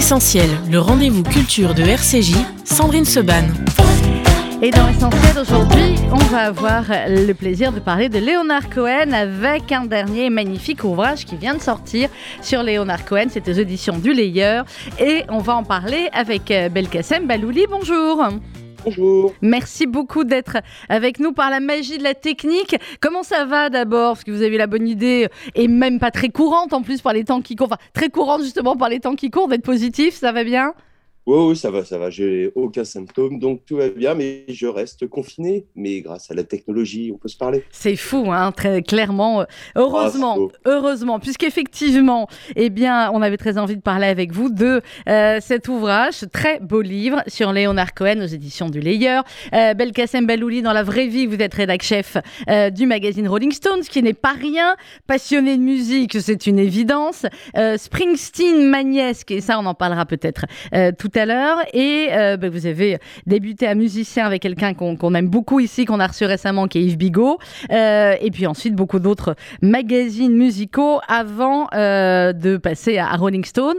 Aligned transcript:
Essentiel, 0.00 0.48
le 0.70 0.78
rendez-vous 0.78 1.22
culture 1.22 1.74
de 1.74 1.82
RCJ, 1.82 2.34
Sandrine 2.64 3.04
Seban. 3.04 3.44
Et 4.62 4.70
dans 4.70 4.88
Essentiel 4.88 5.38
aujourd'hui, 5.38 5.94
on 6.10 6.16
va 6.16 6.46
avoir 6.46 6.84
le 7.06 7.32
plaisir 7.34 7.70
de 7.70 7.80
parler 7.80 8.08
de 8.08 8.18
Léonard 8.18 8.70
Cohen 8.70 9.12
avec 9.12 9.70
un 9.72 9.84
dernier 9.84 10.30
magnifique 10.30 10.84
ouvrage 10.84 11.26
qui 11.26 11.36
vient 11.36 11.54
de 11.54 11.60
sortir 11.60 12.08
sur 12.40 12.62
Léonard 12.62 13.04
Cohen. 13.04 13.26
C'est 13.28 13.46
aux 13.46 13.52
éditions 13.52 13.98
du 13.98 14.14
Layeur. 14.14 14.64
Et 14.98 15.24
on 15.28 15.40
va 15.40 15.54
en 15.54 15.64
parler 15.64 16.08
avec 16.14 16.50
Belkacem 16.72 17.26
Balouli. 17.26 17.66
Bonjour. 17.68 18.24
Bonjour. 18.84 19.34
Merci 19.42 19.86
beaucoup 19.86 20.24
d'être 20.24 20.58
avec 20.88 21.18
nous 21.20 21.32
par 21.32 21.50
la 21.50 21.60
magie 21.60 21.98
de 21.98 22.02
la 22.02 22.14
technique. 22.14 22.76
Comment 23.00 23.22
ça 23.22 23.44
va 23.44 23.68
d'abord? 23.70 24.14
Parce 24.14 24.24
que 24.24 24.30
vous 24.30 24.42
avez 24.42 24.58
la 24.58 24.66
bonne 24.66 24.88
idée, 24.88 25.28
et 25.54 25.68
même 25.68 25.98
pas 25.98 26.10
très 26.10 26.28
courante 26.28 26.72
en 26.72 26.82
plus 26.82 27.00
par 27.00 27.12
les 27.12 27.24
temps 27.24 27.40
qui 27.42 27.56
courent, 27.56 27.68
enfin 27.68 27.82
très 27.92 28.08
courante 28.08 28.42
justement 28.42 28.76
par 28.76 28.88
les 28.88 29.00
temps 29.00 29.16
qui 29.16 29.30
courent, 29.30 29.48
d'être 29.48 29.64
positif, 29.64 30.14
ça 30.14 30.32
va 30.32 30.44
bien? 30.44 30.74
Oui, 31.26 31.56
ça 31.56 31.70
va, 31.70 31.84
ça 31.84 31.98
va. 31.98 32.10
J'ai 32.10 32.50
aucun 32.54 32.84
symptôme, 32.84 33.38
donc 33.38 33.64
tout 33.66 33.76
va 33.76 33.88
bien, 33.88 34.14
mais 34.14 34.44
je 34.48 34.66
reste 34.66 35.06
confiné. 35.08 35.66
Mais 35.76 36.00
grâce 36.00 36.30
à 36.30 36.34
la 36.34 36.44
technologie, 36.44 37.10
on 37.14 37.18
peut 37.18 37.28
se 37.28 37.36
parler. 37.36 37.64
C'est 37.70 37.96
fou, 37.96 38.30
hein, 38.30 38.52
très 38.52 38.82
clairement. 38.82 39.44
Heureusement, 39.76 40.48
ah, 40.50 40.58
heureusement, 40.70 41.20
puisqu'effectivement, 41.20 42.28
eh 42.56 42.70
bien, 42.70 43.10
on 43.12 43.22
avait 43.22 43.36
très 43.36 43.58
envie 43.58 43.76
de 43.76 43.82
parler 43.82 44.06
avec 44.06 44.32
vous 44.32 44.50
de 44.50 44.80
euh, 45.08 45.38
cet 45.40 45.68
ouvrage, 45.68 46.14
ce 46.14 46.26
très 46.26 46.58
beau 46.60 46.80
livre 46.80 47.22
sur 47.26 47.52
Léonard 47.52 47.94
Cohen 47.94 48.20
aux 48.22 48.26
éditions 48.26 48.68
du 48.68 48.80
Layeur. 48.80 49.24
Euh, 49.54 49.74
Belkacem 49.74 50.26
Balouli, 50.26 50.62
dans 50.62 50.72
la 50.72 50.82
vraie 50.82 51.06
vie, 51.06 51.26
vous 51.26 51.36
êtes 51.36 51.54
rédac 51.54 51.82
chef 51.82 52.16
euh, 52.48 52.70
du 52.70 52.86
magazine 52.86 53.28
Rolling 53.28 53.52
Stones, 53.52 53.82
qui 53.82 54.02
n'est 54.02 54.14
pas 54.14 54.32
rien. 54.32 54.76
Passionné 55.06 55.56
de 55.56 55.62
musique, 55.62 56.20
c'est 56.20 56.46
une 56.46 56.58
évidence. 56.58 57.26
Euh, 57.56 57.76
Springsteen, 57.76 58.68
magnesque, 58.68 59.30
et 59.30 59.40
ça, 59.40 59.58
on 59.58 59.66
en 59.66 59.74
parlera 59.74 60.06
peut-être 60.06 60.46
tout 60.98 61.09
à 61.14 61.26
l'heure. 61.26 61.58
Et 61.72 62.08
euh, 62.12 62.36
bah, 62.36 62.48
vous 62.48 62.66
avez 62.66 62.98
débuté 63.26 63.66
à 63.66 63.74
musicien 63.74 64.26
avec 64.26 64.42
quelqu'un 64.42 64.74
qu'on 64.74 65.14
aime 65.14 65.28
beaucoup 65.28 65.60
ici, 65.60 65.84
qu'on 65.84 66.00
a 66.00 66.06
reçu 66.06 66.24
récemment, 66.24 66.68
qui 66.68 66.78
est 66.78 66.82
Yves 66.82 66.96
Bigot. 66.96 67.38
Euh, 67.70 68.14
et 68.20 68.30
puis 68.30 68.46
ensuite, 68.46 68.74
beaucoup 68.74 68.98
d'autres 68.98 69.34
magazines 69.62 70.34
musicaux 70.34 71.00
avant 71.08 71.68
euh, 71.74 72.32
de 72.32 72.56
passer 72.56 72.98
à, 72.98 73.16
Rolling 73.16 73.44
Stone. 73.44 73.76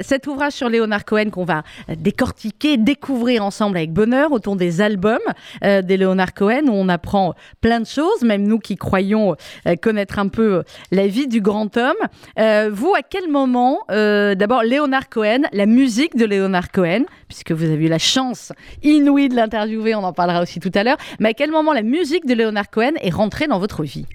cet 0.00 0.26
ouvrage 0.26 0.52
sur 0.52 0.68
Léonard 0.68 1.04
Cohen 1.04 1.30
qu'on 1.30 1.44
va 1.44 1.62
décortiquer, 1.96 2.76
découvrir 2.76 3.44
ensemble 3.44 3.76
avec 3.76 3.92
bonheur 3.92 4.32
autour 4.32 4.56
des 4.56 4.80
albums 4.80 5.18
des 5.62 5.96
Léonard 5.96 6.34
Cohen 6.34 6.66
où 6.66 6.72
on 6.72 6.88
apprend 6.88 7.34
plein 7.60 7.80
de 7.80 7.86
choses, 7.86 8.22
même 8.22 8.42
nous 8.42 8.58
qui 8.58 8.76
croyons 8.76 9.36
connaître 9.80 10.18
un 10.18 10.28
peu 10.28 10.62
la 10.90 11.06
vie 11.06 11.28
du 11.28 11.40
grand 11.40 11.76
homme. 11.76 12.70
vous, 12.72 12.94
à 12.94 13.02
quel 13.08 13.28
moment, 13.28 13.78
d'abord, 13.88 14.62
Léonard 14.62 15.08
Cohen, 15.08 15.42
la 15.52 15.66
musique 15.66 16.16
de 16.16 16.24
Léonard 16.24 16.61
Cohen, 16.70 17.04
puisque 17.28 17.52
vous 17.52 17.64
avez 17.64 17.86
eu 17.86 17.88
la 17.88 17.98
chance 17.98 18.52
inouïe 18.82 19.28
de 19.28 19.34
l'interviewer, 19.34 19.94
on 19.94 20.04
en 20.04 20.12
parlera 20.12 20.42
aussi 20.42 20.60
tout 20.60 20.70
à 20.74 20.84
l'heure. 20.84 20.98
Mais 21.18 21.30
à 21.30 21.34
quel 21.34 21.50
moment 21.50 21.72
la 21.72 21.82
musique 21.82 22.26
de 22.26 22.34
Leonard 22.34 22.70
Cohen 22.70 22.92
est 23.00 23.10
rentrée 23.10 23.48
dans 23.48 23.58
votre 23.58 23.82
vie? 23.82 24.06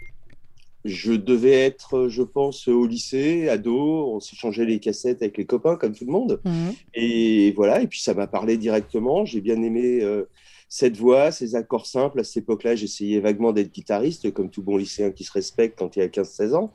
Je 0.86 1.12
devais 1.12 1.66
être, 1.66 2.08
je 2.08 2.24
pense, 2.24 2.68
au 2.68 2.86
lycée, 2.88 3.50
ado. 3.50 4.16
On 4.16 4.20
s'échangeait 4.20 4.66
les 4.66 4.80
cassettes 4.80 5.22
avec 5.22 5.38
les 5.38 5.46
copains, 5.46 5.76
comme 5.76 5.94
tout 5.94 6.06
le 6.06 6.12
monde. 6.12 6.40
Mhm. 6.46 6.74
Et 6.94 7.52
voilà, 7.58 7.82
et 7.82 7.88
puis 7.88 8.00
ça 8.00 8.14
m'a 8.14 8.28
parlé 8.28 8.58
directement. 8.58 9.26
J'ai 9.26 9.42
bien 9.42 9.62
aimé 9.62 10.00
euh, 10.02 10.30
cette 10.70 10.96
voix, 10.96 11.32
ces 11.32 11.56
accords 11.56 11.88
simples. 11.88 12.22
À 12.22 12.24
cette 12.24 12.44
époque-là, 12.44 12.76
j'essayais 12.76 13.20
vaguement 13.20 13.52
d'être 13.52 13.74
guitariste, 13.74 14.32
comme 14.32 14.50
tout 14.50 14.64
bon 14.64 14.78
lycéen 14.78 15.12
qui 15.12 15.26
se 15.26 15.32
respecte 15.34 15.78
quand 15.78 15.96
il 15.98 16.04
a 16.04 16.08
15-16 16.08 16.56
ans. 16.56 16.72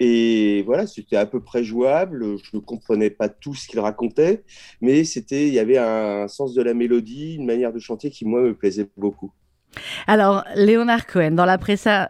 Et 0.00 0.62
voilà, 0.66 0.86
c'était 0.86 1.16
à 1.16 1.26
peu 1.26 1.40
près 1.40 1.64
jouable. 1.64 2.36
Je 2.42 2.56
ne 2.56 2.60
comprenais 2.60 3.10
pas 3.10 3.28
tout 3.28 3.54
ce 3.54 3.66
qu'il 3.66 3.80
racontait, 3.80 4.44
mais 4.80 5.04
c'était, 5.04 5.48
il 5.48 5.54
y 5.54 5.58
avait 5.58 5.78
un 5.78 6.28
sens 6.28 6.54
de 6.54 6.62
la 6.62 6.74
mélodie, 6.74 7.34
une 7.36 7.46
manière 7.46 7.72
de 7.72 7.78
chanter 7.78 8.10
qui, 8.10 8.24
moi, 8.24 8.40
me 8.42 8.54
plaisait 8.54 8.88
beaucoup. 8.96 9.32
Alors, 10.06 10.44
Léonard 10.54 11.06
Cohen, 11.06 11.32
dans 11.32 11.44
la, 11.44 11.58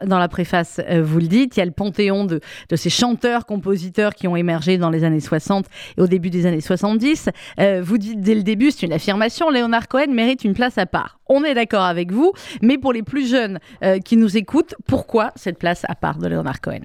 dans 0.04 0.18
la 0.18 0.28
préface, 0.28 0.80
euh, 0.88 1.02
vous 1.02 1.18
le 1.18 1.26
dites, 1.26 1.56
il 1.56 1.60
y 1.60 1.62
a 1.62 1.66
le 1.66 1.72
panthéon 1.72 2.24
de, 2.24 2.40
ces 2.74 2.90
chanteurs-compositeurs 2.90 4.14
qui 4.14 4.28
ont 4.28 4.36
émergé 4.36 4.78
dans 4.78 4.90
les 4.90 5.04
années 5.04 5.20
60 5.20 5.66
et 5.96 6.00
au 6.00 6.06
début 6.06 6.30
des 6.30 6.46
années 6.46 6.60
70. 6.60 7.28
Euh, 7.58 7.82
vous 7.82 7.98
dites 7.98 8.20
dès 8.20 8.34
le 8.34 8.42
début, 8.42 8.70
c'est 8.70 8.86
une 8.86 8.92
affirmation, 8.92 9.50
Léonard 9.50 9.88
Cohen 9.88 10.12
mérite 10.12 10.44
une 10.44 10.54
place 10.54 10.78
à 10.78 10.86
part. 10.86 11.18
On 11.28 11.44
est 11.44 11.54
d'accord 11.54 11.84
avec 11.84 12.12
vous, 12.12 12.32
mais 12.62 12.78
pour 12.78 12.92
les 12.92 13.02
plus 13.02 13.28
jeunes 13.28 13.58
euh, 13.82 13.98
qui 13.98 14.16
nous 14.16 14.36
écoutent, 14.36 14.74
pourquoi 14.86 15.32
cette 15.36 15.58
place 15.58 15.84
à 15.88 15.94
part 15.94 16.18
de 16.18 16.28
Léonard 16.28 16.60
Cohen? 16.60 16.82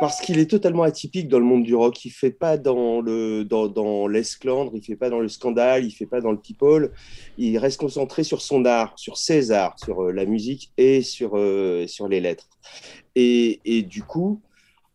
Parce 0.00 0.20
qu'il 0.20 0.38
est 0.38 0.50
totalement 0.50 0.82
atypique 0.82 1.28
dans 1.28 1.38
le 1.38 1.44
monde 1.44 1.62
du 1.62 1.74
rock. 1.74 2.04
Il 2.04 2.10
fait 2.10 2.30
pas 2.30 2.56
dans 2.56 3.00
le 3.00 3.44
dans, 3.44 3.68
dans 3.68 4.06
l'esclandre, 4.06 4.72
il 4.74 4.82
fait 4.82 4.96
pas 4.96 5.10
dans 5.10 5.20
le 5.20 5.28
scandale, 5.28 5.84
il 5.84 5.90
fait 5.90 6.06
pas 6.06 6.20
dans 6.20 6.32
le 6.32 6.38
people. 6.38 6.90
Il 7.38 7.58
reste 7.58 7.80
concentré 7.80 8.24
sur 8.24 8.42
son 8.42 8.64
art, 8.64 8.92
sur 8.96 9.16
ses 9.16 9.50
arts, 9.50 9.78
sur 9.78 10.04
euh, 10.04 10.12
la 10.12 10.26
musique 10.26 10.70
et 10.76 11.02
sur 11.02 11.32
euh, 11.34 11.86
sur 11.86 12.08
les 12.08 12.20
lettres. 12.20 12.48
Et, 13.14 13.60
et 13.64 13.82
du 13.82 14.02
coup, 14.02 14.40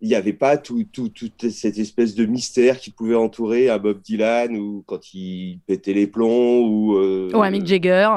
il 0.02 0.10
n'y 0.10 0.16
avait 0.16 0.34
pas 0.34 0.58
tout, 0.58 0.86
tout, 0.92 1.10
toute 1.10 1.50
cette 1.50 1.78
espèce 1.78 2.16
de 2.16 2.26
mystère 2.26 2.80
qui 2.80 2.92
pouvait 2.92 3.16
entourer 3.16 3.70
un 3.70 3.78
Bob 3.78 4.02
Dylan 4.02 4.56
ou 4.56 4.84
quand 4.86 5.14
il 5.14 5.60
pétait 5.66 5.94
les 5.94 6.08
plombs 6.08 6.66
ou, 6.68 6.96
euh, 6.98 7.30
ou 7.34 7.42
un 7.42 7.52
Mick 7.52 7.66
Jagger. 7.66 8.10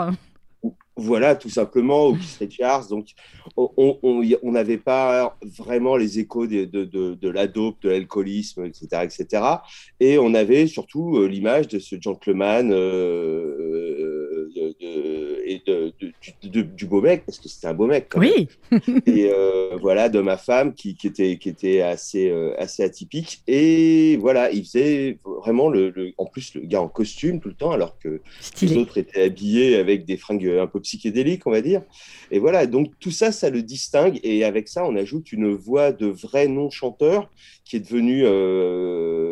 Voilà, 0.97 1.37
tout 1.37 1.49
simplement, 1.49 2.09
ou 2.09 2.17
Keith 2.17 2.37
Richards. 2.39 2.89
Donc, 2.89 3.09
on 3.57 4.53
n'avait 4.53 4.77
pas 4.77 5.39
vraiment 5.59 5.97
les 5.97 6.19
échos 6.19 6.47
de, 6.47 6.67
de, 6.67 6.85
de, 6.85 7.15
de 7.15 7.29
la 7.31 7.47
dope, 7.47 7.81
de 7.83 7.89
l'alcoolisme, 7.89 8.67
etc., 8.67 8.87
etc. 9.03 9.43
Et 10.01 10.19
on 10.19 10.35
avait 10.35 10.67
surtout 10.67 11.17
euh, 11.17 11.27
l'image 11.27 11.69
de 11.69 11.79
ce 11.79 11.97
gentleman 11.99 12.73
euh, 12.73 14.51
et 15.53 15.63
du 16.43 16.87
beau 16.87 17.01
mec, 17.01 17.25
parce 17.27 17.39
que 17.39 17.49
c'était 17.49 17.67
un 17.67 17.75
beau 17.75 17.87
mec. 17.87 18.11
oui. 18.17 18.49
et 19.07 19.31
euh, 19.33 19.77
voilà, 19.81 20.09
de 20.09 20.21
ma 20.21 20.37
femme 20.37 20.75
qui, 20.75 20.95
qui, 20.95 21.07
était, 21.07 21.37
qui 21.37 21.49
était 21.49 21.81
assez, 21.83 22.33
assez 22.59 22.83
atypique. 22.83 23.43
Et 23.47 24.17
voilà, 24.21 24.51
il 24.51 24.65
faisait 24.65 25.19
vraiment 25.25 25.69
le, 25.69 26.13
en 26.19 26.27
plus 26.27 26.55
le 26.55 26.63
gars 26.63 26.83
en 26.83 26.89
costume 26.89 27.41
tout 27.41 27.49
le 27.49 27.55
temps, 27.55 27.73
alors 27.73 27.99
que 27.99 28.21
les 28.61 28.77
autres 28.77 28.99
étaient 28.99 29.23
habillés 29.23 29.77
avec 29.77 30.05
des 30.05 30.17
fringues 30.17 30.49
un 30.61 30.67
peu 30.67 30.81
psychédélique, 30.81 31.47
on 31.47 31.51
va 31.51 31.61
dire. 31.61 31.83
Et 32.31 32.39
voilà, 32.39 32.67
donc 32.67 32.93
tout 33.01 33.11
ça, 33.11 33.33
ça 33.33 33.51
le 33.51 33.63
distingue. 33.63 34.19
Et 34.23 34.45
avec 34.45 34.69
ça, 34.69 34.85
on 34.85 34.97
ajoute 34.97 35.33
une 35.33 35.53
voix 35.55 35.93
de 35.93 36.07
vrai 36.07 36.49
non-chanteur 36.49 37.31
qui 37.65 37.77
est 37.77 37.81
devenu 37.81 38.23
euh, 38.25 39.32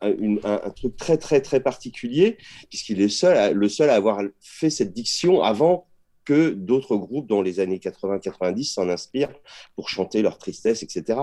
un, 0.00 0.70
truc 0.70 0.96
très, 0.96 1.18
très, 1.18 1.40
très 1.40 1.60
particulier, 1.60 2.38
puisqu'il 2.68 3.00
est 3.00 3.08
seul, 3.08 3.54
le 3.54 3.68
seul 3.68 3.90
à 3.90 3.94
avoir 3.94 4.20
fait 4.40 4.70
cette 4.70 4.92
diction 4.92 5.42
avant 5.42 5.86
que 6.24 6.50
d'autres 6.50 6.96
groupes 6.96 7.28
dans 7.28 7.40
les 7.40 7.60
années 7.60 7.78
80-90 7.78 8.72
s'en 8.72 8.88
inspirent 8.88 9.32
pour 9.76 9.88
chanter 9.88 10.22
leur 10.22 10.38
tristesse, 10.38 10.82
etc. 10.82 11.20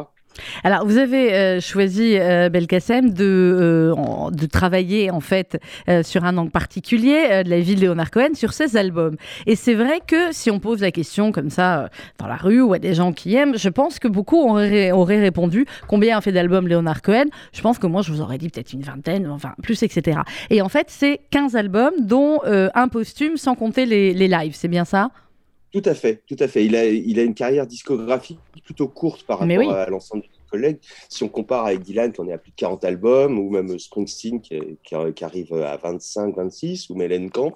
Alors, 0.64 0.86
vous 0.86 0.98
avez 0.98 1.34
euh, 1.34 1.60
choisi, 1.60 2.18
euh, 2.18 2.50
Belkacem, 2.50 3.12
de, 3.12 3.56
euh, 3.60 4.48
travailler 4.52 5.10
en 5.10 5.20
fait 5.20 5.60
sur 6.04 6.26
un 6.26 6.38
angle 6.38 6.52
particulier 6.52 7.44
de 7.44 7.50
la 7.50 7.60
vie 7.60 7.76
de 7.76 7.82
Léonard 7.82 8.12
Cohen 8.12 8.34
sur 8.36 8.54
ses 8.54 8.78
albums. 8.78 9.16
Et 9.48 9.56
c'est 9.56 9.74
vrai 9.74 10.00
que 10.06 10.32
si 10.32 10.52
on 10.52 10.60
pose 10.60 10.82
la 10.82 10.92
question 10.92 11.32
comme 11.32 11.50
ça 11.50 11.90
dans 12.20 12.28
la 12.28 12.36
rue 12.36 12.62
ou 12.62 12.74
à 12.74 12.80
des 12.80 12.94
gens 12.94 13.14
qui 13.14 13.36
aiment, 13.36 13.58
je 13.58 13.70
pense 13.70 14.00
que 14.00 14.08
beaucoup 14.08 14.38
auraient, 14.38 14.92
répondu 15.20 15.66
combien 15.88 16.18
a 16.18 16.22
fait 16.22 16.32
d'albums 16.32 16.68
Léonard 16.68 17.02
Cohen 17.02 17.26
Je 17.54 17.62
pense 17.62 17.80
que 17.80 17.88
moi, 17.88 18.02
je 18.02 18.12
vous 18.12 18.22
aurais 18.22 18.38
dit 18.38 18.50
peut-être 18.50 18.74
une 18.74 18.82
vingtaine, 18.82 19.28
enfin 19.30 19.54
plus, 19.64 19.82
etc. 19.82 20.20
Et 20.50 20.62
en 20.62 20.70
fait, 20.70 20.88
c'est 20.90 21.22
15 21.32 21.56
albums, 21.56 21.94
dont 22.02 22.40
un 22.44 22.88
posthume 22.90 23.38
sans 23.38 23.56
compter 23.56 23.86
les 23.86 24.28
lives. 24.28 24.56
C'est 24.56 24.68
bien 24.68 24.86
ça? 24.86 25.10
Tout 25.74 25.82
à 25.86 25.96
fait, 25.96 26.22
tout 26.28 26.36
à 26.40 26.48
fait. 26.48 26.66
Il 26.66 26.76
a, 26.76 26.86
il 26.86 27.20
a 27.20 27.24
une 27.24 27.34
carrière 27.34 27.66
discographique 27.66 28.38
plutôt 28.64 28.88
courte 28.88 29.24
par 29.24 29.40
rapport 29.40 29.72
à 29.74 29.90
l'ensemble 29.90 30.22
de 30.22 30.28
ses 30.28 30.50
collègues. 30.52 30.78
Si 31.10 31.24
on 31.24 31.30
compare 31.30 31.66
avec 31.66 31.82
Dylan, 31.82 32.14
qui 32.14 32.22
en 32.22 32.28
est 32.28 32.34
à 32.34 32.38
plus 32.38 32.52
de 32.52 32.56
40 32.56 32.86
albums, 32.86 33.40
ou 33.40 33.50
même 33.50 33.80
Springsteen, 33.80 34.40
qui, 34.40 34.60
qui, 34.84 35.24
arrive 35.24 35.52
à 35.54 35.76
25, 35.78 36.36
26, 36.36 36.92
ou 36.92 36.96
Mellen 36.96 37.32
Camp, 37.32 37.56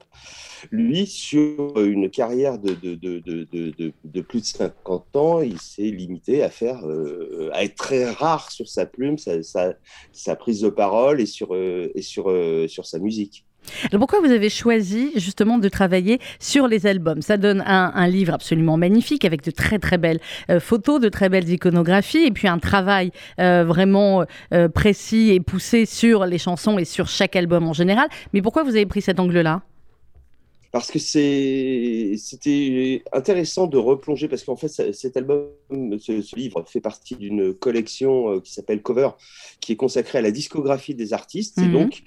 lui, 0.72 1.06
sur 1.06 1.80
une 1.80 2.10
carrière 2.10 2.58
de, 2.58 2.74
de, 2.74 2.96
de, 2.96 3.94
de 4.04 4.22
plus 4.22 4.42
de 4.42 4.46
50 4.46 5.16
ans, 5.16 5.42
il 5.42 5.60
s'est 5.60 5.84
limité 5.84 6.42
à 6.42 6.50
faire, 6.50 6.88
euh, 6.88 7.52
à 7.54 7.64
être 7.64 7.76
très 7.76 8.10
rare 8.10 8.50
sur 8.50 8.68
sa 8.68 8.88
plume, 8.88 9.20
sa, 9.20 9.44
sa, 9.44 9.76
sa 10.12 10.36
prise 10.36 10.62
de 10.62 10.70
parole 10.70 11.22
et 11.22 11.28
sur, 11.28 11.54
euh, 11.54 11.92
et 11.94 12.02
sur, 12.02 12.32
euh, 12.32 12.68
sur 12.68 12.88
sa 12.88 12.98
musique. 12.98 13.47
Alors 13.92 14.00
pourquoi 14.00 14.20
vous 14.20 14.32
avez 14.32 14.50
choisi 14.50 15.12
justement 15.16 15.58
de 15.58 15.70
travailler 15.70 16.20
sur 16.40 16.68
les 16.68 16.86
albums? 16.86 17.22
Ça 17.22 17.38
donne 17.38 17.64
un, 17.66 18.08
livre 18.08 18.34
absolument 18.34 18.78
magnifique 18.78 19.26
avec 19.26 19.44
de 19.44 19.52
très 19.52 19.80
très 19.80 19.98
belles 19.98 20.20
euh, 20.50 20.60
photos, 20.60 21.00
de 21.00 21.10
très 21.10 21.30
belles 21.30 21.50
iconographies 21.50 22.26
et 22.26 22.32
puis 22.32 22.48
un 22.48 22.60
travail 22.60 23.12
euh, 23.40 23.64
vraiment 23.66 24.24
euh, 24.54 24.70
précis 24.70 25.32
et 25.32 25.40
poussé 25.40 25.86
sur 25.86 26.26
les 26.26 26.38
chansons 26.38 26.78
et 26.78 26.86
sur 26.86 27.08
chaque 27.08 27.36
album 27.36 27.68
en 27.68 27.74
général. 27.74 28.08
Mais 28.34 28.42
pourquoi 28.42 28.64
vous 28.64 28.72
avez 28.72 28.86
pris 28.86 29.02
cet 29.02 29.20
angle-là? 29.20 29.62
Parce 30.78 30.92
que 30.92 31.00
c'était 31.00 32.14
intéressant 33.12 33.66
de 33.66 33.78
replonger, 33.78 34.28
parce 34.28 34.44
qu'en 34.44 34.56
fait, 34.56 34.68
cet 34.94 35.18
album, 35.18 35.48
ce, 35.98 36.36
livre 36.36 36.64
fait 36.68 36.82
partie 36.82 37.16
d'une 37.16 37.56
collection 37.56 38.34
euh, 38.34 38.40
qui 38.42 38.54
s'appelle 38.54 38.84
Cover, 38.84 39.10
qui 39.60 39.72
est 39.72 39.76
consacrée 39.76 40.20
à 40.20 40.22
la 40.22 40.30
discographie 40.30 40.94
des 40.94 41.14
artistes. 41.14 41.58
Et 41.58 41.66
mhm. 41.66 41.72
donc, 41.72 42.04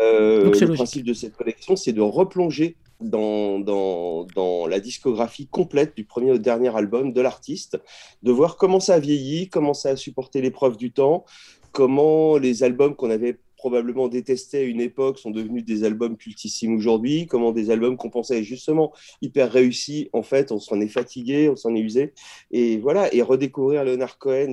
euh, 0.00 0.50
le 0.50 0.72
principe 0.72 1.04
de 1.04 1.12
cette 1.12 1.36
collection, 1.36 1.76
c'est 1.76 1.92
de 1.92 2.00
replonger 2.00 2.76
dans, 2.98 3.58
dans, 3.58 4.24
dans, 4.34 4.66
la 4.68 4.80
discographie 4.80 5.46
complète 5.46 5.94
du 5.94 6.04
premier 6.06 6.30
au 6.30 6.38
dernier 6.38 6.74
album 6.74 7.12
de 7.12 7.20
l'artiste, 7.20 7.78
de 8.22 8.32
voir 8.32 8.56
comment 8.56 8.80
ça 8.80 8.94
a 8.94 9.00
vieilli, 9.00 9.50
comment 9.50 9.74
ça 9.74 9.90
a 9.90 9.96
supporté 9.96 10.40
l'épreuve 10.40 10.78
du 10.78 10.92
temps, 10.92 11.26
comment 11.72 12.38
les 12.38 12.62
albums 12.62 12.96
qu'on 12.96 13.10
avait 13.10 13.36
probablement 13.64 14.08
détestés 14.08 14.58
à 14.58 14.62
une 14.64 14.82
époque 14.82 15.18
sont 15.18 15.30
devenus 15.30 15.64
des 15.64 15.84
albums 15.84 16.18
cultissimes 16.18 16.76
aujourd'hui, 16.76 17.26
comment 17.26 17.50
des 17.50 17.70
albums 17.70 17.96
qu'on 17.96 18.10
pensait 18.10 18.42
justement 18.42 18.92
hyper 19.22 19.50
réussis, 19.50 20.10
en 20.12 20.22
fait, 20.22 20.52
on 20.52 20.60
s'en 20.60 20.82
est 20.82 20.88
fatigué, 20.88 21.48
on 21.48 21.56
s'en 21.56 21.74
est 21.74 21.80
usé. 21.80 22.12
Et 22.50 22.76
voilà, 22.76 23.12
et 23.14 23.22
redécouvrir 23.22 23.82
Leonard 23.82 24.18
Cohen 24.18 24.52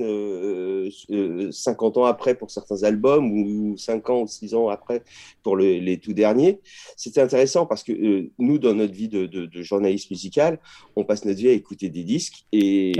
euh, 1.10 1.50
euh, 1.60 2.00
ans 2.00 2.04
après 2.06 2.34
pour 2.34 2.50
certains 2.50 2.84
albums, 2.84 3.30
ou 3.30 3.76
5 3.76 4.08
ans 4.08 4.22
ou 4.22 4.26
6 4.26 4.54
ans 4.54 4.70
après 4.70 5.02
pour 5.42 5.58
les 5.58 5.98
tout 5.98 6.14
derniers, 6.14 6.60
c'était 6.96 7.20
intéressant 7.20 7.66
parce 7.66 7.82
que 7.82 7.92
euh, 7.92 8.30
nous, 8.38 8.56
dans 8.56 8.72
notre 8.72 8.94
vie 8.94 9.08
de, 9.08 9.28
journaliste 9.62 10.10
musical, 10.10 10.58
on 10.96 11.04
passe 11.04 11.26
notre 11.26 11.38
vie 11.38 11.50
à 11.50 11.52
écouter 11.52 11.90
des 11.90 12.02
disques 12.02 12.46
et, 12.50 12.92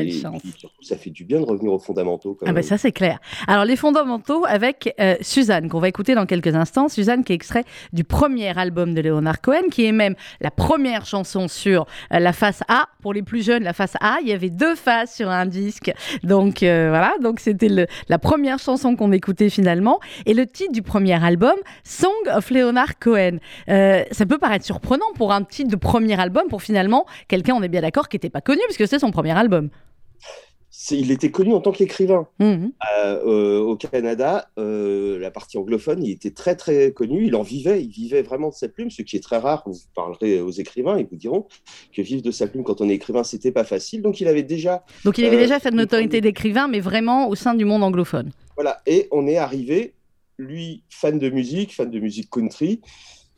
ça 0.83 0.99
fait 0.99 1.09
du 1.09 1.25
bien 1.25 1.41
de 1.41 1.47
revenir 1.47 1.73
aux 1.73 1.79
fondamentaux. 1.79 2.37
ah 2.45 2.53
ben 2.53 2.63
ça 2.63 2.77
c'est 2.77 2.93
clair. 2.93 3.19
Alors 3.47 3.65
les 3.65 3.77
fondamentaux 3.77 4.45
avec 4.45 4.95
Suzanne 5.23 5.71
qu'on 5.71 5.81
va 5.81 5.89
écouter 5.89 6.02
dans 6.11 6.27
quelques 6.27 6.55
instants. 6.55 6.89
Suzanne 6.89 7.25
qui 7.25 7.33
est 7.33 7.37
extrait 7.37 7.65
du 7.93 8.05
premier 8.05 8.57
album 8.59 8.95
de 8.95 9.01
Leonard 9.01 9.41
Cohen, 9.41 9.69
qui 9.71 9.87
est 9.87 9.93
même 9.93 10.15
la 10.41 10.51
première 10.51 11.07
chanson 11.07 11.49
sur 11.49 11.87
euh, 12.13 12.19
la 12.19 12.33
face 12.33 12.63
A. 12.69 12.89
Pour 13.01 13.15
les 13.15 13.23
plus 13.23 13.45
jeunes, 13.45 13.63
la 13.63 13.73
face 13.73 13.95
A, 14.01 14.19
il 14.23 14.29
y 14.29 14.33
avait 14.33 14.51
deux 14.51 14.75
faces 14.75 15.15
sur 15.15 15.31
un 15.31 15.47
disque. 15.47 15.93
Donc 16.23 16.63
euh, 16.63 16.89
voilà, 16.89 17.15
donc 17.23 17.41
c'était 17.41 17.69
la 18.09 18.19
première 18.19 18.59
chanson 18.59 18.97
qu'on 18.97 19.13
écoutait 19.13 19.51
finalement. 19.51 20.01
Et 20.27 20.35
le 20.35 20.47
titre 20.47 20.73
du 20.73 20.83
premier 20.83 21.23
album, 21.25 21.55
Song 21.85 22.11
of 22.35 22.51
Leonard 22.51 22.99
Cohen. 22.99 23.39
Euh, 23.69 24.03
ça 24.11 24.27
peut 24.27 24.39
paraître 24.39 24.65
surprenant 24.65 25.07
pour 25.15 25.33
un 25.33 25.45
titre 25.45 25.71
de 25.71 25.77
premier 25.77 26.19
album, 26.21 26.45
pour 26.49 26.63
finalement 26.63 27.07
quelqu'un, 27.29 27.55
on 27.55 27.63
est 27.63 27.69
bien 27.69 27.83
d'accord, 27.83 28.09
qui 28.09 28.17
n'était 28.17 28.31
pas 28.31 28.41
connu, 28.41 28.61
puisque 28.67 28.89
c'est 28.89 28.99
son 28.99 29.11
premier 29.11 29.33
album 29.33 29.71
il 30.91 31.11
était 31.11 31.31
connu 31.31 31.53
en 31.53 31.61
tant 31.61 31.73
qu'écrivain. 31.73 32.27
Mhm. 32.39 32.73
Euh, 32.97 33.23
euh, 33.27 33.61
au 33.61 33.77
Canada, 33.77 34.51
euh, 34.59 35.19
la 35.19 35.31
partie 35.31 35.59
anglophone, 35.59 36.03
il 36.05 36.11
était 36.11 36.33
très 36.33 36.57
très 36.57 36.93
connu. 36.93 37.27
Il 37.27 37.37
en 37.37 37.43
vivait, 37.43 37.83
il 37.83 37.91
vivait 37.91 38.23
vraiment 38.23 38.49
de 38.49 38.55
sa 38.55 38.69
plume, 38.69 38.91
ce 38.91 39.03
qui 39.03 39.17
est 39.17 39.21
très 39.21 39.39
rare. 39.39 39.63
Vous 39.67 39.79
parlerez 39.95 40.41
aux 40.41 40.51
écrivains, 40.51 40.99
ils 40.99 41.07
vous 41.07 41.17
diront 41.17 41.47
que 41.95 42.03
vivre 42.03 42.23
de 42.23 42.31
sa 42.31 42.47
plume 42.47 42.65
quand 42.65 42.81
on 42.81 42.89
est 42.89 42.95
écrivain, 42.95 43.23
c'était 43.25 43.53
pas 43.53 43.65
facile. 43.65 44.03
Donc 44.03 44.21
il 44.21 44.29
avait 44.29 44.43
déjà. 44.43 44.85
Donc 45.05 45.19
il 45.19 45.25
avait 45.25 45.37
déjà 45.37 45.61
fait 45.61 45.71
de 45.71 45.77
notoriété 45.77 46.21
d'écrivain, 46.21 46.69
mais 46.69 46.81
vraiment 46.81 47.29
au 47.29 47.35
sein 47.35 47.55
du 47.55 47.65
monde 47.65 47.85
anglophone. 47.85 48.31
Voilà. 48.57 48.83
Et 48.87 49.09
on 49.13 49.27
est 49.27 49.37
arrivé, 49.37 49.95
lui, 50.39 50.83
fan 50.91 51.19
de 51.19 51.31
musique, 51.31 51.75
fan 51.75 51.91
de 51.91 52.01
musique 52.01 52.29
country, 52.31 52.81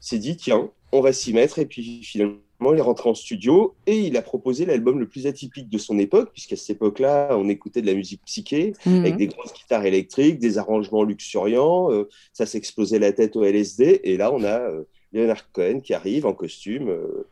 s'est 0.01 0.19
dit 0.19 0.37
tiens, 0.37 0.71
on 0.93 1.01
va 1.01 1.13
s'y 1.13 1.33
mettre. 1.33 1.59
Et 1.59 1.67
puis 1.67 2.03
finalement 2.03 2.39
il 2.73 2.79
est 2.79 2.83
rentré 2.83 3.09
en 3.09 3.15
studio 3.15 3.75
et 3.87 3.99
il 3.99 4.17
a 4.17 4.23
proposé 4.23 4.65
l'album 4.65 4.99
le 4.99 5.09
plus 5.09 5.27
atypique 5.27 5.69
de 5.69 5.79
son 5.79 5.99
époque, 5.99 6.31
puisqu'à 6.33 6.57
cette 6.57 6.71
époque-là, 6.71 7.31
on 7.33 7.49
écoutait 7.49 7.83
de 7.83 7.87
la 7.87 7.95
musique 7.95 8.23
psyché, 8.25 8.73
mhm. 8.87 9.01
avec 9.01 9.17
des 9.17 9.27
grosses 9.27 9.53
guitares 9.53 9.85
électriques, 9.85 10.39
des 10.39 10.59
arrangements 10.59 11.03
luxuriants, 11.03 11.93
euh, 11.93 12.09
ça 12.33 12.47
s'explosait 12.47 12.99
la 12.99 13.13
tête 13.13 13.37
au 13.37 13.45
LSD, 13.45 14.01
et 14.05 14.17
là, 14.17 14.33
on 14.33 14.43
a 14.43 14.61
euh, 14.61 14.85
Leonard 15.13 15.51
Cohen 15.53 15.81
qui 15.81 15.95
arrive 15.95 16.27
en 16.27 16.33
costume. 16.33 16.89
Euh, 16.89 17.27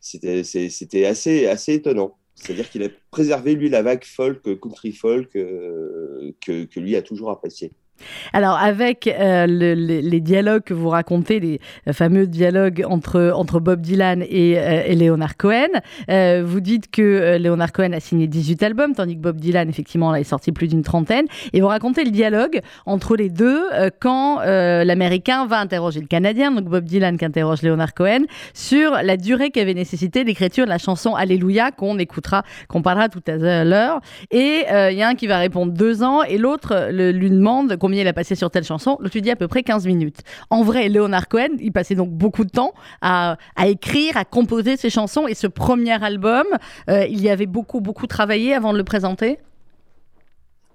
c'était 0.00 1.04
assez, 1.04 1.46
assez 1.46 1.74
étonnant. 1.74 2.16
C'est-à-dire 2.36 2.70
qu'il 2.70 2.82
a 2.84 2.88
préservé, 3.10 3.54
lui, 3.54 3.68
la 3.68 3.82
vague 3.82 4.04
folk, 4.04 4.42
country 4.60 4.92
folk, 4.92 5.30
que, 5.32 6.32
que 6.40 6.80
lui 6.80 6.94
a 6.94 7.02
toujours 7.02 7.30
apprécié. 7.30 7.72
Alors, 8.32 8.56
avec 8.56 9.06
euh, 9.06 9.46
les 9.46 10.20
dialogues 10.20 10.62
que 10.62 10.74
vous 10.74 10.88
racontez, 10.88 11.40
les 11.40 11.60
fameux 11.92 12.26
dialogues 12.26 12.84
entre, 12.88 13.32
entre 13.34 13.60
Bob 13.60 13.80
Dylan 13.80 14.22
et, 14.22 14.58
euh, 14.58 14.94
Leonard 14.94 15.36
Cohen, 15.36 15.68
euh, 16.10 16.42
vous 16.44 16.60
dites 16.60 16.90
que 16.90 17.38
Leonard 17.38 17.72
Cohen 17.72 17.92
a 17.92 18.00
signé 18.00 18.26
18 18.26 18.62
albums, 18.62 18.94
tandis 18.94 19.16
que 19.16 19.20
Bob 19.20 19.38
Dylan, 19.38 19.68
effectivement, 19.68 20.10
là, 20.10 20.20
est 20.20 20.24
sorti 20.24 20.52
plus 20.52 20.68
d'une 20.68 20.82
trentaine. 20.82 21.26
Et 21.52 21.60
vous 21.60 21.68
racontez 21.68 22.04
le 22.04 22.10
dialogue 22.10 22.60
entre 22.84 23.16
les 23.16 23.30
deux 23.30 23.64
quand 24.00 24.40
l'Américain 24.40 25.46
va 25.46 25.60
interroger 25.60 26.00
le 26.00 26.06
Canadien, 26.06 26.50
donc 26.52 26.64
Bob 26.64 26.84
Dylan 26.84 27.16
qui 27.18 27.24
interroge 27.24 27.62
Leonard 27.62 27.94
Cohen, 27.94 28.24
sur 28.54 28.92
la 28.92 29.16
durée 29.16 29.50
qu'avait 29.50 29.74
nécessité 29.74 30.24
l'écriture 30.24 30.64
de 30.64 30.70
la 30.70 30.78
chanson 30.78 31.14
Alléluia, 31.14 31.70
qu'on 31.70 31.98
écoutera, 31.98 32.42
qu'on 32.68 32.82
parlera 32.82 33.08
tout 33.08 33.22
à 33.26 33.64
l'heure. 33.64 34.00
Et 34.30 34.64
il 34.68 34.96
y 34.96 35.02
a 35.02 35.08
un 35.08 35.14
qui 35.14 35.26
va 35.26 35.38
répondre 35.38 35.72
deux 35.72 36.02
ans, 36.02 36.22
et 36.22 36.38
l'autre 36.38 36.90
lui 36.90 37.30
demande 37.30 37.76
combien 37.86 38.02
il 38.02 38.08
a 38.08 38.12
passé 38.12 38.34
sur 38.34 38.50
telle 38.50 38.64
chanson, 38.64 38.96
l'autre 38.98 39.14
lui 39.14 39.22
dit 39.22 39.30
à 39.30 39.36
peu 39.36 39.46
près 39.46 39.62
15 39.62 39.86
minutes. 39.86 40.22
En 40.50 40.64
vrai, 40.64 40.88
Leonard 40.88 41.28
Cohen, 41.28 41.50
il 41.60 41.70
passait 41.70 41.94
donc 41.94 42.10
beaucoup 42.10 42.44
de 42.44 42.50
temps 42.50 42.74
à, 43.00 43.36
écrire, 43.64 44.16
à 44.16 44.24
composer 44.24 44.76
ses 44.76 44.90
chansons. 44.90 45.28
Et 45.28 45.34
ce 45.34 45.46
premier 45.46 46.02
album, 46.02 46.46
euh, 46.90 47.06
il 47.06 47.20
y 47.20 47.30
avait 47.30 47.46
beaucoup, 47.46 47.80
beaucoup 47.80 48.08
travaillé 48.08 48.54
avant 48.54 48.72
de 48.72 48.78
le 48.78 48.82
présenter? 48.82 49.38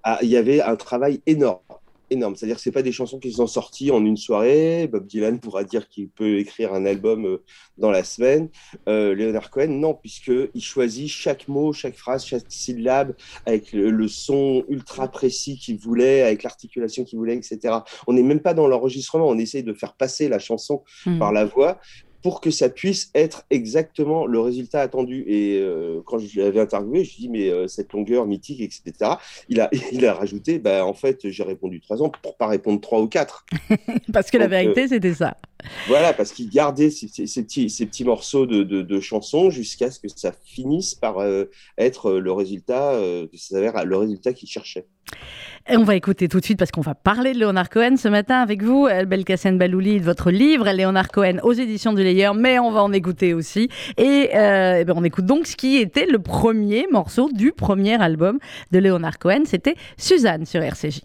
Ah, 0.04 0.20
Il 0.22 0.30
y 0.30 0.38
avait 0.38 0.62
un 0.62 0.76
travail 0.76 1.20
énorme 1.26 1.60
énorme. 2.12 2.36
C'est-à-dire 2.36 2.56
que 2.56 2.62
ce 2.62 2.70
pas 2.70 2.82
des 2.82 2.92
chansons 2.92 3.18
qui 3.18 3.32
sont 3.32 3.46
sorties 3.46 3.90
en 3.90 4.04
une 4.04 4.16
soirée. 4.16 4.88
Bob 4.90 5.06
Dylan 5.06 5.40
pourra 5.40 5.64
dire 5.64 5.88
qu'il 5.88 6.08
peut 6.08 6.38
écrire 6.38 6.72
un 6.72 6.86
album 6.86 7.26
euh, 7.26 7.42
dans 7.78 7.90
la 7.90 8.04
semaine. 8.04 8.48
Euh, 8.88 9.14
Leonard 9.14 9.50
Cohen, 9.50 9.68
non, 9.68 9.94
puisqu'il 9.94 10.62
choisit 10.62 11.08
chaque 11.08 11.48
mot, 11.48 11.72
chaque 11.72 11.96
phrase, 11.96 12.24
chaque 12.24 12.44
syllabe 12.48 13.14
avec 13.46 13.72
le, 13.72 14.08
son 14.08 14.64
ultra 14.68 15.08
précis 15.08 15.58
qu'il 15.58 15.78
voulait, 15.78 16.22
avec 16.22 16.42
l'articulation 16.42 17.04
qu'il 17.04 17.18
voulait, 17.18 17.36
etc. 17.36 17.76
On 18.06 18.12
n'est 18.12 18.22
même 18.22 18.40
pas 18.40 18.54
dans 18.54 18.66
l'enregistrement, 18.66 19.28
on 19.28 19.38
essaye 19.38 19.62
de 19.62 19.72
faire 19.72 19.94
passer 19.94 20.28
la 20.28 20.38
chanson 20.38 20.82
hmm. 21.06 21.18
par 21.18 21.32
la 21.32 21.44
voix 21.44 21.80
pour 22.22 22.40
que 22.40 22.50
ça 22.50 22.68
puisse 22.68 23.10
être 23.14 23.44
exactement 23.50 24.26
le 24.26 24.40
résultat 24.40 24.80
attendu. 24.80 25.24
Et 25.26 25.58
euh, 25.60 26.00
quand 26.06 26.18
je 26.18 26.40
l'avais 26.40 26.60
interviewé, 26.60 27.04
je 27.04 27.10
lui 27.10 27.16
ai 27.16 27.20
dit, 27.20 27.28
mais 27.28 27.50
euh, 27.50 27.66
cette 27.66 27.92
longueur 27.92 28.26
mythique, 28.26 28.60
etc., 28.60 29.12
il 29.48 29.60
a, 29.60 29.68
il 29.92 30.06
a 30.06 30.14
rajouté, 30.14 30.58
bah, 30.58 30.86
en 30.86 30.94
fait, 30.94 31.28
j'ai 31.28 31.42
répondu 31.42 31.80
trois 31.80 32.02
ans 32.02 32.10
pour 32.22 32.36
pas 32.36 32.46
répondre 32.46 32.80
trois 32.80 33.00
ou 33.00 33.08
quatre. 33.08 33.44
parce 34.12 34.30
que 34.30 34.38
la 34.38 34.46
vérité, 34.46 34.84
euh, 34.84 34.88
c'était 34.88 35.14
ça. 35.14 35.36
Voilà, 35.88 36.12
parce 36.12 36.32
qu'il 36.32 36.48
gardait 36.48 36.90
ces, 36.90 37.06
petits, 37.06 38.04
morceaux 38.04 38.46
de, 38.46 39.00
chansons 39.00 39.50
jusqu'à 39.50 39.90
ce 39.90 39.98
que 40.00 40.08
ça 40.08 40.32
finisse 40.44 40.94
par 40.94 41.16
être 41.78 42.12
le 42.12 42.32
résultat, 42.32 42.98
le 42.98 43.96
résultat 43.96 44.32
qu'il 44.32 44.48
cherchait. 44.48 44.86
Et 45.68 45.76
on 45.76 45.84
va 45.84 45.94
écouter 45.94 46.28
tout 46.28 46.40
de 46.40 46.44
suite 46.44 46.58
parce 46.58 46.70
qu'on 46.70 46.80
va 46.80 46.94
parler 46.94 47.34
de 47.34 47.38
Léonard 47.38 47.70
Cohen 47.70 47.96
ce 47.96 48.08
matin 48.08 48.40
avec 48.40 48.62
vous, 48.62 48.88
Belkacem 49.06 49.58
Balouli, 49.58 50.00
de 50.00 50.04
votre 50.04 50.30
livre 50.30 50.68
Léonard 50.70 51.08
Cohen 51.08 51.38
aux 51.42 51.52
éditions 51.52 51.92
du 51.92 52.02
Layer, 52.02 52.30
mais 52.34 52.58
on 52.58 52.70
va 52.72 52.82
en 52.82 52.92
écouter 52.92 53.32
aussi. 53.32 53.68
Et, 53.96 54.30
euh, 54.34 54.78
eh 54.80 54.84
ben 54.84 54.94
on 54.96 55.04
écoute 55.04 55.26
donc 55.26 55.46
ce 55.46 55.56
qui 55.56 55.76
était 55.76 56.06
le 56.06 56.18
premier 56.18 56.86
morceau 56.90 57.30
du 57.32 57.52
premier 57.52 58.00
album 58.00 58.38
de 58.72 58.78
Léonard 58.78 59.18
Cohen, 59.18 59.42
c'était 59.44 59.76
Suzanne 59.96 60.46
sur 60.46 60.62
RCJ. 60.62 61.00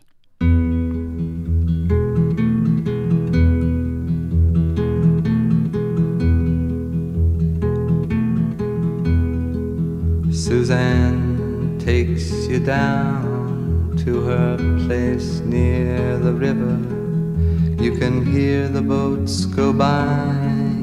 Suzanne 10.48 11.78
takes 11.78 12.48
you 12.48 12.60
down. 12.60 13.98
to 13.98 14.22
her 14.22 14.56
place 14.86 15.42
near 15.42 16.18
the 16.20 16.32
river. 16.32 16.78
You 17.84 17.98
can 17.98 18.26
hear 18.26 18.70
the 18.70 18.82
boats 18.82 19.44
go 19.44 19.74
by, 19.74 20.24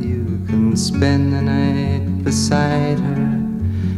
you 0.03 0.43
can 0.47 0.77
spend 0.77 1.33
the 1.33 1.41
night 1.41 2.23
beside 2.23 2.99
her, 2.99 3.31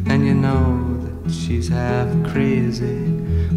and 0.07 0.25
you 0.25 0.35
know 0.35 1.01
that 1.03 1.33
she's 1.33 1.67
half 1.67 2.09
crazy, 2.31 3.03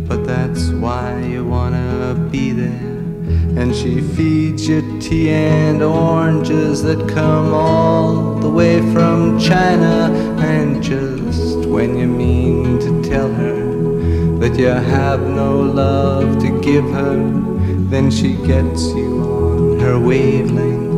but 0.08 0.26
that's 0.26 0.70
why 0.70 1.22
you 1.22 1.46
wanna 1.46 2.28
be 2.32 2.52
there. 2.52 2.99
And 3.58 3.76
she 3.76 4.02
feeds 4.02 4.68
you 4.68 5.00
tea 5.00 5.30
and 5.30 5.82
oranges 5.82 6.84
that 6.84 7.08
come 7.10 7.54
all 7.54 8.36
the 8.36 8.50
way 8.50 8.80
from 8.94 9.40
China. 9.40 10.12
And 10.40 10.82
just 10.82 11.66
when 11.66 11.98
you 11.98 12.08
mean 12.08 12.80
to 12.80 13.02
tell 13.10 13.32
her 13.34 14.40
that 14.40 14.58
you 14.58 14.68
have 14.68 15.22
no 15.22 15.60
love 15.60 16.40
to 16.40 16.62
give 16.62 16.86
her, 16.92 17.16
then 17.90 18.12
she 18.12 18.36
gets 18.36 18.88
you 18.94 19.22
on 19.24 19.80
her 19.80 20.00
wavelength 20.00 20.90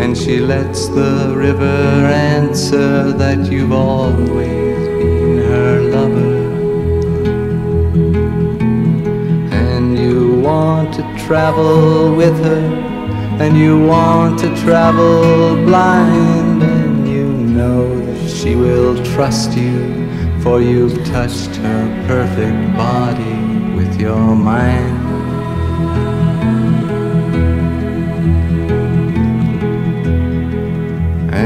and 0.00 0.16
she 0.16 0.38
lets 0.38 0.86
the 0.88 1.34
river 1.36 1.64
answer 1.64 3.12
that 3.12 3.50
you've 3.50 3.72
always 3.72 4.67
want 10.58 10.92
to 10.92 11.02
travel 11.26 12.16
with 12.16 12.36
her, 12.44 12.64
and 13.42 13.56
you 13.56 13.74
want 13.86 14.36
to 14.40 14.48
travel 14.64 15.54
blind, 15.68 16.60
and 16.62 17.08
you 17.08 17.26
know 17.56 17.84
that 18.06 18.28
she 18.28 18.56
will 18.56 18.96
trust 19.14 19.56
you, 19.56 19.78
for 20.42 20.60
you've 20.60 20.98
touched 21.06 21.54
her 21.64 21.82
perfect 22.08 22.60
body 22.76 23.38
with 23.76 24.00
your 24.00 24.34
mind. 24.34 24.98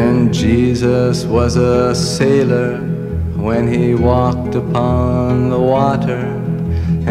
And 0.00 0.32
Jesus 0.32 1.24
was 1.26 1.56
a 1.56 1.94
sailor 1.94 2.78
when 3.48 3.64
he 3.74 3.94
walked 3.94 4.54
upon 4.54 5.50
the 5.50 5.60
water. 5.60 6.31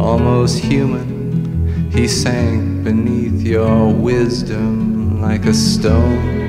almost 0.00 0.58
human. 0.58 1.90
He 1.92 2.08
sank 2.08 2.84
beneath 2.84 3.42
your 3.42 3.92
wisdom 3.92 5.20
like 5.20 5.44
a 5.44 5.52
stone. 5.52 6.40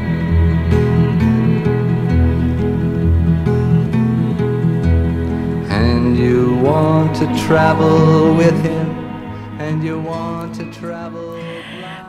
And 5.69 6.17
you 6.17 6.55
want 6.63 7.15
to 7.17 7.27
travel 7.45 8.33
with 8.35 8.57
him, 8.63 8.90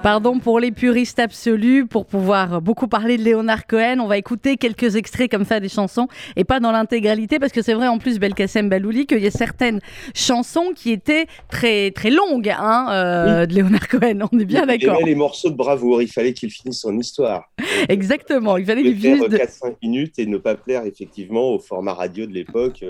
Pardon 0.03 0.41
pour 0.41 0.59
les 0.59 0.73
puristes 0.73 1.21
absolus, 1.21 1.87
pour 1.87 2.07
pouvoir 2.07 2.61
beaucoup 2.61 2.89
parler 2.89 3.17
de 3.17 3.23
Léonard 3.23 3.69
Cohen. 3.69 4.01
On 4.01 4.09
va 4.09 4.19
écouter 4.19 4.57
quelques 4.57 4.97
extraits 4.97 5.31
comme 5.31 5.45
ça 5.45 5.61
des 5.61 5.69
chansons 5.69 6.09
et 6.35 6.43
pas 6.43 6.59
dans 6.59 6.73
l'intégralité 6.73 7.39
parce 7.39 7.53
que 7.53 7.63
c'est 7.63 7.75
vrai 7.75 7.87
en 7.87 7.99
plus 7.99 8.19
Belkacem 8.19 8.69
Balouli 8.69 9.07
qu'il 9.07 9.23
y 9.23 9.29
a 9.29 9.31
certaines 9.31 9.79
chansons 10.13 10.73
qui 10.75 10.91
étaient 10.91 11.27
très 11.49 11.93
très 11.93 12.11
longues 12.11 12.49
hein, 12.49 12.89
euh, 12.91 13.47
de 13.47 13.55
Léonard 13.55 13.87
Cohen. 13.87 14.29
On 14.33 14.39
est 14.41 14.45
bien 14.45 14.67
d'accord. 14.67 14.97
Il 15.01 15.07
les 15.07 15.15
morceaux 15.15 15.51
de 15.51 15.57
bravoure. 15.57 16.03
Il 16.03 16.11
fallait 16.11 16.33
qu'il 16.33 16.51
finisse 16.51 16.81
son 16.81 16.99
histoire. 16.99 17.53
Exactement. 17.89 18.57
Il 18.57 18.67
fallait 18.67 18.83
qu'il 18.83 18.99
finisse 18.99 19.29
de 19.29 19.37
4-5 19.37 19.77
minutes 19.83 20.19
et 20.19 20.27
ne 20.27 20.39
pas 20.39 20.57
plaire 20.57 20.85
effectivement 20.85 21.51
au 21.51 21.61
format 21.61 21.95
radio 21.95 22.27
de 22.27 22.33
l'époque. 22.33 22.85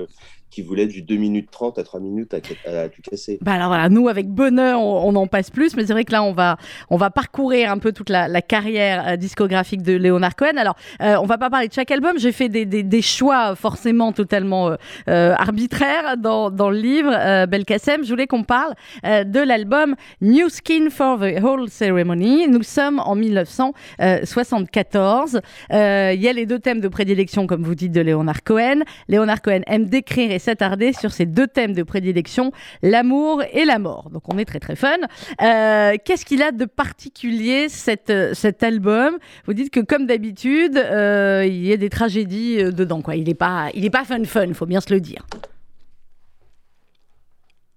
Qui 0.52 0.61
voulait 0.61 0.87
du 0.87 1.00
2 1.00 1.16
minutes 1.16 1.49
30 1.50 1.78
à 1.78 1.82
3 1.82 1.99
minutes 1.99 2.35
à, 2.35 2.40
à, 2.68 2.90
tout 2.90 3.00
casser. 3.00 3.38
Bah 3.40 3.52
alors 3.52 3.68
voilà, 3.68 3.88
nous 3.88 4.09
avec 4.09 4.28
bonheur, 4.28 4.82
on, 4.82 5.14
en 5.14 5.26
passe 5.26 5.49
plus, 5.49 5.75
mais 5.75 5.87
c'est 5.87 5.94
vrai 5.94 6.04
que 6.04 6.12
là, 6.12 6.23
on 6.23 6.35
va, 6.35 6.59
on 6.90 6.99
va 6.99 7.09
parcourir 7.09 7.71
un 7.71 7.78
peu 7.78 7.92
toute 7.92 8.11
la, 8.11 8.28
carrière 8.42 9.09
euh, 9.09 9.16
discographique 9.16 9.80
de 9.82 9.94
Leonard 9.94 10.37
Cohen. 10.37 10.59
Alors, 10.59 10.76
euh, 11.00 11.16
on 11.23 11.25
va 11.25 11.38
pas 11.38 11.49
parler 11.49 11.68
de 11.68 11.73
chaque 11.73 11.90
album, 11.90 12.18
j'ai 12.18 12.32
fait 12.32 12.50
des, 12.50 12.66
des, 12.66 13.00
choix 13.00 13.56
forcément 13.56 14.12
totalement 14.12 14.68
euh, 14.68 14.76
euh 15.09 15.35
arbitraires 15.38 16.18
dans, 16.18 16.50
dans, 16.50 16.68
le 16.68 16.76
livre 16.76 17.47
Belkacem. 17.47 18.04
Je 18.04 18.11
voulais 18.11 18.26
qu'on 18.26 18.44
parle 18.44 18.75
de 19.04 19.40
l'album 19.40 19.97
New 20.21 20.50
Skin 20.50 20.90
for 20.90 21.18
the 21.18 21.42
Whole 21.42 21.71
Ceremony. 21.71 22.47
Nous 22.49 22.62
sommes 22.62 23.00
en 23.00 23.14
1974. 23.14 25.40
Il 25.71 26.21
y 26.21 26.28
a 26.28 26.32
les 26.35 26.44
deux 26.44 26.59
thèmes 26.59 26.80
de 26.80 26.88
prédilection, 26.88 27.47
comme 27.47 27.62
vous 27.62 27.75
dites, 27.75 27.92
de 27.92 28.02
Leonard 28.02 28.42
Cohen. 28.42 28.80
Leonard 29.09 29.40
Cohen 29.40 29.62
aime 29.66 29.87
décrire 29.87 30.30
et 30.30 30.41
s'attarder 30.42 30.92
sur 30.92 31.12
ces 31.12 31.26
deux 31.26 31.46
thèmes 31.46 31.72
de 31.72 31.82
prédilection, 31.82 32.52
l'amour 32.82 33.42
et 33.52 33.64
la 33.64 33.78
mort. 33.78 34.11
Donc 34.11 34.22
on 34.32 34.38
est 34.38 34.44
très 34.44 34.61
très 34.61 34.76
fun. 34.76 34.99
Euh, 35.40 35.96
Qu'est-ce 36.04 36.25
qu'il 36.25 36.42
a 36.42 36.52
de 36.52 36.64
particulier 36.64 37.68
cette, 37.68 38.12
cet 38.34 38.62
album? 38.62 39.16
Vous 39.46 39.54
dites 39.54 39.70
que 39.70 39.80
comme 39.80 40.06
d'habitude, 40.06 40.76
euh, 40.76 41.44
il 41.46 41.66
y 41.66 41.72
a 41.72 41.76
des 41.76 41.88
tragédies 41.88 42.58
euh, 42.61 42.72
dedans. 42.72 43.02
Quoi. 43.02 43.16
Il 43.16 43.25
n'est 43.28 43.34
pas, 43.34 43.68
il 43.75 43.84
est 43.84 43.90
pas 43.90 44.04
fun 44.04 44.25
fun, 44.25 44.52
faut 44.54 44.66
bien 44.66 44.80
se 44.80 44.92
le 44.92 45.00
dire. 45.00 45.25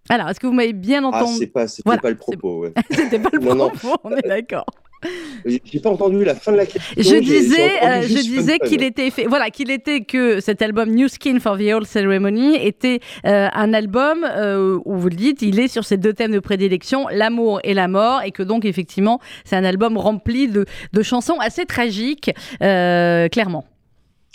Alors, 0.09 0.29
est-ce 0.29 0.39
que 0.39 0.47
vous 0.47 0.53
m'avez 0.53 0.73
bien 0.73 1.03
ah, 1.03 1.07
entendu 1.07 1.33
ah, 1.33 1.37
C'est 1.39 1.47
pas, 1.47 1.65
voilà, 1.85 2.01
pas 2.01 2.09
le 2.09 2.17
propos. 2.17 2.61
Ouais. 2.61 2.73
C'était 2.91 3.19
pas 3.19 3.29
le 3.33 3.39
propos, 3.39 3.55
non, 3.55 3.71
non. 3.83 3.95
on 4.03 4.11
est 4.15 4.27
d'accord. 4.27 4.65
J'ai 5.45 5.79
pas 5.79 5.91
entendu 5.91 6.23
la 6.23 6.35
fin 6.35 6.51
de 6.51 6.57
la 6.57 6.65
question. 6.65 6.93
Je 6.97 7.19
disais, 7.19 7.83
euh, 7.83 8.01
je 8.01 8.21
disais 8.21 8.59
qu'il 8.59 8.83
était 8.83 9.09
fait, 9.11 9.25
voilà, 9.25 9.49
qu'il 9.49 9.69
était 9.69 10.01
que 10.01 10.39
cet 10.39 10.61
album 10.61 10.89
New 10.89 11.07
Skin 11.07 11.39
for 11.39 11.57
the 11.57 11.73
Old 11.73 11.85
Ceremony 11.85 12.55
était 12.55 12.99
euh, 13.25 13.47
un 13.53 13.73
album 13.73 14.25
euh, 14.25 14.79
où 14.85 14.95
vous 14.95 15.09
le 15.09 15.15
dites, 15.15 15.41
il 15.41 15.59
est 15.59 15.67
sur 15.67 15.85
ces 15.85 15.97
deux 15.97 16.13
thèmes 16.13 16.31
de 16.31 16.39
prédilection, 16.39 17.07
l'amour 17.11 17.59
et 17.63 17.73
la 17.73 17.87
mort, 17.87 18.21
et 18.23 18.31
que 18.31 18.41
donc 18.41 18.65
effectivement, 18.65 19.19
c'est 19.43 19.55
un 19.55 19.65
album 19.65 19.97
rempli 19.97 20.47
de, 20.47 20.65
de 20.93 21.03
chansons 21.03 21.37
assez 21.39 21.65
tragiques, 21.65 22.31
euh, 22.63 23.27
clairement. 23.29 23.65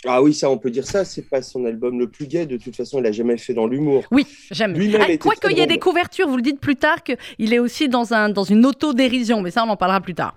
Ah 0.05 0.21
oui, 0.21 0.33
ça, 0.33 0.49
on 0.49 0.57
peut 0.57 0.71
dire 0.71 0.87
ça. 0.87 1.05
C'est 1.05 1.29
pas 1.29 1.41
son 1.41 1.65
album 1.65 1.99
le 1.99 2.09
plus 2.09 2.27
gai. 2.27 2.45
De 2.45 2.57
toute 2.57 2.75
façon, 2.75 2.99
il 2.99 3.05
a 3.05 3.11
jamais 3.11 3.37
fait 3.37 3.53
dans 3.53 3.67
l'humour. 3.67 4.03
Oui, 4.11 4.25
jamais. 4.49 4.95
Ah, 4.99 5.17
quoi 5.17 5.35
qu'il 5.35 5.57
y 5.57 5.61
ait 5.61 5.67
des 5.67 5.79
couvertures, 5.79 6.27
vous 6.27 6.37
le 6.37 6.41
dites 6.41 6.59
plus 6.59 6.75
tard 6.75 7.03
qu'il 7.03 7.53
est 7.53 7.59
aussi 7.59 7.87
dans 7.87 8.13
un 8.13 8.29
dans 8.29 8.43
une 8.43 8.65
autodérision, 8.65 9.41
mais 9.41 9.51
ça, 9.51 9.63
on 9.65 9.69
en 9.69 9.77
parlera 9.77 10.01
plus 10.01 10.15
tard. 10.15 10.35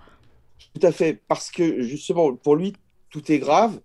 Tout 0.79 0.85
à 0.85 0.91
fait, 0.91 1.19
parce 1.27 1.49
que 1.49 1.81
justement, 1.81 2.35
pour 2.35 2.55
lui, 2.55 2.73
tout 3.09 3.31
est 3.31 3.39
grave. 3.39 3.79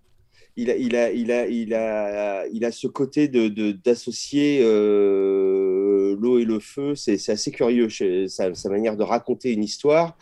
Il 0.57 0.69
a, 0.69 0.75
il 0.75 0.97
a, 0.97 1.11
il 1.11 1.31
a, 1.31 1.47
il 1.47 1.73
a, 1.73 2.45
il 2.51 2.65
a 2.65 2.71
ce 2.73 2.85
côté 2.85 3.29
de, 3.29 3.71
d'associer 3.71 4.59
euh, 4.61 5.50
l'eau 6.13 6.39
et 6.39 6.45
le 6.45 6.59
feu. 6.59 6.95
C'est, 6.95 7.29
assez 7.29 7.51
curieux 7.51 7.89
chez, 7.89 8.27
sa, 8.27 8.53
sa, 8.53 8.69
manière 8.69 8.97
de 8.97 9.03
raconter 9.03 9.51
une 9.51 9.63
histoire. 9.63 10.17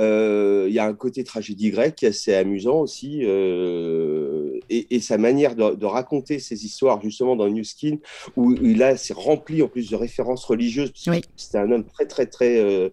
Euh, 0.00 0.66
il 0.68 0.74
y 0.74 0.78
a 0.78 0.86
un 0.86 0.94
côté 0.94 1.24
tragédie 1.24 1.70
grecque 1.70 1.96
qui 1.96 2.06
est 2.06 2.08
assez 2.08 2.34
amusant 2.34 2.80
aussi. 2.80 3.20
Euh, 3.22 4.58
et, 4.70 4.94
et, 4.94 5.00
sa 5.00 5.18
manière 5.18 5.54
de, 5.54 5.74
de, 5.74 5.86
raconter 5.86 6.38
ces 6.38 6.64
histoires, 6.64 7.00
justement, 7.02 7.36
dans 7.36 7.48
New 7.48 7.64
Skin, 7.64 7.98
où 8.36 8.52
il 8.52 8.82
a, 8.82 8.96
c'est 8.96 9.14
rempli 9.14 9.62
en 9.62 9.68
plus 9.68 9.90
de 9.90 9.96
références 9.96 10.44
religieuses. 10.44 10.92
Parce 10.92 11.06
oui. 11.06 11.22
C'était 11.36 11.58
un 11.58 11.70
homme 11.70 11.84
très, 11.84 12.06
très, 12.06 12.26
très, 12.26 12.58
euh, 12.58 12.90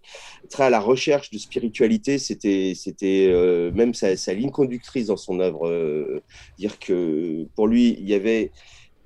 très 0.50 0.64
à 0.64 0.70
la 0.70 0.80
recherche 0.80 1.30
de 1.32 1.38
spiritualité. 1.38 2.18
C'était, 2.18 2.74
c'était 2.76 3.32
même 3.74 3.94
sa, 3.94 4.18
sa, 4.18 4.34
ligne 4.34 4.52
conductrice 4.52 5.08
dans 5.08 5.18
son 5.18 5.40
œuvre. 5.40 6.22
Dire 6.58 6.80
que 6.80 7.46
pour 7.56 7.68
lui, 7.68 7.96
il 8.00 8.10
y 8.10 8.14
avait 8.14 8.52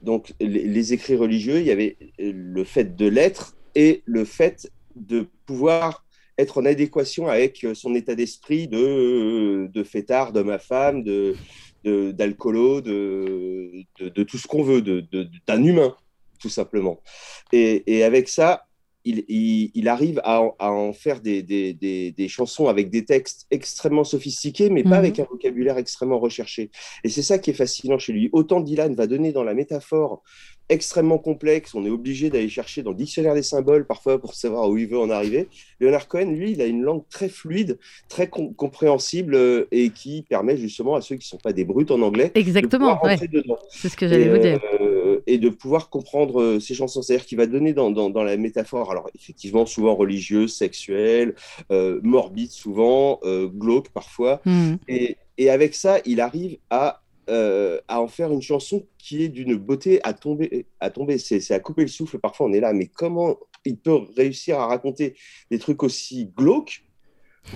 donc 0.04 0.34
les, 0.40 0.94
écrits 0.94 1.16
religieux, 1.16 1.60
il 1.60 1.66
y 1.66 1.72
avait 1.72 1.98
le 2.20 2.64
fait 2.64 2.96
de 2.96 3.08
l'être 3.08 3.56
et 3.74 4.04
le 4.06 4.26
fait 4.26 4.72
de 4.96 5.28
pouvoir 5.46 6.06
être 6.38 6.60
en 6.60 6.66
adéquation 6.66 7.28
avec 7.28 7.66
son 7.74 7.96
état 7.96 8.16
d'esprit 8.16 8.68
de, 8.68 9.70
de 9.72 9.84
fêtard, 9.84 10.34
de 10.34 10.42
ma 10.42 10.60
femme, 10.60 11.04
de, 11.04 11.36
d'alcoolo, 11.84 12.82
de, 12.82 13.72
de, 14.00 14.24
tout 14.24 14.38
ce 14.38 14.48
qu'on 14.48 14.64
veut, 14.64 14.82
d'un 14.82 15.64
humain, 15.64 15.96
tout 16.40 16.50
simplement. 16.50 17.02
Et 17.52 18.04
avec 18.04 18.28
ça, 18.28 18.66
il, 19.06 19.24
il, 19.28 19.72
il, 19.74 19.88
arrive 19.88 20.22
à, 20.24 20.42
à 20.60 20.72
en 20.72 20.94
faire 20.94 21.22
des, 21.22 21.42
des, 21.42 21.74
des, 21.74 22.12
des, 22.12 22.28
chansons 22.28 22.68
avec 22.68 22.90
des 22.90 23.06
textes 23.06 23.48
extrêmement 23.52 24.04
sophistiqués, 24.04 24.70
mais 24.70 24.84
mmh. 24.84 24.90
pas 24.90 24.98
avec 24.98 25.20
un 25.20 25.26
vocabulaire 25.30 25.78
extrêmement 25.78 26.20
recherché. 26.20 26.72
Et 27.04 27.10
c'est 27.10 27.22
ça 27.22 27.40
qui 27.40 27.50
est 27.50 27.54
fascinant 27.54 27.98
chez 27.98 28.14
lui. 28.14 28.30
Autant 28.32 28.62
Dylan 28.62 28.96
va 28.96 29.08
donner 29.08 29.32
dans 29.32 29.44
la 29.44 29.54
métaphore 29.54 30.24
extrêmement 30.70 31.18
complexe, 31.18 31.76
on 31.76 31.86
est 31.86 31.90
obligé 31.90 32.30
d'aller 32.30 32.50
chercher 32.50 32.84
dans 32.84 32.92
le 32.92 32.98
dictionnaire 32.98 33.36
des 33.36 33.44
symboles 33.44 33.86
parfois 33.86 34.20
pour 34.20 34.34
savoir 34.34 34.70
où 34.70 34.78
il 34.78 34.88
veut 34.88 34.98
en 34.98 35.10
arriver. 35.10 35.48
Leonard 35.80 36.08
Cohen, 36.08 36.32
lui, 36.32 36.52
il 36.52 36.62
a 36.62 36.66
une 36.66 36.82
langue 36.82 37.04
très 37.10 37.30
fluide, 37.30 37.78
très 38.10 38.28
com 38.28 38.54
compréhensible 38.56 39.36
euh, 39.36 39.68
et 39.72 39.90
qui 39.90 40.24
permet 40.24 40.58
justement 40.58 40.96
à 40.96 41.02
ceux 41.02 41.16
qui 41.16 41.26
ne 41.26 41.38
sont 41.38 41.38
pas 41.38 41.54
des 41.54 41.66
brutes 41.66 41.92
en 41.92 42.02
anglais 42.02 42.32
Exactement, 42.36 42.96
de 42.96 43.08
ouais. 43.08 43.18
C'est 43.70 43.90
ce 43.90 43.98
que 43.98 44.08
j'allais 44.08 44.30
vous 44.30 44.38
dire. 44.38 44.60
Euh, 44.80 44.83
et 45.28 45.38
de 45.38 45.50
pouvoir 45.50 45.90
comprendre 45.90 46.42
euh, 46.42 46.60
ces 46.60 46.74
chansons. 46.74 47.02
C'est-à-dire 47.02 47.26
qu'il 47.26 47.38
va 47.38 47.46
donner 47.46 47.74
dans, 47.74 47.92
dans, 47.92 48.10
dans, 48.10 48.24
la 48.24 48.38
métaphore, 48.38 48.92
alors 48.92 49.10
effectivement 49.16 49.66
souvent 49.66 49.96
religieuse, 49.96 50.54
sexuelle, 50.54 51.36
euh, 51.72 52.00
morbide 52.04 52.52
souvent, 52.52 53.20
euh, 53.24 53.48
glauque 53.48 53.90
parfois. 53.90 54.42
Mm. 54.46 54.76
Et, 54.88 55.18
et 55.38 55.50
avec 55.50 55.76
ça, 55.76 56.00
il 56.06 56.22
arrive 56.22 56.58
à 56.70 57.04
euh, 57.30 57.80
à 57.88 58.02
en 58.02 58.10
faire 58.10 58.34
une 58.34 58.42
chanson 58.42 58.86
qui 58.98 59.24
est 59.24 59.30
d'une 59.30 59.56
beauté 59.56 60.02
à 60.04 60.12
tomber, 60.12 60.66
à 60.82 60.90
tomber. 60.90 61.18
C'est 61.18 61.52
à 61.52 61.60
couper 61.62 61.84
le 61.84 61.88
souffle. 61.88 62.20
Parfois, 62.20 62.48
on 62.48 62.54
est 62.54 62.60
là, 62.60 62.74
mais 62.74 62.88
comment 62.88 63.38
il 63.64 63.78
peut 63.78 63.98
réussir 64.18 64.60
à 64.60 64.68
raconter 64.68 65.16
des 65.50 65.58
trucs 65.58 65.84
aussi 65.84 66.26
glauques 66.36 66.84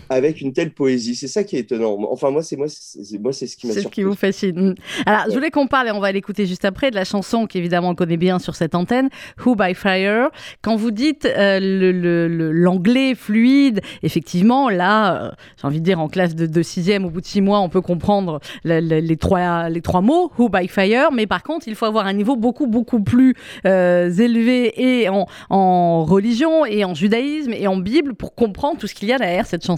avec 0.10 0.42
une 0.42 0.54
telle 0.54 0.72
poésie. 0.72 1.16
C'est 1.16 1.28
ça 1.28 1.44
qui 1.44 1.56
est 1.56 1.62
étonnant. 1.62 1.98
Enfin, 2.12 2.32
moi, 2.32 2.44
c'est 2.44 2.56
moi, 2.56 2.68
c'est 2.70 3.20
moi, 3.20 3.34
c'est 3.34 3.48
ce 3.48 3.58
qui 3.58 3.68
m'a 3.68 3.74
C'est 3.74 3.82
ce 3.82 3.88
qui 3.88 4.04
vous 4.04 4.16
fascine. 4.16 4.76
Alors, 5.06 5.26
je 5.28 5.34
voulais 5.34 5.52
qu'on 5.52 5.68
parle, 5.68 5.88
et 5.88 5.92
on 5.92 6.00
va 6.00 6.12
l'écouter 6.12 6.46
juste 6.46 6.66
après, 6.66 6.92
de 6.92 6.96
la 6.96 7.06
chanson 7.06 7.48
qu'évidemment 7.48 7.90
on 7.90 7.96
connaît 7.96 8.18
bien 8.18 8.40
sur 8.40 8.56
cette 8.56 8.76
antenne, 8.76 9.10
Who 9.44 9.56
by 9.56 9.74
Fire. 9.74 10.30
Quand 10.62 10.76
vous 10.76 10.92
dites 10.92 11.26
euh, 11.26 12.52
l'anglais 12.52 13.16
fluide, 13.16 13.82
effectivement, 14.04 14.70
là, 14.70 15.24
euh, 15.24 15.32
j'ai 15.60 15.68
envie 15.68 15.80
de 15.80 15.86
dire 15.86 16.00
en 16.00 16.08
classe 16.08 16.36
de, 16.36 16.46
de, 16.46 16.62
sixième, 16.62 17.06
au 17.06 17.10
bout 17.10 17.22
de 17.22 17.26
six 17.26 17.42
mois, 17.42 17.60
on 17.60 17.70
peut 17.70 17.82
comprendre 17.82 18.40
les 18.64 19.18
trois 19.18 19.70
les 19.70 19.82
trois 19.82 20.02
mots, 20.02 20.32
Who 20.38 20.50
by 20.50 20.68
Fire. 20.68 21.12
Mais 21.12 21.28
par 21.28 21.44
contre, 21.44 21.68
il 21.68 21.76
faut 21.76 21.86
avoir 21.86 22.06
un 22.08 22.14
niveau 22.14 22.36
beaucoup 22.36 22.68
beaucoup 22.68 23.02
plus 23.02 23.36
euh, 23.66 24.12
élevé 24.12 24.74
et 24.78 25.10
en, 25.10 25.28
en 25.50 26.04
religion 26.04 26.66
et 26.66 26.84
en 26.84 26.94
judaïsme 26.94 27.54
et 27.54 27.68
en 27.68 27.78
Bible 27.78 28.16
pour 28.16 28.36
comprendre 28.36 28.78
tout 28.78 28.88
ce 28.88 28.94
qu'il 28.94 29.08
y 29.08 29.14
a 29.14 29.18
derrière 29.18 29.46
cette 29.46 29.66
chanson. 29.66 29.77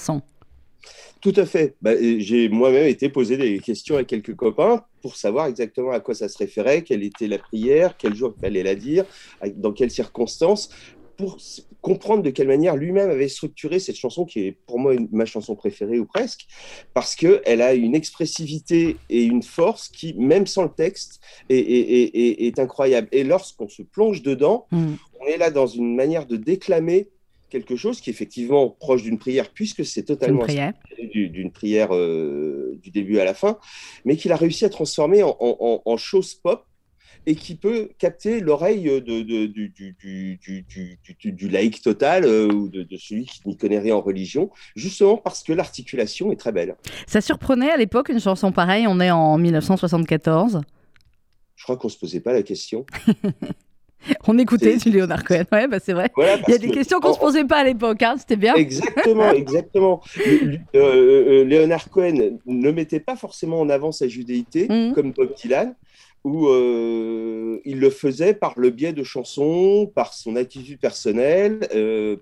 Tout 1.22 1.34
à 1.36 1.46
fait. 1.46 1.76
Bah, 1.82 1.92
j'ai 2.00 2.48
moi-même 2.48 2.88
été 2.88 3.10
posé 3.10 3.36
des 3.36 3.60
questions 3.60 3.98
à 3.98 4.04
quelques 4.06 4.36
copains 4.36 4.86
pour 5.02 5.16
savoir 5.18 5.48
exactement 5.48 5.92
à 5.92 6.00
quoi 6.00 6.16
ça 6.16 6.30
se 6.30 6.38
référait, 6.38 6.84
quelle 6.84 7.04
était 7.04 7.28
la 7.28 7.38
prière, 7.38 7.98
quel 7.98 8.16
jour 8.16 8.34
il 8.38 8.42
fallait 8.42 8.64
la 8.64 8.76
dire, 8.76 9.06
dans 9.56 9.74
quelles 9.74 9.92
circonstances, 9.92 10.70
pour 11.18 11.38
comprendre 11.82 12.24
de 12.24 12.30
quelle 12.30 12.48
manière 12.48 12.78
lui-même 12.78 13.10
avait 13.10 13.28
structuré 13.28 13.80
cette 13.80 13.98
chanson 13.98 14.24
qui 14.26 14.40
est 14.40 14.52
pour 14.52 14.80
moi 14.80 14.94
ma 15.12 15.26
chanson 15.26 15.56
préférée 15.56 16.00
ou 16.00 16.06
presque, 16.06 16.48
parce 16.94 17.16
qu'elle 17.16 17.62
a 17.62 17.74
une 17.74 17.96
expressivité 17.96 18.96
et 19.10 19.24
une 19.24 19.44
force 19.44 19.90
qui, 19.90 20.14
même 20.14 20.48
sans 20.48 20.64
le 20.64 20.70
texte, 20.70 21.20
est, 21.50 22.58
incroyable. 22.60 23.10
Et 23.12 23.26
lorsqu'on 23.26 23.68
se 23.68 23.82
plonge 23.82 24.22
dedans, 24.22 24.68
mm. 24.72 24.94
on 25.20 25.26
est 25.26 25.38
là 25.38 25.52
dans 25.52 25.68
une 25.68 25.96
manière 25.96 26.26
de 26.26 26.38
déclamer 26.38 27.10
quelque 27.50 27.76
chose 27.76 28.02
qui 28.02 28.10
est 28.10 28.14
effectivement 28.14 28.70
proche 28.70 29.04
d'une 29.04 29.18
prière, 29.18 29.50
puisque 29.52 29.86
c'est 29.86 30.04
totalement 30.04 30.46
d'une 31.14 31.52
prière, 31.52 31.94
euh, 31.94 32.78
du 32.82 32.92
début 32.92 33.20
à 33.20 33.26
la 33.26 33.34
fin, 33.34 33.58
mais 34.06 34.16
qu'il 34.16 34.32
a 34.32 34.36
réussi 34.36 34.66
à 34.66 34.70
transformer 34.70 35.24
en, 35.24 35.36
en, 35.40 35.98
chose 35.98 36.36
pop 36.36 36.66
et 37.26 37.36
qui 37.36 37.56
peut 37.56 37.90
capter 37.98 38.40
l'oreille 38.40 38.84
de, 38.84 39.00
de, 39.00 39.46
du, 39.46 39.74
du, 39.74 41.32
du, 41.32 41.50
laïc 41.50 41.82
total 41.82 42.24
euh, 42.24 42.48
ou 42.48 42.70
de, 42.70 42.86
celui 42.98 43.26
qui 43.26 43.42
n'y 43.46 43.58
connaît 43.58 43.80
rien 43.80 43.96
en 43.96 44.02
religion, 44.02 44.50
justement 44.76 45.18
parce 45.18 45.44
que 45.44 45.52
l'articulation 45.52 46.32
est 46.32 46.38
très 46.38 46.52
belle. 46.52 46.76
Ça 47.08 47.22
surprenait 47.22 47.72
à 47.72 47.78
l'époque 47.78 48.10
une 48.10 48.20
chanson 48.20 48.52
pareille, 48.52 48.88
on 48.88 49.00
est 49.00 49.12
en 49.12 49.38
1974 49.38 50.62
Je 51.56 51.64
crois 51.64 51.78
qu'on 51.78 51.88
ne 51.88 51.94
se 51.94 52.00
posait 52.00 52.22
pas 52.22 52.34
la 52.34 52.44
question. 52.44 52.86
On 54.28 54.38
écoutait 54.38 54.78
du 54.78 54.90
Léonard 54.90 55.24
Cohen, 55.24 55.44
ouais, 55.52 55.68
bah 55.68 55.80
c'est 55.80 55.94
vrai. 55.94 56.12
Il 56.18 56.52
y 56.52 56.54
a 56.54 56.58
des 56.58 56.72
questions 56.72 57.00
qu'on 57.00 57.10
ne 57.10 57.14
se 57.14 57.20
posait 57.20 57.46
pas 57.46 57.58
à 57.58 57.64
l'époque, 57.64 58.02
hein, 58.02 58.16
c'était 58.18 58.36
bien. 58.36 58.56
Exactement, 58.56 59.32
exactement. 59.32 60.02
Euh, 60.20 60.58
euh, 60.76 61.44
Léonard 61.44 61.90
Cohen 61.90 62.40
ne 62.46 62.72
mettait 62.72 63.00
pas 63.00 63.16
forcément 63.16 63.60
en 63.60 63.70
avant 63.70 63.92
sa 63.92 64.08
judéité, 64.08 64.68
mmh. 64.70 64.94
comme 64.94 65.12
Bob 65.12 65.34
Dylan, 65.36 65.76
où 66.24 66.48
euh, 66.48 67.60
il 67.66 67.80
le 67.80 67.90
faisait 67.90 68.34
par 68.34 68.54
le 68.58 68.70
biais 68.70 68.94
de 68.94 69.04
chansons, 69.04 69.90
par 69.94 70.14
son 70.14 70.36
attitude 70.36 70.80
personnelle, 70.80 71.60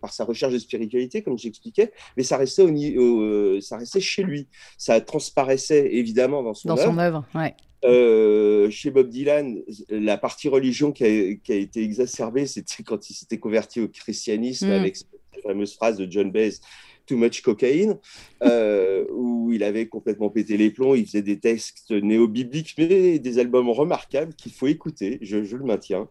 par 0.01 0.13
sa 0.13 0.23
recherche 0.23 0.53
de 0.53 0.59
spiritualité, 0.59 1.21
comme 1.21 1.37
j'expliquais, 1.37 1.91
mais 2.15 2.23
ça 2.23 2.37
restait, 2.37 2.63
au, 2.63 3.61
ça 3.61 3.77
restait 3.77 4.01
chez 4.01 4.23
lui. 4.23 4.47
Ça 4.77 4.99
transparaissait 5.01 5.89
évidemment 5.93 6.43
dans 6.43 6.53
son 6.53 6.69
dans 6.69 6.77
Son 6.77 6.97
œuvre 6.97 7.25
ouais. 7.35 7.55
Euh, 7.85 8.69
chez 8.71 8.89
Bob 8.89 9.09
Dylan, 9.09 9.61
la 9.89 10.17
partie 10.17 10.49
religion 10.49 10.91
qui 10.91 11.03
a, 11.03 11.07
été 11.07 11.83
exacerbée, 11.83 12.47
c'était 12.47 12.83
quand 12.83 13.09
il 13.09 13.13
s'était 13.13 13.37
converti 13.37 13.81
au 13.81 13.87
christianisme 13.87 14.69
mm. 14.69 14.71
avec 14.71 14.97
cette 14.97 15.07
fameuse 15.43 15.75
phrase 15.75 15.97
de 15.97 16.09
John 16.09 16.31
Baez 16.31 16.55
Too 17.07 17.17
Much 17.17 17.41
Cocaine, 17.41 17.97
euh, 18.43 19.05
où 19.11 19.51
il 19.51 19.63
avait 19.63 19.87
complètement 19.87 20.29
pété 20.29 20.57
les 20.57 20.69
plombs. 20.69 20.93
Il 20.93 21.05
faisait 21.05 21.21
des 21.21 21.39
textes 21.39 21.91
néo-bibliques, 21.91 22.75
mais 22.77 23.17
des 23.17 23.39
albums 23.39 23.69
remarquables 23.69 24.33
qu'il 24.33 24.51
faut 24.51 24.67
écouter, 24.67 25.17
je, 25.21 25.37
le 25.37 25.63
maintiens, 25.63 26.07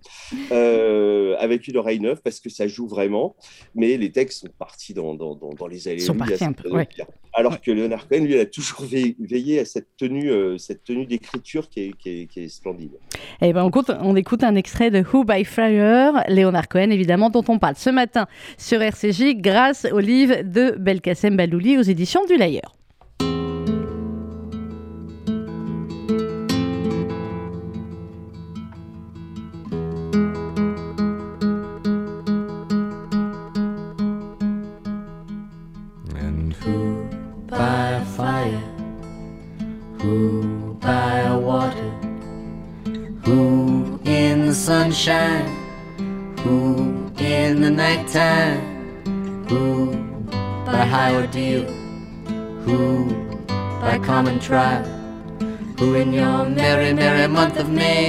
euh, 0.50 1.37
avec 1.38 1.69
une 1.69 1.76
oreille 1.76 2.00
neuve, 2.00 2.21
parce 2.25 2.41
que 2.41 2.49
ça 2.49 2.67
joue 2.67 2.88
vraiment. 2.88 3.37
Mais 3.75 3.97
les 3.97 4.11
textes 4.11 4.41
sont 4.41 4.53
partis 4.59 4.95
dans, 4.95 5.15
dans, 5.15 5.35
dans, 5.35 5.67
les 5.67 5.87
allées. 5.88 6.00
Sont 6.00 6.15
partis 6.15 6.45
un 6.45 6.53
peu, 6.53 6.71
Alors 7.35 7.61
que 7.61 7.71
Leonard 7.71 8.09
Cohen, 8.09 8.25
lui, 8.25 8.35
il 8.35 8.41
a 8.41 8.47
toujours 8.47 8.83
veillé, 8.85 9.61
à 9.61 9.65
cette 9.65 9.97
tenue, 9.97 10.31
euh, 10.31 10.57
cette 10.59 10.83
tenue 10.85 11.07
d'écriture 11.07 11.69
qui 11.69 11.81
est, 11.81 11.93
qui, 12.26 12.29
est, 12.37 12.49
splendide. 12.49 12.93
Et 13.43 13.49
eh 13.49 13.53
ben, 13.53 13.65
on, 13.65 13.69
écoute, 13.69 13.91
on 14.00 14.17
écoute 14.17 14.43
un 14.43 14.55
extrait 14.55 14.91
de 14.91 15.05
Who 15.12 15.25
by 15.25 15.45
Fire, 15.45 16.25
Leonard 16.29 16.69
Cohen, 16.69 16.91
évidemment, 16.91 17.29
dont 17.29 17.45
on 17.49 17.59
parle 17.59 17.76
ce 17.76 17.91
matin 17.91 18.26
sur 18.57 18.81
RCJ 18.81 19.37
grâce 19.37 19.87
au 19.93 19.99
livre 19.99 20.43
de 20.43 20.75
Belkacem 20.87 21.37
Balouli 21.37 21.78
aux 21.78 21.83
éditions 21.83 22.25
du 22.26 22.38
the 44.47 44.54
sunshine, 44.54 45.45
who 46.39 47.13
in 47.19 47.60
the 47.60 47.71
nighttime, 47.71 48.66
high 50.97 51.15
ordeal, 51.15 51.65
who? 52.65 52.80
By 53.82 53.99
common 54.11 54.37
trial, 54.41 54.85
who 55.78 55.95
in 56.02 56.15
your 56.21 56.49
merry, 56.49 56.95
merry 56.95 57.26
month 57.28 57.59
of 57.59 57.69
May, 57.69 58.04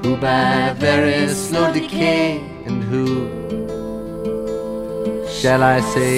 who 0.00 0.16
by 0.16 0.72
very 0.78 1.28
slow 1.28 1.72
decay, 1.72 2.38
and 2.66 2.78
who? 2.90 3.06
Shall 5.38 5.62
I 5.64 5.80
say? 5.94 6.16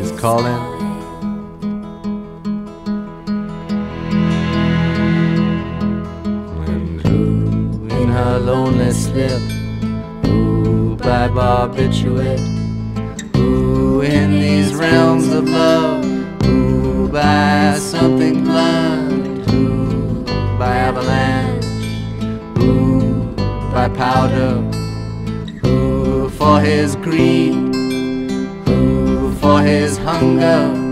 Is 0.00 0.12
calling? 0.20 0.62
Lonely 8.46 8.92
slip, 8.92 9.42
who 10.24 10.94
by 10.96 11.26
barbiturate 11.36 12.55
in 14.02 14.40
these 14.40 14.74
realms 14.74 15.28
of 15.32 15.48
love. 15.48 16.04
Who 16.44 17.08
by 17.08 17.78
something 17.78 18.44
blunt? 18.44 19.50
Who 19.50 20.24
by 20.58 20.76
avalanche? 20.76 21.64
Who 22.58 23.34
by 23.72 23.88
powder? 23.88 24.60
Who 25.62 26.28
for 26.30 26.60
his 26.60 26.96
greed? 26.96 27.54
Who 28.66 29.32
for 29.34 29.60
his 29.62 29.98
hunger? 29.98 30.85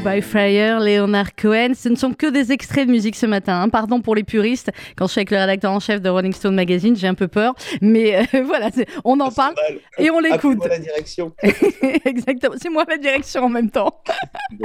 By 0.00 0.22
Fire, 0.22 0.80
Leonard 0.80 1.34
Cohen. 1.36 1.72
Ce 1.74 1.88
ne 1.88 1.96
sont 1.96 2.12
que 2.12 2.26
des 2.26 2.52
extraits 2.52 2.86
de 2.86 2.90
musique 2.90 3.16
ce 3.16 3.26
matin. 3.26 3.60
Hein. 3.60 3.68
Pardon 3.68 4.00
pour 4.00 4.14
les 4.14 4.24
puristes. 4.24 4.70
Quand 4.96 5.06
je 5.06 5.12
suis 5.12 5.18
avec 5.18 5.30
le 5.30 5.36
rédacteur 5.36 5.72
en 5.72 5.80
chef 5.80 6.00
de 6.00 6.08
Rolling 6.08 6.32
Stone 6.32 6.54
Magazine, 6.54 6.96
j'ai 6.96 7.06
un 7.06 7.14
peu 7.14 7.28
peur. 7.28 7.54
Mais 7.82 8.16
euh, 8.16 8.42
voilà, 8.44 8.70
on 9.04 9.18
en 9.20 9.30
parle 9.30 9.54
et 9.98 10.10
on 10.10 10.20
l'écoute. 10.20 10.58
C'est 10.62 10.68
la 10.68 10.78
direction. 10.78 11.32
Exactement. 12.04 12.54
C'est 12.60 12.70
moi 12.70 12.84
la 12.88 12.96
direction 12.96 13.44
en 13.44 13.48
même 13.48 13.70
temps. 13.70 14.00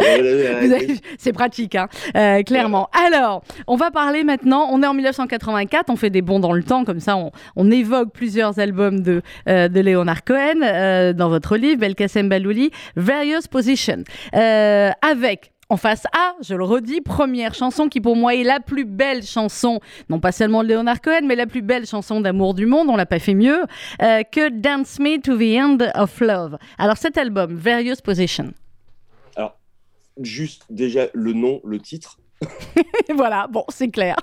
C'est 1.18 1.34
pratique, 1.34 1.76
hein. 1.76 1.88
euh, 2.16 2.42
clairement. 2.44 2.90
Alors, 3.08 3.44
on 3.68 3.76
va 3.76 3.92
parler 3.92 4.24
maintenant. 4.24 4.68
On 4.72 4.82
est 4.84 4.88
en 4.88 4.94
1984. 4.94 5.90
On 5.90 5.96
fait 5.96 6.10
des 6.10 6.22
bons 6.22 6.40
dans 6.40 6.54
le 6.54 6.64
temps. 6.64 6.86
Comme 6.86 7.00
ça, 7.00 7.18
on, 7.56 7.72
évoque 7.72 8.14
plusieurs 8.14 8.60
albums 8.60 9.02
de, 9.02 9.22
euh, 9.50 9.68
de 9.68 9.80
Leonard 9.82 10.24
Cohen 10.24 11.14
dans 11.14 11.30
votre 11.30 11.58
livre, 11.58 11.80
Belkacem 11.82 12.30
Balouli, 12.30 12.72
Various 12.96 13.48
Positions 13.50 14.04
avec 14.32 15.25
En 15.68 15.78
face 15.78 16.04
A, 16.14 16.36
je 16.42 16.54
le 16.54 16.64
redis, 16.64 17.02
première 17.02 17.56
chanson 17.56 17.90
qui 17.90 18.00
pour 18.00 18.16
moi 18.16 18.36
est 18.36 18.44
la 18.44 18.60
plus 18.60 18.86
belle 18.86 19.24
chanson, 19.24 19.80
non 20.10 20.20
pas 20.20 20.32
seulement 20.32 20.64
de 20.64 20.70
Leonard 20.70 21.02
Cohen, 21.02 21.22
mais 21.24 21.36
la 21.36 21.48
plus 21.48 21.64
belle 21.64 21.88
chanson 21.88 22.22
d'amour 22.22 22.54
du 22.54 22.68
monde, 22.68 22.88
on 22.88 22.96
l'a 22.96 23.08
pas 23.08 23.18
fait 23.18 23.34
mieux, 23.34 23.64
euh, 24.04 24.22
que 24.22 24.50
Dance 24.50 25.00
Me 25.00 25.20
to 25.20 25.36
the 25.36 25.60
End 25.60 25.78
of 26.00 26.20
Love. 26.22 26.58
Alors 26.78 26.98
cet 26.98 27.18
album, 27.18 27.56
Various 27.56 27.96
Positions. 28.04 28.54
Alors, 29.36 29.58
juste 30.22 30.66
déjà 30.70 31.08
le 31.14 31.34
nom, 31.34 31.62
le 31.64 31.80
titre. 31.80 32.20
voilà, 33.16 33.48
bon, 33.48 33.64
c'est 33.70 33.90
clair. 33.90 34.18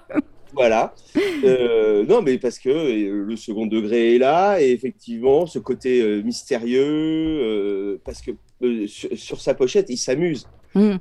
Voilà. 0.52 0.94
Euh, 1.42 2.05
non, 2.07 2.22
mais 2.22 2.38
parce 2.38 2.61
que 2.61 2.68
euh, 2.68 3.24
le 3.24 3.35
second 3.35 3.66
degré 3.66 4.14
est 4.14 4.18
là, 4.18 4.61
et 4.61 4.70
effectivement, 4.70 5.46
ce 5.46 5.59
côté 5.59 6.22
mystérieux, 6.22 8.00
parce 8.05 8.22
que 8.22 8.31
sur, 8.87 9.40
sa 9.40 9.55
pochette, 9.55 9.87
il 9.88 9.96
s'amuse. 9.96 10.46
Hmm 10.76 10.98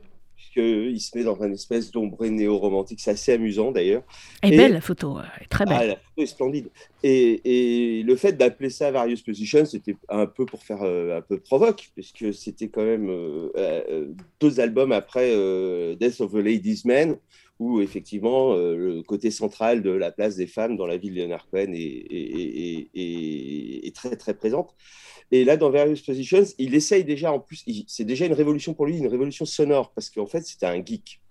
il 0.56 1.00
se 1.00 1.18
met 1.18 1.24
dans 1.24 1.42
un 1.42 1.52
espèce 1.52 1.92
d'ombre 1.92 2.26
néo-romantique. 2.26 3.00
C'est 3.00 3.12
assez 3.12 3.34
amusant 3.34 3.72
d'ailleurs. 3.72 4.04
Et, 4.44 4.56
belle 4.56 4.74
la 4.74 4.82
photo, 4.82 5.18
très 5.50 5.66
belle. 5.66 5.78
Ah, 5.80 5.86
la 5.86 5.96
photo 5.96 6.22
est 6.22 6.26
splendide. 6.26 6.70
Et, 7.04 8.04
le 8.06 8.16
fait 8.16 8.34
d'appeler 8.34 8.70
ça 8.70 8.92
Various 8.92 9.18
Positions, 9.26 9.66
c'était 9.66 9.96
un 10.10 10.26
peu 10.26 10.46
pour 10.46 10.64
faire 10.64 10.84
euh, 10.84 11.18
un 11.18 11.22
peu 11.22 11.40
provoque, 11.40 11.90
puisque 11.94 12.34
c'était 12.34 12.68
quand 12.68 12.84
même 12.84 13.10
euh, 13.10 13.50
euh, 13.58 14.08
deux 14.40 14.60
albums 14.60 14.92
après 14.92 15.30
Death 15.96 16.22
of 16.22 16.36
a 16.36 16.42
Ladies 16.42 16.82
Man, 16.86 17.18
où 17.62 17.80
effectivement 17.80 18.56
le 18.56 19.04
côté 19.04 19.30
central 19.30 19.82
de 19.84 19.92
la 19.92 20.12
place 20.12 20.36
des 20.36 20.48
femmes 20.48 20.76
dans 20.76 20.88
la 20.88 20.98
vie 20.98 21.12
de 21.12 21.16
Leonard 21.22 21.48
Cohen 21.50 21.72
est, 21.74 22.90
est 22.94 23.96
très 23.96 24.16
très 24.16 24.34
présente. 24.34 24.76
Et 25.32 25.46
là, 25.46 25.56
dans 25.56 25.70
Various 25.70 26.04
Positions, 26.06 26.44
il 26.58 26.76
essaye 26.76 27.06
déjà, 27.06 27.32
en 27.32 27.40
plus, 27.40 27.64
c'est 27.88 28.04
déjà 28.04 28.26
une 28.26 28.34
révolution 28.34 28.74
pour 28.74 28.86
lui, 28.86 28.98
une 28.98 29.08
révolution 29.08 29.46
sonore, 29.46 29.94
parce 29.94 30.10
qu'en 30.10 30.26
fait, 30.26 30.42
c'était 30.42 30.66
un 30.66 30.84
geek. 30.84 31.22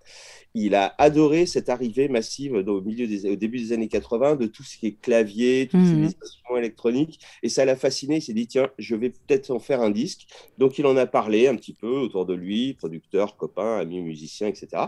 Il 0.54 0.74
a 0.74 0.94
adoré 0.98 1.46
cette 1.46 1.68
arrivée 1.68 2.08
massive 2.08 2.54
au, 2.54 2.80
milieu 2.80 3.06
des, 3.06 3.30
au 3.30 3.36
début 3.36 3.58
des 3.58 3.72
années 3.72 3.88
80 3.88 4.34
de 4.36 4.46
tout 4.46 4.64
ce 4.64 4.76
qui 4.78 4.88
est 4.88 5.00
clavier, 5.00 5.68
tous 5.70 5.84
ces 5.84 5.94
mhm. 5.94 6.04
instruments 6.06 6.58
électroniques. 6.58 7.20
Et 7.42 7.48
ça 7.48 7.64
l'a 7.64 7.76
fasciné. 7.76 8.16
Il 8.16 8.22
s'est 8.22 8.32
dit, 8.32 8.48
tiens, 8.48 8.68
je 8.78 8.96
vais 8.96 9.10
peut-être 9.10 9.50
en 9.50 9.60
faire 9.60 9.80
un 9.80 9.90
disque. 9.90 10.26
Donc, 10.58 10.78
il 10.78 10.86
en 10.86 10.96
a 10.96 11.06
parlé 11.06 11.46
un 11.46 11.54
petit 11.54 11.74
peu 11.74 11.88
autour 11.88 12.26
de 12.26 12.34
lui, 12.34 12.74
producteur, 12.74 13.36
copain, 13.36 13.78
ami, 13.78 14.02
musicien, 14.02 14.48
etc. 14.48 14.86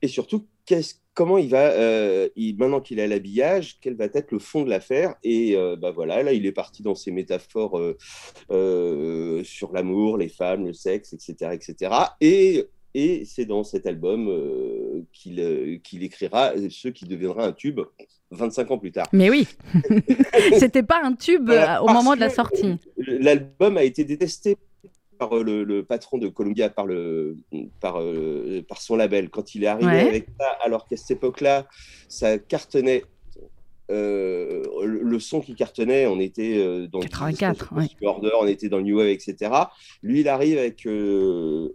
Et 0.00 0.08
surtout, 0.08 0.46
comment 1.14 1.38
il 1.38 1.48
va, 1.48 1.72
euh, 1.72 2.28
maintenant 2.58 2.80
qu'il 2.80 3.00
a 3.00 3.06
l'habillage, 3.06 3.78
quel 3.80 3.94
va 3.96 4.06
être 4.06 4.30
le 4.30 4.38
fond 4.38 4.62
de 4.62 4.70
l'affaire? 4.70 5.16
Et 5.22 5.56
euh, 5.56 5.76
bah 5.76 5.90
voilà, 5.90 6.22
là, 6.22 6.32
il 6.32 6.46
est 6.46 6.52
parti 6.52 6.82
dans 6.82 6.94
ses 6.94 7.10
métaphores 7.10 7.78
euh, 8.50 9.44
sur 9.44 9.72
l'amour, 9.72 10.16
les 10.16 10.28
femmes, 10.28 10.66
le 10.66 10.72
sexe, 10.72 11.12
etc., 11.12 11.50
etc. 11.52 11.94
Et 12.20 12.64
et 12.94 13.24
c'est 13.24 13.44
dans 13.44 13.64
cet 13.64 13.86
album 13.86 14.30
qu'il 15.12 15.80
qu'il 15.82 16.02
écrira 16.02 16.52
ce 16.68 16.88
qui 16.88 17.06
deviendra 17.06 17.46
un 17.46 17.52
tube 17.52 17.80
25 18.30 18.70
ans 18.70 18.78
plus 18.78 18.92
tard. 18.92 19.06
Mais 19.12 19.30
oui, 19.30 19.46
c'était 20.58 20.82
pas 20.82 21.00
un 21.02 21.14
tube 21.14 21.50
au 21.50 21.88
moment 21.88 22.14
de 22.14 22.20
la 22.20 22.30
sortie. 22.30 22.76
L'album 22.96 23.76
a 23.76 23.84
été 23.84 24.04
détesté 24.04 24.56
par 25.22 25.38
euh, 25.38 25.64
le, 25.64 25.84
patron 25.84 26.18
de 26.18 26.28
Columbia, 26.28 26.68
par, 26.68 26.86
le, 26.86 27.36
par, 27.80 28.00
euh, 28.00 28.64
par 28.68 28.80
son 28.80 28.96
label. 28.96 29.30
Quand 29.30 29.54
il 29.54 29.64
est 29.64 29.68
arrivé 29.68 30.00
avec 30.00 30.26
ça, 30.38 30.46
alors 30.64 30.86
qu'à 30.86 30.96
cette 30.96 31.12
époque-là, 31.12 31.66
ça 32.08 32.38
cartonnait. 32.38 33.04
Euh, 33.90 34.62
le, 34.84 35.18
son 35.20 35.40
qui 35.40 35.54
cartonnait, 35.54 36.06
on 36.06 36.18
était 36.18 36.86
dans 36.88 37.00
84, 37.00 37.74
le 38.00 38.06
order, 38.06 38.30
on 38.40 38.46
était 38.46 38.68
dans 38.68 38.78
le 38.78 38.84
New 38.84 38.96
Wave, 38.96 39.08
etc. 39.08 39.50
Lui, 40.02 40.20
il 40.20 40.28
arrive 40.28 40.58
avec 40.58 40.88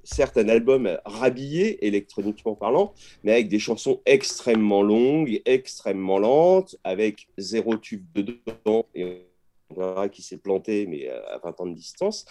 certes 0.04 0.38
un 0.38 0.50
album 0.50 0.98
rhabillé 1.06 1.86
électroniquement 1.86 2.56
parlant, 2.56 2.94
mais 3.24 3.34
avec 3.34 3.50
des 3.50 3.60
chansons 3.60 4.02
extrêmement 4.06 4.82
longues, 4.82 5.42
extrêmement 5.46 6.18
lentes, 6.18 6.76
avec 6.84 7.28
zéro 7.38 7.78
tube 7.78 8.06
dedans 8.16 8.86
et 8.96 9.28
on 9.70 9.76
verra 9.76 10.10
qui 10.10 10.22
s'est 10.22 10.38
planté, 10.38 10.88
mais 10.88 11.08
à 11.10 11.40
20 11.44 11.62
ans 11.62 11.66
de 11.68 11.76
distance. 11.76 12.26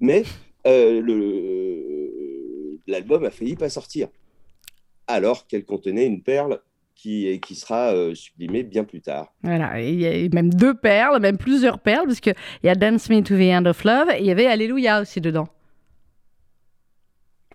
Mais 0.00 0.24
euh, 0.66 1.00
l'album 2.86 3.24
a 3.24 3.30
failli 3.30 3.56
pas 3.56 3.68
sortir, 3.68 4.08
alors 5.06 5.46
qu'elle 5.46 5.64
contenait 5.64 6.06
une 6.06 6.22
perle 6.22 6.60
qui, 6.94 7.40
qui 7.40 7.54
sera 7.54 7.92
euh, 7.92 8.14
sublimée 8.14 8.62
bien 8.62 8.84
plus 8.84 9.00
tard. 9.00 9.32
Voilà, 9.42 9.80
il 9.80 10.00
y 10.00 10.06
a 10.06 10.28
même 10.32 10.52
deux 10.52 10.74
perles, 10.74 11.20
même 11.20 11.38
plusieurs 11.38 11.78
perles, 11.78 12.06
parce 12.06 12.20
qu'il 12.20 12.34
y 12.62 12.68
a 12.68 12.74
Dance 12.74 13.10
Me 13.10 13.20
to 13.22 13.36
the 13.36 13.52
End 13.52 13.66
of 13.66 13.84
Love 13.84 14.10
et 14.10 14.20
il 14.20 14.26
y 14.26 14.30
avait 14.30 14.46
Alléluia 14.46 15.00
aussi 15.00 15.20
dedans. 15.20 15.48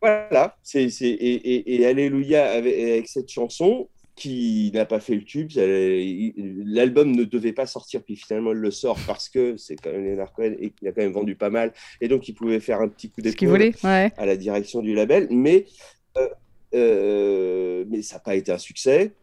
Voilà, 0.02 0.56
c'est, 0.64 0.86
et, 0.86 1.82
et, 1.82 1.86
Alléluia 1.86 2.52
avec, 2.52 3.08
cette 3.08 3.30
chanson, 3.30 3.90
qui 4.16 4.72
n'a 4.74 4.86
pas 4.86 5.00
fait 5.00 5.16
le 5.16 5.24
tube. 5.24 5.50
L'album 5.56 7.16
ne 7.16 7.24
devait 7.24 7.54
pas 7.54 7.66
sortir, 7.66 8.04
puis 8.04 8.16
finalement 8.16 8.52
il 8.52 8.58
le 8.58 8.72
sort 8.72 8.98
parce 9.08 9.30
que 9.30 9.56
c'est 9.58 9.78
quand 9.78 9.92
même 9.92 10.06
Leonard 10.06 10.34
Cohen 10.34 10.56
et 10.60 10.72
qu'il 10.72 10.88
a 10.88 10.92
quand 10.92 11.02
même 11.02 11.14
vendu 11.14 11.36
pas 11.36 11.50
mal. 11.50 11.74
Et 12.02 12.08
donc 12.08 12.28
il 12.28 12.34
pouvait 12.34 12.60
faire 12.60 12.82
un 12.82 12.90
petit 12.90 13.10
coup 13.10 13.22
d'épaule 13.22 13.72
à 13.84 14.26
la 14.26 14.36
direction 14.36 14.82
du 14.82 14.94
label. 14.94 15.28
Mais, 15.32 15.66
euh, 16.18 16.28
euh, 16.76 17.86
mais 17.90 18.02
ça 18.02 18.16
n'a 18.16 18.20
pas 18.20 18.36
été 18.36 18.52
un 18.52 18.58
succès. 18.58 19.14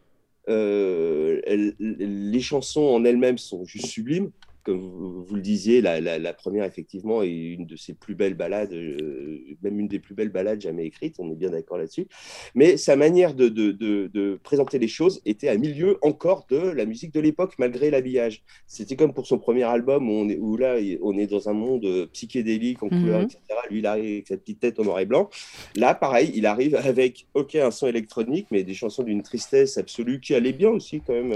Euh, 0.49 1.41
les 1.49 2.41
chansons 2.41 2.83
en 2.83 3.05
elles-mêmes 3.05 3.39
sont 3.39 3.65
juste 3.65 3.87
sublimes 3.87 4.31
comme 4.67 4.81
vous, 4.81 5.37
le 5.37 5.41
disiez, 5.41 5.81
la, 5.81 6.33
première, 6.33 6.65
effectivement, 6.65 7.23
est 7.23 7.31
une 7.31 7.67
de 7.67 7.77
ses 7.77 7.95
plus 7.95 8.17
belles 8.17 8.35
balades, 8.35 8.73
euh, 8.73 9.39
même 9.63 9.79
une 9.79 9.87
des 9.87 10.01
plus 10.01 10.17
belles 10.17 10.31
balades 10.31 10.61
jamais 10.61 10.87
écrites, 10.87 11.15
on 11.21 11.31
est 11.31 11.37
bien 11.37 11.51
d'accord 11.51 11.79
là-dessus. 11.79 12.09
Mais 12.57 12.77
sa 12.77 12.97
manière 12.97 13.35
de, 13.35 13.49
de, 13.49 14.41
présenter 14.43 14.81
les 14.81 14.89
choses 14.89 15.23
était 15.25 15.49
à 15.49 15.57
milieu 15.57 15.99
encore 16.03 16.47
de 16.51 16.59
la 16.59 16.85
musique 16.85 17.15
de 17.15 17.21
l'époque, 17.21 17.55
malgré 17.59 17.91
l'habillage. 17.91 18.43
C'était 18.67 18.97
comme 18.97 19.15
pour 19.15 19.29
son 19.29 19.39
premier 19.39 19.63
album, 19.63 20.11
où, 20.11 20.13
on 20.13 20.29
est, 20.29 20.39
où, 20.39 20.57
là, 20.57 20.79
on 21.01 21.17
est 21.17 21.29
dans 21.29 21.49
un 21.49 21.53
monde 21.53 22.09
psychédélique, 22.13 22.83
en 22.83 22.89
couleur, 22.89 23.21
mhm. 23.21 23.27
etc. 23.27 23.41
Lui, 23.71 23.79
il 23.79 23.87
arrive 23.87 24.15
avec 24.15 24.27
sa 24.27 24.37
petite 24.37 24.59
tête 24.59 24.81
en 24.81 24.85
noir 24.85 24.99
et 24.99 25.07
blanc. 25.07 25.31
Là, 25.77 25.95
pareil, 25.95 26.33
il 26.35 26.45
arrive 26.45 26.75
avec, 26.75 27.27
OK, 27.35 27.55
un 27.55 27.71
son 27.71 27.87
électronique, 27.87 28.49
mais 28.51 28.65
des 28.65 28.75
chansons 28.75 29.05
d'une 29.05 29.23
tristesse 29.23 29.79
absolue 29.79 30.19
qui 30.19 30.35
allait 30.35 30.53
bien 30.53 30.71
aussi, 30.71 31.01
quand 31.07 31.13
même, 31.13 31.33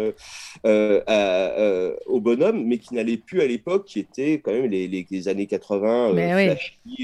euh, 0.66 1.01
euh, 1.09 1.95
au 2.07 2.21
bonhomme, 2.21 2.64
mais 2.64 2.79
qui 2.79 2.95
n'allait 2.95 3.20
plus 3.25 3.41
à 3.41 3.47
l'époque, 3.47 3.87
qui 3.87 4.01
était 4.01 4.41
quand 4.45 4.53
même 4.53 4.71
les, 4.71 4.89
les, 4.89 5.29
années 5.29 5.47
80, 5.47 6.15
euh, 6.17 6.55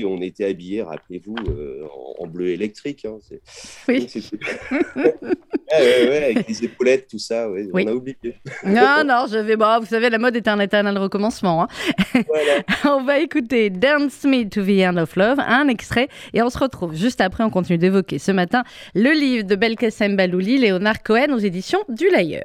on 0.04 0.20
était 0.20 0.44
habillés, 0.44 0.82
rappelez-vous, 0.82 1.36
euh, 1.48 1.86
en, 2.18 2.26
bleu 2.26 2.48
électrique. 2.48 3.04
Hein, 3.04 3.18
oui. 3.88 4.06
avec 5.72 6.48
les 6.48 6.64
épaulettes, 6.64 7.08
tout 7.08 7.18
ça, 7.18 7.48
on 7.72 7.86
a 7.86 7.92
oublié. 7.92 8.16
non, 8.64 9.02
non, 9.04 9.26
je 9.30 9.38
vais. 9.38 9.56
Bon, 9.56 9.78
vous 9.80 9.86
savez, 9.86 10.10
la 10.10 10.18
mode 10.18 10.36
est 10.36 10.48
un 10.48 10.60
éternel 10.60 10.98
recommencement. 10.98 11.62
Hein. 11.62 11.68
on 12.84 13.04
va 13.04 13.18
écouter 13.18 13.70
Dance 13.70 14.24
Me 14.24 14.48
to 14.48 14.62
the 14.62 14.86
End 14.86 14.96
of 14.96 15.16
Love, 15.16 15.40
un 15.40 15.68
extrait, 15.68 16.08
et 16.34 16.42
on 16.42 16.50
se 16.50 16.58
retrouve 16.58 16.94
juste 16.94 17.20
après. 17.20 17.44
On 17.44 17.50
continue 17.50 17.78
d'évoquer 17.78 18.18
ce 18.18 18.32
matin 18.32 18.64
le 18.94 19.12
livre 19.12 19.44
de 19.44 19.54
Belkacem 19.56 20.16
Balouli, 20.16 20.58
Léonard 20.58 21.02
Cohen, 21.02 21.32
aux 21.32 21.38
éditions 21.38 21.80
du 21.88 22.08
Layer. 22.08 22.44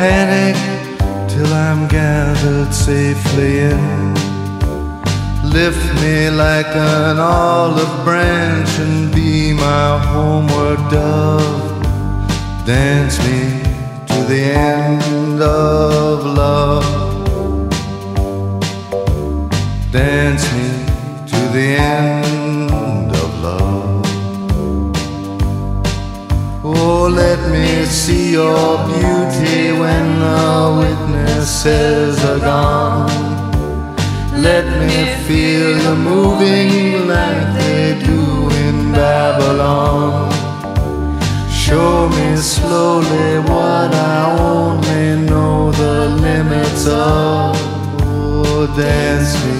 Panic 0.00 0.56
till 1.28 1.52
I'm 1.52 1.86
gathered 1.86 2.72
safely 2.72 3.58
in. 3.72 4.14
Lift 5.58 5.86
me 6.00 6.30
like 6.30 6.72
an 6.74 7.18
olive 7.18 7.96
branch 8.02 8.72
and 8.84 9.14
be 9.14 9.52
my 9.52 9.98
homeward 10.12 10.80
dove. 10.90 11.68
Dance 12.64 13.18
me 13.26 13.40
to 14.10 14.18
the 14.32 14.42
end 14.78 15.42
of 15.42 16.24
love. 16.42 16.88
Dance 19.92 20.44
me 20.54 20.68
to 21.32 21.40
the 21.56 21.68
end 21.76 23.10
of 23.24 23.30
love. 23.48 24.06
Oh, 26.64 27.06
let 27.22 27.40
me 27.50 27.84
see 27.84 28.32
your 28.32 28.78
beauty 28.88 29.69
when 29.80 30.06
the 30.20 30.76
witnesses 30.82 32.22
are 32.30 32.38
gone. 32.38 33.08
Let 34.48 34.66
me 34.88 35.00
feel 35.26 35.70
you 35.84 35.94
moving 35.96 37.08
like 37.08 37.46
they 37.58 37.98
do 38.10 38.22
in 38.64 38.92
Babylon. 38.92 40.30
Show 41.50 42.08
me 42.08 42.36
slowly 42.36 43.38
what 43.50 43.90
I 43.94 44.18
only 44.52 45.26
know 45.28 45.72
the 45.72 45.96
limits 46.26 46.86
of. 46.86 47.56
Oh, 48.02 48.66
dance 48.76 49.32
me 49.44 49.58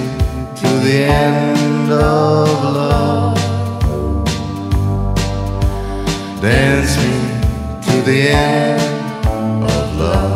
to 0.61 0.69
the 0.87 0.99
end 1.05 1.91
of 1.93 2.49
love. 2.79 3.39
Dance 6.43 6.95
me 7.03 7.15
to 7.87 8.03
the 8.03 8.21
end 8.31 9.00
love. 10.01 10.30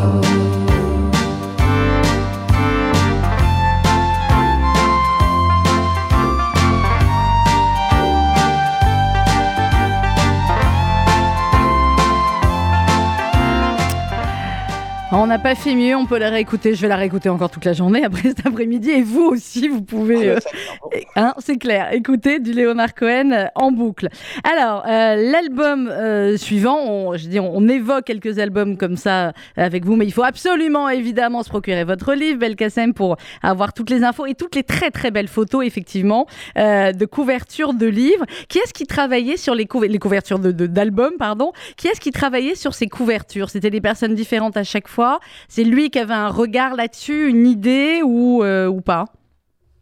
N'a 15.35 15.43
pas 15.43 15.57
fait 15.57 15.75
mieux, 15.75 15.97
on 15.97 16.07
peut 16.07 16.19
la 16.19 16.31
réécouter. 16.31 16.77
Je 16.77 16.83
vais 16.83 16.87
la 16.87 16.95
réécouter 16.95 17.29
encore 17.29 17.51
toute 17.51 17.65
la 17.65 17.73
journée 17.73 18.05
après 18.05 18.29
cet 18.29 18.47
après-midi. 18.47 18.91
Et 18.91 19.03
vous 19.03 19.25
aussi, 19.25 19.67
vous 19.67 19.83
pouvez. 19.83 20.31
Ah, 20.31 20.35
euh, 20.35 20.41
ça, 20.41 21.01
hein, 21.17 21.35
c'est 21.39 21.57
clair. 21.57 21.93
Écoutez 21.93 22.39
du 22.39 22.53
Léonard 22.53 22.95
Cohen 22.95 23.33
euh, 23.33 23.47
en 23.57 23.73
boucle. 23.73 24.09
Alors, 24.45 24.85
euh, 24.87 25.17
l'album 25.17 25.89
euh, 25.91 26.37
suivant, 26.37 26.79
on, 26.79 27.17
je 27.17 27.27
dis, 27.27 27.41
on, 27.41 27.51
on 27.53 27.67
évoque 27.67 28.05
quelques 28.05 28.39
albums 28.39 28.77
comme 28.77 28.97
ça 28.97 29.33
avec 29.57 29.85
vous, 29.85 29.97
mais 29.97 30.05
il 30.05 30.13
faut 30.13 30.23
absolument, 30.23 30.89
évidemment, 30.89 31.43
se 31.43 31.49
procurer 31.49 31.83
votre 31.83 32.15
livre, 32.15 32.39
Belkacem, 32.39 32.95
pour 32.95 33.17
avoir 33.43 33.73
toutes 33.73 33.91
les 33.91 34.05
infos 34.05 34.27
et 34.27 34.35
toutes 34.35 34.55
les 34.55 34.63
très 34.63 34.93
très 34.93 35.11
belles 35.11 35.27
photos, 35.27 35.67
effectivement, 35.67 36.27
de 36.57 37.05
couverture 37.07 37.75
de 37.75 37.87
livres. 37.87 38.25
Qui 38.49 38.59
est-ce 38.59 38.73
qui 38.73 38.87
travaillait 38.87 39.37
sur 39.37 39.57
les, 39.57 39.67
couver- 39.67 39.89
les 39.89 39.99
couvertures 39.99 40.39
de- 40.39 40.53
de- 40.53 40.69
d'albums, 40.69 41.15
pardon? 41.19 41.51
Qui 41.77 41.89
est-ce 41.89 42.01
qui 42.01 42.13
travaillait 42.13 42.55
sur 42.55 42.73
ces 42.75 42.87
couvertures? 42.87 43.51
C'était 43.51 43.71
des 43.71 43.81
personnes 43.81 44.15
différentes 44.15 44.57
à 44.57 44.63
chaque 44.63 44.87
fois? 44.87 45.19
C'est 45.49 45.65
lui 45.65 45.91
qui 45.91 45.99
avait 45.99 46.15
un 46.15 46.29
regard 46.29 46.75
là-dessus, 46.77 47.29
une 47.29 47.47
idée 47.47 48.01
ou, 48.05 48.43
euh, 48.43 48.67
ou 48.67 48.81
pas? 48.81 49.07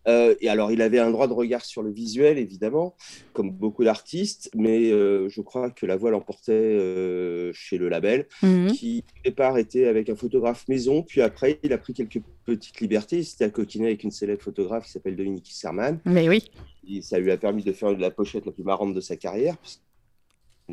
Euh, 0.09 0.35
et 0.41 0.49
alors, 0.49 0.73
il 0.73 0.83
avait 0.83 0.99
un 0.99 1.13
droit 1.13 1.29
de 1.29 1.33
regard 1.33 1.65
sur 1.65 1.81
le 1.81 1.93
visuel, 1.93 2.37
évidemment, 2.37 2.97
comme 3.35 3.53
beaucoup 3.53 3.85
d'artistes, 3.85 4.51
mais 4.53 4.91
euh, 4.91 5.29
je 5.29 5.41
crois 5.43 5.71
que 5.71 5.87
la 5.87 5.97
voix 5.97 6.11
l'emportait 6.11 6.51
euh, 6.53 7.53
chez 7.53 7.79
le 7.79 7.89
label, 7.89 8.27
Mhm. 8.43 8.73
qui 8.73 9.05
au 9.21 9.23
départ 9.29 9.59
était 9.59 9.87
avec 9.87 10.11
un 10.11 10.17
photographe 10.17 10.67
maison, 10.67 11.05
puis 11.05 11.23
après, 11.23 11.61
il 11.63 11.73
a 11.73 11.79
pris 11.79 11.93
quelques 11.95 12.21
petites 12.45 12.81
libertés. 12.81 13.23
C'était 13.23 13.45
à 13.45 13.51
coquiner 13.51 13.87
avec 13.87 14.03
une 14.03 14.11
célèbre 14.11 14.43
photographe 14.43 14.87
qui 14.87 14.91
s'appelle 14.91 15.15
Dominique 15.15 15.47
Serman. 15.53 16.01
Mais 16.05 16.29
oui. 16.29 16.51
Et 16.91 17.01
ça 17.01 17.21
lui 17.21 17.31
a 17.31 17.37
permis 17.37 17.63
de 17.63 17.73
faire 17.73 17.97
la 17.97 18.11
pochette 18.11 18.45
la 18.45 18.51
plus 18.51 18.65
marrante 18.65 18.95
de 18.95 19.01
sa 19.01 19.15
carrière, 19.15 19.55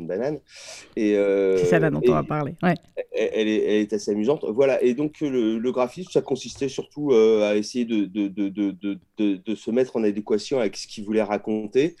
banane. 0.06 0.38
Et, 0.96 1.16
euh, 1.16 1.56
C'est 1.58 1.66
ça 1.66 1.90
dont 1.90 2.00
on 2.06 2.12
va 2.12 2.22
parler. 2.22 2.54
Ouais. 2.62 2.74
elle, 3.12 3.30
elle 3.32 3.48
est, 3.48 3.64
elle 3.64 3.80
est 3.82 3.92
assez 3.92 4.10
amusante. 4.10 4.44
Voilà, 4.48 4.82
et 4.82 4.94
donc 4.94 5.20
le, 5.20 5.58
le 5.58 5.72
graphisme, 5.72 6.10
ça 6.10 6.20
consistait 6.22 6.68
surtout 6.68 7.12
euh, 7.12 7.50
à 7.50 7.56
essayer 7.56 7.84
de, 7.84 8.04
de, 8.04 8.28
de, 8.28 8.48
de, 8.48 8.70
de, 8.72 8.98
de- 9.18 9.36
de 9.36 9.54
se 9.54 9.70
mettre 9.70 9.96
en 9.96 10.04
adéquation 10.04 10.58
avec 10.60 10.76
ce 10.76 10.86
qu'il 10.86 11.04
voulait 11.04 11.22
raconter, 11.22 11.96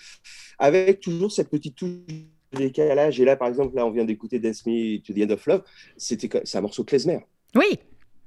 avec 0.58 1.00
toujours 1.00 1.32
cette 1.32 1.48
petite 1.50 1.76
touche 1.76 1.88
de 2.52 2.58
décalage. 2.58 3.20
Et 3.20 3.24
là, 3.24 3.36
par 3.36 3.48
exemple, 3.48 3.76
là, 3.76 3.86
on 3.86 3.90
vient 3.90 4.04
d'écouter 4.04 4.38
Dance 4.38 4.66
Me 4.66 4.98
to 4.98 5.12
the 5.12 5.18
End 5.28 5.32
of 5.34 5.46
Love. 5.46 5.62
C'était 5.96 6.28
c'est 6.44 6.58
un 6.58 6.62
morceau 6.62 6.84
klezmer. 6.84 7.20
Oui. 7.54 7.78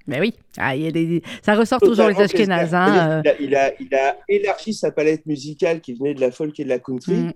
Mais 0.06 0.20
oui. 0.20 0.34
Ah, 0.58 0.76
il 0.76 0.84
y 0.84 0.88
a 0.88 0.92
des... 0.92 1.22
Ça 1.42 1.56
ressort 1.56 1.80
toujours 1.80 2.10
les 2.10 2.14
Totalement 2.14 2.28
klezmer. 2.28 2.54
Ashkénazes. 2.56 2.74
Hein, 2.74 3.22
C'est-à-dire 3.24 3.38
qu'il 3.38 3.56
a, 3.56 3.74
il, 3.80 3.96
a, 3.96 3.96
il 3.96 3.96
a 3.96 4.18
élargi 4.28 4.74
sa 4.74 4.92
palette 4.92 5.26
musicale 5.26 5.80
qui 5.80 5.94
venait 5.94 6.14
de 6.14 6.20
la 6.20 6.30
folk 6.32 6.60
et 6.60 6.66
de 6.66 6.70
la 6.70 6.80
country. 6.80 7.14
Mm. 7.14 7.34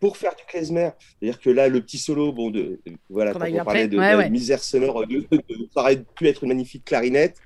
Pour 0.00 0.16
faire 0.16 0.34
du 0.34 0.42
klezmer, 0.48 0.90
c'est-à-dire 1.20 1.38
que 1.40 1.50
là, 1.50 1.68
le 1.68 1.82
petit 1.82 1.98
solo, 1.98 2.32
bon, 2.32 2.50
de, 2.50 2.80
de- 2.86 2.92
voilà, 3.10 3.32
quand 3.34 3.40
on 3.46 3.64
parlait 3.64 3.86
de, 3.86 3.98
Ouais, 3.98 4.12
de 4.12 4.16
ouais. 4.16 4.30
misère 4.30 4.62
sonore, 4.62 5.06
de, 5.06 5.26
de- 5.30 5.36
de- 5.36 5.68
ça 5.74 5.80
aurait 5.82 6.02
pu 6.16 6.26
être 6.26 6.42
une 6.44 6.48
magnifique 6.48 6.84
clarinette, 6.86 7.36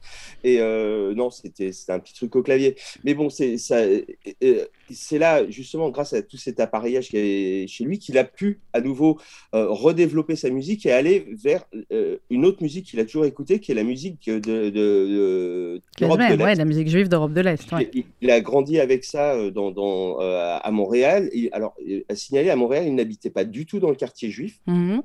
et 0.44 0.60
euh, 0.60 1.14
non, 1.14 1.30
c'était 1.30 1.72
un 1.88 1.98
petit 1.98 2.14
truc 2.14 2.36
au 2.36 2.42
clavier. 2.44 2.76
Mais 3.02 3.14
bon, 3.14 3.28
c'est 3.28 3.58
ça, 3.58 3.78
euh, 3.78 4.66
c'est 4.90 5.18
là, 5.18 5.48
justement, 5.50 5.90
grâce 5.90 6.12
à 6.12 6.22
tout 6.22 6.36
cet 6.36 6.60
appareillage 6.60 7.08
qui 7.08 7.16
est 7.16 7.66
chez 7.66 7.84
lui, 7.84 7.98
qu'il 7.98 8.18
a 8.18 8.24
pu 8.24 8.60
à 8.72 8.80
nouveau 8.80 9.18
euh, 9.54 9.66
redévelopper 9.68 10.36
sa 10.36 10.50
musique 10.50 10.84
et 10.86 10.92
aller 10.92 11.26
vers 11.42 11.64
euh, 11.92 12.16
une 12.30 12.44
autre 12.44 12.62
musique 12.62 12.86
qu'il 12.86 13.00
a 13.00 13.04
toujours 13.04 13.24
écoutée, 13.24 13.60
qui 13.60 13.72
est 13.72 13.74
la 13.74 13.84
musique 13.84 14.26
de, 14.26 14.38
de, 14.38 14.70
de- 14.70 15.80
d'Europe 15.98 16.18
Klezmer, 16.18 16.32
de 16.36 16.38
l'Est. 16.38 16.44
ouais, 16.44 16.54
la 16.56 16.64
musique 16.64 16.88
juive 16.88 17.08
d'Europe 17.08 17.32
de 17.32 17.40
l'Est. 17.40 17.72
ouais. 17.72 17.90
Il, 17.94 18.04
il 18.20 18.30
a 18.30 18.40
grandi 18.40 18.78
avec 18.80 19.04
ça 19.04 19.34
euh, 19.34 19.50
dans, 19.50 19.70
dans, 19.70 20.20
euh, 20.20 20.58
à 20.62 20.70
Montréal. 20.70 21.30
Et, 21.32 21.50
alors, 21.52 21.74
à 22.08 22.14
signaler, 22.14 22.50
à 22.50 22.56
Montréal, 22.56 22.84
il 22.86 22.94
n'habitait 22.94 23.30
pas 23.30 23.44
du 23.44 23.66
tout 23.66 23.80
dans 23.80 23.90
le 23.90 23.96
quartier 23.96 24.30
juif, 24.30 24.58
Mhm. 24.66 25.02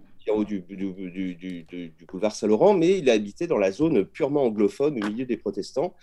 du, 0.48 0.62
du- 0.62 1.34
du- 1.36 1.64
du 1.64 2.06
boulevard 2.08 2.36
Saint-Laurent, 2.36 2.74
mais 2.76 3.00
il 3.00 3.10
habitait 3.10 3.48
dans 3.48 3.58
la 3.58 3.72
zone 3.72 4.06
purement 4.06 4.44
anglophone, 4.44 5.04
au 5.04 5.08
milieu 5.08 5.26
des 5.26 5.38
protestants. 5.38 5.96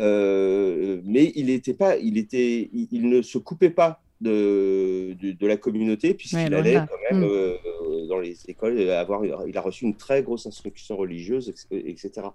Euh, 0.00 1.00
mais 1.04 1.32
il, 1.34 1.50
était 1.50 1.74
pas, 1.74 1.96
il, 1.96 2.18
était, 2.18 2.70
il, 2.72 2.88
il 2.90 3.08
ne 3.08 3.22
se 3.22 3.38
coupait 3.38 3.70
pas 3.70 4.02
de, 4.20 5.14
de, 5.20 5.32
de 5.32 5.46
la 5.46 5.56
communauté, 5.56 6.14
puisqu'il 6.14 6.54
Ouais, 6.54 6.54
allait 6.54 6.74
quand 6.74 6.98
même 7.10 7.22
Mm. 7.22 7.24
euh, 7.24 8.06
dans 8.08 8.18
les 8.20 8.36
écoles, 8.48 8.88
avoir, 8.90 9.24
il 9.24 9.56
a 9.56 9.60
reçu 9.60 9.84
une 9.84 9.96
très 9.96 10.22
grosse 10.22 10.46
instruction 10.46 10.96
religieuse, 10.96 11.52
etc. 11.70 12.28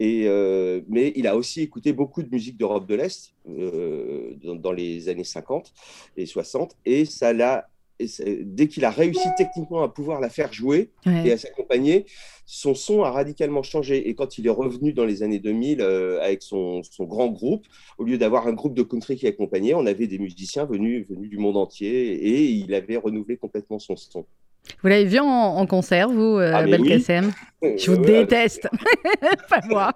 Et, 0.00 0.24
euh, 0.26 0.80
mais 0.88 1.12
il 1.16 1.26
a 1.26 1.36
aussi 1.36 1.60
écouté 1.60 1.92
beaucoup 1.92 2.22
de 2.22 2.28
musique 2.30 2.56
d'Europe 2.56 2.86
de 2.86 2.94
l'Est 2.94 3.34
euh, 3.48 4.34
dans, 4.42 4.56
dans 4.56 4.72
les 4.72 5.08
années 5.08 5.24
50 5.24 5.72
et 6.16 6.26
60, 6.26 6.76
et 6.86 7.04
ça 7.04 7.32
l'a 7.32 7.68
et 8.00 8.06
dès 8.44 8.68
qu'il 8.68 8.84
a 8.84 8.90
réussi 8.90 9.28
techniquement 9.36 9.82
à 9.82 9.88
pouvoir 9.88 10.20
la 10.20 10.28
faire 10.30 10.52
jouer 10.52 10.90
Ouais. 11.06 11.26
et 11.28 11.32
à 11.32 11.38
s'accompagner, 11.38 12.06
son 12.46 12.74
son 12.74 13.02
a 13.02 13.10
radicalement 13.10 13.62
changé. 13.62 14.08
Et 14.08 14.14
quand 14.14 14.38
il 14.38 14.46
est 14.46 14.50
revenu 14.50 14.92
dans 14.92 15.04
les 15.04 15.22
années 15.22 15.38
2000 15.38 15.80
euh, 15.80 16.20
avec 16.22 16.42
son, 16.42 16.82
son 16.82 17.04
grand 17.04 17.28
groupe, 17.28 17.66
au 17.98 18.04
lieu 18.04 18.16
d'avoir 18.18 18.46
un 18.46 18.52
groupe 18.52 18.74
de 18.74 18.82
country 18.82 19.16
qui 19.16 19.26
accompagnait, 19.26 19.74
on 19.74 19.84
avait 19.86 20.06
des 20.06 20.18
musiciens 20.18 20.64
venus, 20.64 21.06
venus 21.08 21.28
du 21.28 21.38
monde 21.38 21.56
entier 21.56 22.12
et 22.14 22.44
il 22.44 22.72
avait 22.74 22.96
renouvelé 22.96 23.36
complètement 23.36 23.78
son 23.78 23.96
son. 23.96 24.24
Vous 24.82 24.88
l'avez 24.88 25.04
vu 25.06 25.18
en, 25.18 25.24
en 25.26 25.66
concert, 25.66 26.08
vous, 26.10 26.38
euh, 26.38 26.52
Ah, 26.54 26.62
oui. 26.64 26.70
Belkacem 26.72 27.32
Je 27.62 27.90
vous 27.90 27.98
Ouais, 27.98 28.06
déteste. 28.20 28.68
Pas 29.48 29.60
moi. 29.68 29.92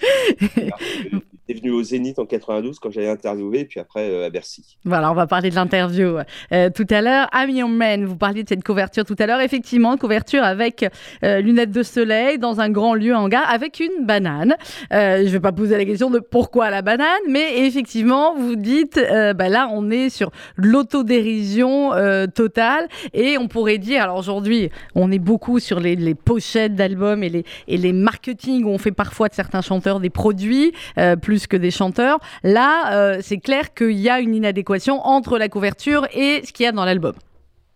Est 1.46 1.54
venu 1.54 1.72
au 1.72 1.82
Zénith 1.82 2.18
en 2.18 2.24
92 2.24 2.78
quand 2.78 2.90
j'allais 2.90 3.10
interviewer, 3.10 3.66
puis 3.66 3.78
après 3.78 4.08
euh, 4.08 4.26
à 4.26 4.30
Bercy. 4.30 4.78
Voilà, 4.84 5.10
on 5.10 5.14
va 5.14 5.26
parler 5.26 5.50
de 5.50 5.54
l'interview 5.54 6.16
euh, 6.52 6.70
tout 6.70 6.86
à 6.88 7.02
l'heure. 7.02 7.28
Your 7.48 7.68
Man, 7.68 8.06
vous 8.06 8.16
parliez 8.16 8.42
de 8.42 8.48
cette 8.48 8.64
couverture 8.64 9.04
tout 9.04 9.16
à 9.18 9.26
l'heure. 9.26 9.40
Effectivement, 9.40 9.96
couverture 9.98 10.42
avec 10.42 10.86
euh, 11.22 11.40
lunettes 11.40 11.70
de 11.70 11.82
soleil 11.82 12.38
dans 12.38 12.60
un 12.60 12.70
grand 12.70 12.94
lieu 12.94 13.14
hangar 13.14 13.48
avec 13.50 13.80
une 13.80 14.06
banane. 14.06 14.56
Euh, 14.92 15.18
je 15.18 15.24
ne 15.24 15.28
vais 15.28 15.40
pas 15.40 15.52
poser 15.52 15.76
la 15.76 15.84
question 15.84 16.10
de 16.10 16.18
pourquoi 16.18 16.70
la 16.70 16.82
banane, 16.82 17.08
mais 17.28 17.66
effectivement, 17.66 18.34
vous 18.34 18.56
dites, 18.56 18.96
euh, 18.96 19.34
bah 19.34 19.48
là, 19.48 19.68
on 19.72 19.90
est 19.90 20.08
sur 20.08 20.30
l'autodérision 20.56 21.92
euh, 21.92 22.26
totale 22.26 22.88
et 23.12 23.38
on 23.38 23.48
pourrait 23.48 23.78
dire, 23.78 24.02
alors 24.02 24.16
aujourd'hui, 24.16 24.70
on 24.94 25.12
est 25.12 25.18
beaucoup 25.18 25.58
sur 25.60 25.80
les, 25.80 25.96
les 25.96 26.14
pochettes 26.14 26.74
d'albums 26.74 27.22
et 27.22 27.28
les, 27.28 27.44
et 27.68 27.76
les 27.76 27.92
marketing 27.92 28.64
où 28.64 28.70
on 28.70 28.78
fait 28.78 28.92
parfois 28.92 29.28
de 29.28 29.34
certains 29.34 29.62
chanteurs 29.62 30.00
des 30.00 30.10
produits 30.10 30.72
euh, 30.98 31.16
plus 31.34 31.48
que 31.48 31.56
des 31.56 31.72
chanteurs. 31.72 32.20
Là, 32.44 32.94
euh, 32.94 33.18
c'est 33.20 33.38
clair 33.38 33.74
qu'il 33.74 33.98
y 33.98 34.08
a 34.08 34.20
une 34.20 34.36
inadéquation 34.36 35.00
entre 35.00 35.36
la 35.36 35.48
couverture 35.48 36.06
et 36.14 36.42
ce 36.44 36.52
qu'il 36.52 36.62
y 36.62 36.68
a 36.68 36.72
dans 36.72 36.84
l'album. 36.84 37.14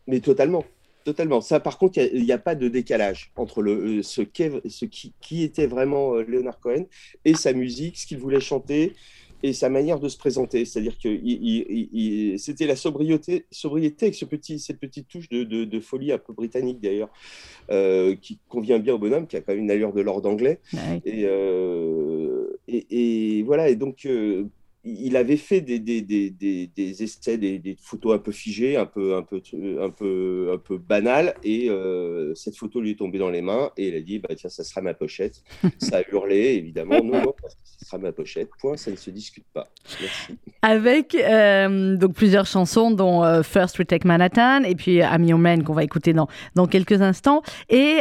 Mais 0.06 0.20
totalement. 0.20 0.64
Totalement. 1.04 1.40
Ça, 1.40 1.58
par 1.58 1.76
contre, 1.76 1.98
il 1.98 2.22
n'y 2.22 2.30
a, 2.30 2.36
a, 2.36 2.38
pas 2.38 2.54
de 2.54 2.68
décalage 2.68 3.32
entre 3.34 3.62
le, 3.62 3.72
euh, 3.72 4.02
ce, 4.02 4.22
ce 4.22 4.84
qui, 4.84 5.12
qui, 5.20 5.42
était 5.42 5.66
vraiment 5.66 6.14
euh, 6.14 6.22
Leonard 6.22 6.60
Cohen 6.60 6.84
et 7.24 7.34
sa 7.34 7.52
musique, 7.52 7.98
ce 7.98 8.06
qu'il 8.06 8.18
voulait 8.18 8.40
chanter 8.40 8.92
et 9.42 9.52
sa 9.52 9.68
manière 9.68 10.00
de 10.00 10.08
se 10.08 10.16
présenter. 10.16 10.64
C'est-à-dire 10.64 10.98
que 10.98 11.08
c'était 12.38 12.66
la 12.66 12.76
sobriété, 12.76 13.46
sobriété 13.50 14.06
avec 14.06 14.14
ce 14.14 14.24
petit, 14.24 14.58
cette 14.58 14.78
petite 14.78 15.08
touche 15.08 15.28
de, 15.28 15.44
de, 15.44 15.64
de 15.64 15.80
folie 15.80 16.12
un 16.12 16.18
peu 16.18 16.32
britannique 16.32 16.80
d'ailleurs, 16.80 17.10
euh, 17.70 18.16
qui 18.20 18.38
convient 18.48 18.78
bien 18.78 18.94
au 18.94 18.98
bonhomme, 18.98 19.26
qui 19.26 19.36
a 19.36 19.40
quand 19.40 19.52
même 19.52 19.62
une 19.62 19.70
allure 19.70 19.92
de 19.92 20.00
lord 20.00 20.24
anglais. 20.26 20.58
Ouais. 20.72 21.00
Et, 21.04 21.24
euh, 21.24 22.27
et, 22.68 23.42
voilà, 23.44 23.68
et 23.68 23.76
donc 23.76 24.06
euh, 24.06 24.48
il 25.00 25.16
avait 25.16 25.36
fait 25.36 25.60
des, 25.60 25.78
des, 25.78 26.00
des, 26.00 26.30
des 26.30 27.02
essais, 27.02 27.38
des, 27.38 27.76
photos 27.80 28.14
un 28.14 28.18
peu 28.18 28.32
figées, 28.32 28.76
un 28.76 28.86
peu, 28.86 29.16
un 29.16 29.22
peu, 29.22 29.40
un 29.80 29.90
peu, 29.90 30.50
un 30.52 30.58
peu 30.58 30.78
banales, 30.78 31.34
et 31.44 31.68
euh, 31.68 32.34
cette 32.34 32.56
photo 32.56 32.80
lui 32.80 32.92
est 32.92 32.98
tombée 32.98 33.18
dans 33.18 33.30
les 33.30 33.42
mains, 33.42 33.70
et 33.76 33.88
il 33.88 33.94
a 33.94 34.00
dit, 34.00 34.18
bah, 34.18 34.34
tiens, 34.36 34.50
ça 34.50 34.64
sera 34.64 34.80
ma 34.80 34.94
pochette. 34.94 35.42
ça 35.78 35.98
a 35.98 36.02
hurlé, 36.10 36.54
évidemment, 36.54 37.02
non, 37.02 37.22
non, 37.22 37.34
ça 37.64 37.86
sera 37.86 37.98
ma 37.98 38.12
pochette, 38.12 38.48
point, 38.60 38.76
ça 38.76 38.90
ne 38.90 38.96
se 38.96 39.10
discute 39.10 39.46
pas. 39.52 39.68
Merci. 40.00 40.38
Avec 40.62 41.14
euh, 41.14 41.96
donc 41.96 42.14
plusieurs 42.14 42.46
chansons, 42.46 42.90
dont 42.90 43.24
euh, 43.24 43.42
First 43.42 43.78
We 43.78 43.86
Take 43.86 44.06
Manhattan, 44.06 44.62
et 44.64 44.74
puis 44.74 44.96
I'm 44.96 45.24
Your 45.24 45.38
Man, 45.38 45.62
qu'on 45.62 45.74
va 45.74 45.84
écouter 45.84 46.12
dans, 46.12 46.28
dans 46.54 46.66
quelques 46.66 47.00
instants. 47.02 47.42
Et 47.68 47.98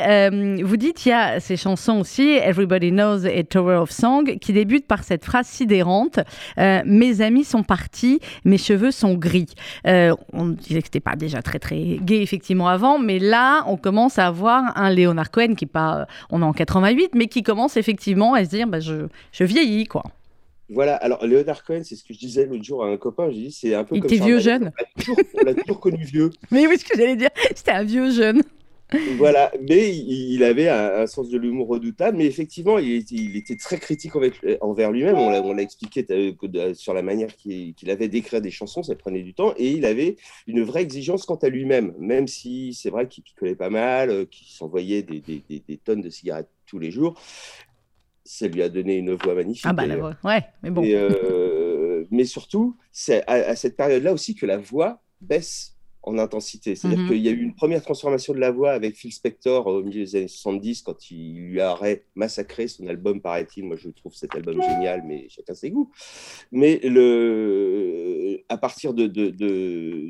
vous 0.63 0.77
dites, 0.77 1.05
il 1.05 1.09
y 1.09 1.13
a 1.13 1.39
ces 1.39 1.57
chansons 1.57 1.99
aussi, 1.99 2.29
Everybody 2.31 2.91
Knows 2.91 3.25
a 3.25 3.43
Tower 3.43 3.75
of 3.75 3.91
Song, 3.91 4.37
qui 4.39 4.53
débute 4.53 4.87
par 4.87 5.03
cette 5.03 5.25
phrase 5.25 5.47
sidérante. 5.47 6.19
Euh, 6.57 6.76
mes 6.85 7.21
amis 7.21 7.43
sont 7.43 7.63
partis, 7.63 8.19
mes 8.45 8.57
cheveux 8.57 8.91
sont 8.91 9.15
gris. 9.15 9.47
Euh, 9.85 10.15
on 10.33 10.47
disait 10.49 10.81
que 10.81 10.87
c'était 10.87 10.99
pas 10.99 11.15
déjà 11.15 11.41
très 11.41 11.59
très 11.59 11.97
gay 12.01 12.21
effectivement 12.21 12.67
avant, 12.67 12.99
mais 12.99 13.19
là 13.19 13.63
on 13.67 13.77
commence 13.77 14.19
à 14.19 14.27
avoir 14.27 14.77
un 14.77 14.89
Léonard 14.89 15.31
Cohen 15.31 15.55
qui 15.55 15.65
pas, 15.65 16.01
euh, 16.01 16.05
on 16.29 16.41
est 16.41 16.45
en 16.45 16.53
88, 16.53 17.11
mais 17.15 17.27
qui 17.27 17.43
commence 17.43 17.77
effectivement 17.77 18.33
à 18.33 18.43
se 18.45 18.49
dire, 18.49 18.67
bah, 18.67 18.79
je, 18.79 19.07
je 19.31 19.43
vieillis 19.43 19.85
quoi. 19.85 20.03
Voilà, 20.69 20.95
alors 20.95 21.25
Léonard 21.25 21.63
Cohen, 21.63 21.81
c'est 21.83 21.95
ce 21.95 22.03
que 22.03 22.13
je 22.13 22.19
disais 22.19 22.45
l'autre 22.45 22.63
jour 22.63 22.83
à 22.83 22.89
un 22.89 22.97
copain, 22.97 23.27
je 23.29 23.35
dis 23.35 23.51
c'est 23.51 23.73
un 23.73 23.85
peu 23.85 23.95
Il 23.95 24.01
comme 24.01 24.11
était 24.11 24.23
vieux 24.23 24.39
jeune. 24.39 24.71
On 25.33 25.45
l'a 25.45 25.53
toujours, 25.53 25.79
connu 25.79 26.03
vieux. 26.03 26.29
Mais 26.51 26.67
oui, 26.67 26.77
ce 26.77 26.83
que 26.83 26.97
j'allais 26.97 27.15
dire, 27.15 27.29
c'était 27.55 27.71
un 27.71 27.83
vieux 27.83 28.11
jeune. 28.11 28.41
Voilà, 29.17 29.51
mais 29.67 29.95
il 29.95 30.43
avait 30.43 30.69
un, 30.69 31.07
sens 31.07 31.29
de 31.29 31.37
l'humour 31.37 31.67
redoutable, 31.67 32.17
mais 32.17 32.25
effectivement, 32.25 32.77
il, 32.77 33.35
était 33.35 33.55
très 33.57 33.77
critique 33.79 34.13
envers 34.61 34.91
lui-même. 34.91 35.17
On 35.17 35.53
l'a 35.53 35.61
expliqué 35.61 36.05
euh, 36.09 36.73
sur 36.73 36.93
la 36.93 37.01
manière 37.01 37.35
qu'il 37.35 37.89
avait 37.89 38.07
d'écrire 38.07 38.41
des 38.41 38.51
chansons, 38.51 38.83
ça 38.83 38.95
prenait 38.95 39.23
du 39.23 39.33
temps, 39.33 39.53
et 39.57 39.71
il 39.71 39.85
avait 39.85 40.15
une 40.47 40.63
vraie 40.63 40.83
exigence 40.83 41.25
quant 41.25 41.35
à 41.35 41.49
lui-même, 41.49 41.93
même 41.99 42.27
si 42.27 42.73
c'est 42.73 42.89
vrai 42.89 43.07
qu'il 43.07 43.23
picolait 43.23 43.55
pas 43.55 43.69
mal, 43.69 44.09
euh, 44.09 44.25
qu'il 44.25 44.47
s'envoyait 44.47 45.03
des, 45.03 45.77
tonnes 45.83 46.01
de 46.01 46.09
cigarettes 46.09 46.49
tous 46.65 46.79
les 46.79 46.91
jours. 46.91 47.19
Ça 48.23 48.47
lui 48.47 48.61
a 48.61 48.69
donné 48.69 48.97
une 48.97 49.13
voix 49.13 49.35
magnifique. 49.35 49.65
Ah 49.67 49.73
bah 49.73 49.85
la 49.85 49.97
voix, 49.97 50.17
ouais, 50.23 50.43
mais 50.61 50.69
bon. 50.69 50.83
Euh, 50.85 52.05
mais 52.11 52.25
surtout, 52.25 52.77
c'est 52.91 53.23
à 53.27 53.55
cette 53.55 53.77
période-là 53.77 54.13
aussi 54.13 54.35
que 54.35 54.45
la 54.45 54.57
voix 54.57 55.01
baisse 55.21 55.76
en 56.07 56.17
intensité. 56.17 56.75
C'est-à-dire 56.75 56.99
mhm. 56.99 57.07
qu'il 57.09 57.17
y 57.17 57.27
a 57.27 57.31
eu 57.31 57.41
une 57.41 57.53
première 57.53 57.81
transformation 57.81 58.33
de 58.33 58.39
la 58.39 58.51
voix 58.51 58.71
avec 58.71 58.95
Phil 58.95 59.11
Spector 59.11 59.67
au 59.67 59.83
milieu 59.83 60.05
des 60.05 60.15
années 60.15 60.27
70 60.27 60.81
quand 60.83 61.11
il 61.11 61.49
lui 61.49 61.61
a 61.61 61.77
massacré 62.15 62.67
son 62.67 62.87
album, 62.87 63.21
paraît-il. 63.21 63.65
Moi, 63.65 63.75
je 63.75 63.89
trouve 63.89 64.13
cet 64.13 64.33
album 64.33 64.61
génial, 64.61 65.03
mais 65.05 65.27
chacun 65.29 65.53
ses 65.53 65.69
goûts. 65.69 65.91
Mais 66.51 66.79
le... 66.83 68.41
à 68.47 68.57
partir 68.57 68.93
de, 68.93 69.07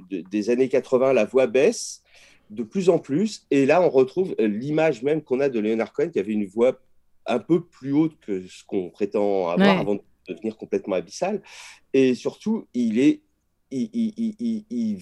des 0.08 0.50
années 0.50 0.70
80, 0.70 1.14
la 1.14 1.26
voix 1.26 1.48
baisse 1.48 2.04
de 2.52 2.64
plus 2.64 2.90
en 2.90 3.00
plus. 3.00 3.48
Et 3.50 3.66
là, 3.66 3.82
on 3.82 3.90
retrouve 3.90 4.36
l'image 4.38 5.02
même 5.02 5.22
qu'on 5.22 5.40
a 5.40 5.50
de 5.50 5.60
Leonard 5.60 5.94
Cohen, 5.94 6.10
qui 6.10 6.20
avait 6.20 6.34
une 6.34 6.46
voix 6.46 6.80
un 7.26 7.40
peu 7.40 7.66
plus 7.66 7.92
haute 7.92 8.18
que 8.22 8.48
ce 8.48 8.64
qu'on 8.66 8.90
prétend 8.90 9.50
avoir 9.50 9.80
avant 9.80 9.96
de 9.96 10.02
devenir 10.30 10.58
complètement 10.58 10.96
abyssal. 10.96 11.42
Et 11.94 12.14
surtout, 12.14 12.68
il 12.74 13.00
est 13.00 13.22
il, 13.72 14.98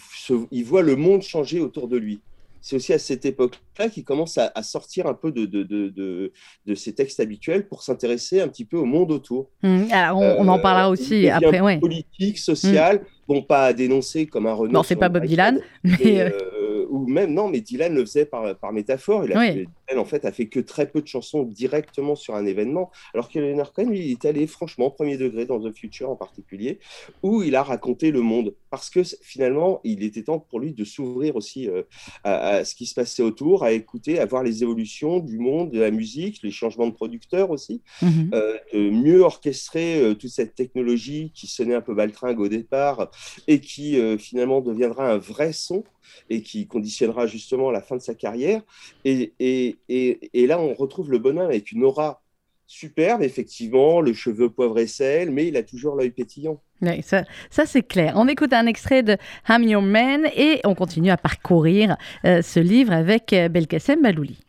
voit 0.64 0.82
le 0.82 0.96
monde 0.96 1.22
changer 1.22 1.60
autour 1.60 1.88
de 1.88 1.98
lui. 1.98 2.20
C'est 2.62 2.78
aussi 2.78 2.94
à 2.94 3.00
cette 3.00 3.26
époque-là 3.26 3.90
qu'il 3.90 4.04
commence 4.04 4.40
à, 4.40 4.64
sortir 4.64 5.06
un 5.06 5.14
peu 5.14 5.32
de, 5.32 5.46
de, 5.46 6.76
ses 6.76 6.96
textes 6.96 7.20
habituels 7.20 7.68
pour 7.68 7.84
s'intéresser 7.84 8.42
un 8.42 8.48
petit 8.48 8.66
peu 8.66 8.78
au 8.78 8.86
monde 8.86 9.12
autour. 9.12 9.50
Mmh. 9.62 9.84
alors 9.92 10.18
on, 10.18 10.48
en 10.48 10.58
parlera 10.58 10.88
euh, 10.88 10.94
aussi 10.94 11.30
après. 11.30 11.62
Ouais. 11.62 11.80
Politique, 11.80 12.40
social, 12.40 12.98
mmh. 12.98 13.06
bon, 13.28 13.44
pas 13.44 13.66
à 13.66 13.74
dénoncer 13.74 14.26
comme 14.26 14.48
un 14.48 14.54
Renault. 14.54 14.74
Non, 14.74 14.84
c'est 14.84 14.96
pas 14.96 15.10
Bob 15.10 15.26
Dylan, 15.26 15.60
mais. 15.84 16.22
Euh, 16.22 16.30
euh, 16.30 16.88
ou 16.90 17.08
même, 17.08 17.34
non, 17.34 17.50
mais 17.50 17.62
Dylan 17.62 17.94
le 17.94 18.06
faisait 18.06 18.26
par, 18.26 18.56
par 18.56 18.72
métaphore. 18.72 19.26
Il 19.26 19.34
a 19.34 19.42
fait, 19.42 19.68
en 19.96 20.06
fait, 20.06 20.26
a 20.26 20.32
fait 20.32 20.48
que 20.48 20.60
très 20.60 20.90
peu 20.90 21.02
de 21.02 21.08
chansons 21.08 21.44
directement 21.44 22.16
sur 22.16 22.36
un 22.36 22.46
événement, 22.46 22.92
alors 23.14 23.30
que 23.30 23.40
Leonard 23.40 23.74
Cohen, 23.74 23.90
lui, 23.90 24.00
il 24.00 24.12
est 24.12 24.26
allé 24.26 24.48
franchement 24.48 24.90
premier 24.90 25.18
degré 25.18 25.46
dans 25.46 25.60
The 25.60 25.76
Future 25.76 26.10
en 26.10 26.16
particulier, 26.16 26.80
où 27.24 27.44
il 27.44 27.56
a 27.56 27.64
raconté 27.64 28.12
le 28.12 28.22
monde, 28.22 28.56
parce 28.70 28.90
que 28.90 29.02
finalement, 29.04 29.82
il 29.84 30.04
était 30.04 30.24
temps 30.24 30.40
pour 30.40 30.60
lui 30.60 30.74
de 30.74 30.84
s'ouvrir 30.84 31.36
aussi 31.36 31.70
euh, 31.70 31.84
à, 32.24 32.66
ce 32.66 32.76
qui 32.76 32.86
se 32.86 32.94
passait 32.94 33.24
autour, 33.24 33.64
à 33.64 33.72
écouter, 33.72 34.20
à 34.20 34.26
voir 34.26 34.44
les 34.44 34.64
évolutions 34.64 35.20
du 35.20 35.38
monde, 35.40 35.72
de 35.72 35.80
la 35.80 35.92
musique, 35.92 36.42
les 36.44 36.52
changements 36.52 36.88
de 36.88 36.94
producteurs 36.94 37.52
aussi, 37.52 37.82
mhm. 38.02 38.32
euh, 38.34 38.58
de 38.74 38.90
mieux 38.90 39.22
orchestrer 39.22 40.16
toute 40.20 40.30
cette 40.30 40.56
technologie 40.56 41.32
qui 41.34 41.48
sonnait 41.48 41.76
un 41.76 41.82
peu 41.82 41.94
baltringue 41.94 42.40
au 42.40 42.48
départ 42.48 43.12
et 43.48 43.60
qui 43.60 43.98
finalement 44.18 44.62
deviendra 44.62 45.12
un 45.12 45.18
vrai 45.18 45.54
son 45.54 45.84
et 46.30 46.42
qui 46.42 46.68
conditionnera 46.68 47.28
justement 47.28 47.72
la 47.72 47.82
fin 47.82 47.96
de 47.96 48.02
sa 48.02 48.16
carrière. 48.16 48.62
Et, 49.04 49.34
et, 49.40 49.75
et, 49.90 50.48
là, 50.48 50.60
on 50.60 50.74
retrouve 50.74 51.12
le 51.12 51.20
bonhomme 51.20 51.48
avec 51.48 51.72
une 51.72 51.84
aura 51.84 52.22
superbe, 52.68 53.22
effectivement, 53.22 54.02
le 54.02 54.14
cheveu 54.14 54.50
poivre 54.50 54.80
et 54.80 54.88
sel, 54.88 55.32
mais 55.32 55.48
il 55.48 55.58
a 55.58 55.64
toujours 55.64 55.96
l'œil 55.96 56.10
pétillant. 56.10 56.62
Ça, 57.04 57.24
ça 57.50 57.66
c'est 57.66 57.84
clair. 57.84 58.14
On 58.16 58.28
écoute 58.28 58.54
un 58.54 58.66
extrait 58.66 59.04
de 59.04 59.18
I'm 59.48 59.64
Your 59.64 59.82
Man 59.82 60.28
et 60.36 60.62
on 60.64 60.76
continue 60.76 61.12
à 61.12 61.18
parcourir 61.18 61.96
euh, 62.26 62.42
ce 62.42 62.60
livre 62.60 62.92
avec 62.92 63.34
euh, 63.34 63.50
Belkacem 63.50 64.02
Balouli. 64.02 64.45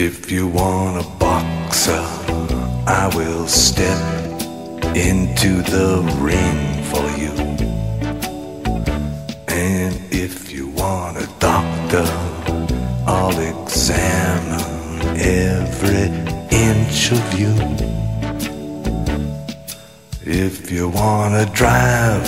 If 0.00 0.30
you 0.30 0.46
want 0.46 1.04
a 1.04 1.08
boxer, 1.18 2.04
I 2.86 3.10
will 3.16 3.48
step 3.48 3.98
into 4.94 5.60
the 5.74 6.02
ring 6.20 6.84
for 6.84 7.04
you. 7.18 7.32
And 9.48 9.92
if 10.12 10.52
you 10.52 10.68
want 10.68 11.16
a 11.16 11.28
doctor, 11.40 12.06
I'll 13.08 13.40
examine 13.40 15.18
every 15.18 16.06
inch 16.56 17.10
of 17.10 17.26
you. 17.36 17.54
If 20.22 20.70
you 20.70 20.90
wanna 20.90 21.44
drive, 21.46 22.22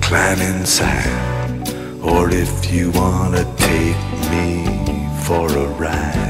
climb 0.00 0.40
inside. 0.40 1.10
Or 2.00 2.30
if 2.30 2.72
you 2.72 2.92
wanna 2.92 3.44
take 3.56 4.00
me 4.30 4.64
for 5.24 5.48
a 5.50 5.66
ride, 5.84 6.25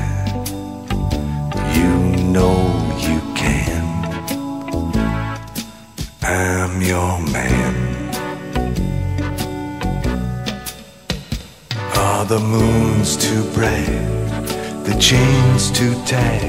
the 12.28 12.40
moons 12.40 13.16
too 13.16 13.44
bright? 13.54 13.86
The 14.84 15.00
chains 15.00 15.70
too 15.72 15.94
tight? 16.04 16.42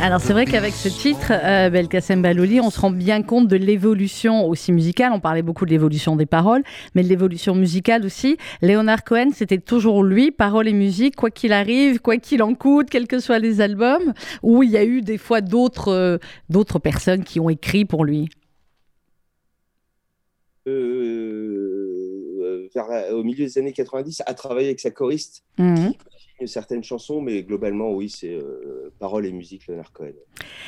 Alors 0.00 0.20
c'est 0.20 0.32
vrai 0.32 0.44
qu'avec 0.44 0.74
ce 0.74 0.88
titre, 0.88 1.32
euh, 1.32 1.70
Belkacem 1.70 2.20
Balouli, 2.20 2.60
on 2.60 2.70
se 2.70 2.80
rend 2.80 2.90
bien 2.90 3.22
compte 3.22 3.48
de 3.48 3.56
l'évolution 3.56 4.46
aussi 4.46 4.72
musicale. 4.72 5.12
On 5.12 5.20
parlait 5.20 5.42
beaucoup 5.42 5.64
de 5.64 5.70
l'évolution 5.70 6.16
des 6.16 6.26
paroles, 6.26 6.62
mais 6.94 7.02
de 7.02 7.08
l'évolution 7.08 7.54
musicale 7.54 8.04
aussi. 8.04 8.36
Léonard 8.62 9.04
Cohen, 9.04 9.30
c'était 9.32 9.58
toujours 9.58 10.02
lui, 10.02 10.32
paroles 10.32 10.68
et 10.68 10.72
musique, 10.72 11.16
quoi 11.16 11.30
qu'il 11.30 11.52
arrive, 11.52 12.00
quoi 12.00 12.16
qu'il 12.16 12.42
en 12.42 12.54
coûte, 12.54 12.90
quels 12.90 13.06
que 13.06 13.20
soient 13.20 13.38
les 13.38 13.60
albums, 13.60 14.12
ou 14.42 14.62
il 14.62 14.70
y 14.70 14.76
a 14.76 14.84
eu 14.84 15.00
des 15.02 15.18
fois 15.18 15.40
d'autres 15.40 15.92
euh, 15.92 16.18
d'autres 16.50 16.78
personnes 16.78 17.24
qui 17.24 17.40
ont 17.40 17.48
écrit 17.48 17.84
pour 17.84 18.04
lui? 18.04 18.28
Euh, 20.68 21.65
au 23.12 23.22
milieu 23.22 23.44
des 23.44 23.58
années 23.58 23.72
90, 23.72 24.22
a 24.26 24.34
travaillé 24.34 24.68
avec 24.68 24.80
sa 24.80 24.90
choriste. 24.90 25.44
Mmh 25.58 25.90
certaines 26.44 26.84
chansons, 26.84 27.22
mais 27.22 27.42
globalement, 27.42 27.92
oui, 27.92 28.10
c'est 28.10 28.34
euh, 28.34 28.92
paroles 28.98 29.24
et 29.24 29.32
musique 29.32 29.66
Leonard 29.68 29.92
Cohen. 29.92 30.12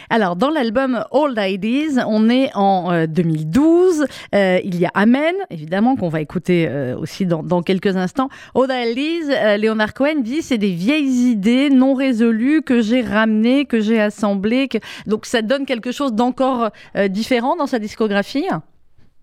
Alors, 0.08 0.34
dans 0.36 0.48
l'album 0.48 1.04
Old 1.10 1.38
Ideas, 1.38 2.04
on 2.06 2.30
est 2.30 2.50
en 2.54 3.06
2012. 3.06 4.00
Euh, 4.00 4.06
euh, 4.34 4.60
il 4.64 4.78
y 4.78 4.86
a 4.86 4.90
Amen, 4.94 5.34
évidemment, 5.50 5.96
qu'on 5.96 6.08
va 6.08 6.20
écouter 6.20 6.68
aussi 6.98 7.26
dans, 7.26 7.42
dans, 7.42 7.62
quelques 7.62 7.96
instants. 7.96 8.28
Old 8.54 8.70
Ideas, 8.72 9.58
Leonard 9.58 9.92
Cohen 9.92 10.20
dit 10.20 10.42
c'est 10.42 10.58
des 10.58 10.72
vieilles 10.72 11.30
idées 11.30 11.68
non 11.68 11.94
résolues 11.94 12.62
que 12.62 12.80
j'ai 12.80 13.02
ramenées, 13.02 13.66
que 13.66 13.80
j'ai 13.80 14.00
assemblées. 14.00 14.68
Que... 14.68 14.78
Donc, 15.06 15.26
ça 15.26 15.42
donne 15.42 15.66
quelque 15.66 15.92
chose 15.92 16.14
d'encore 16.14 16.70
différent 17.10 17.56
dans 17.56 17.66
sa 17.66 17.78
discographie? 17.78 18.46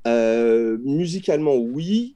Musicalement, 0.06 1.56
oui. 1.56 2.16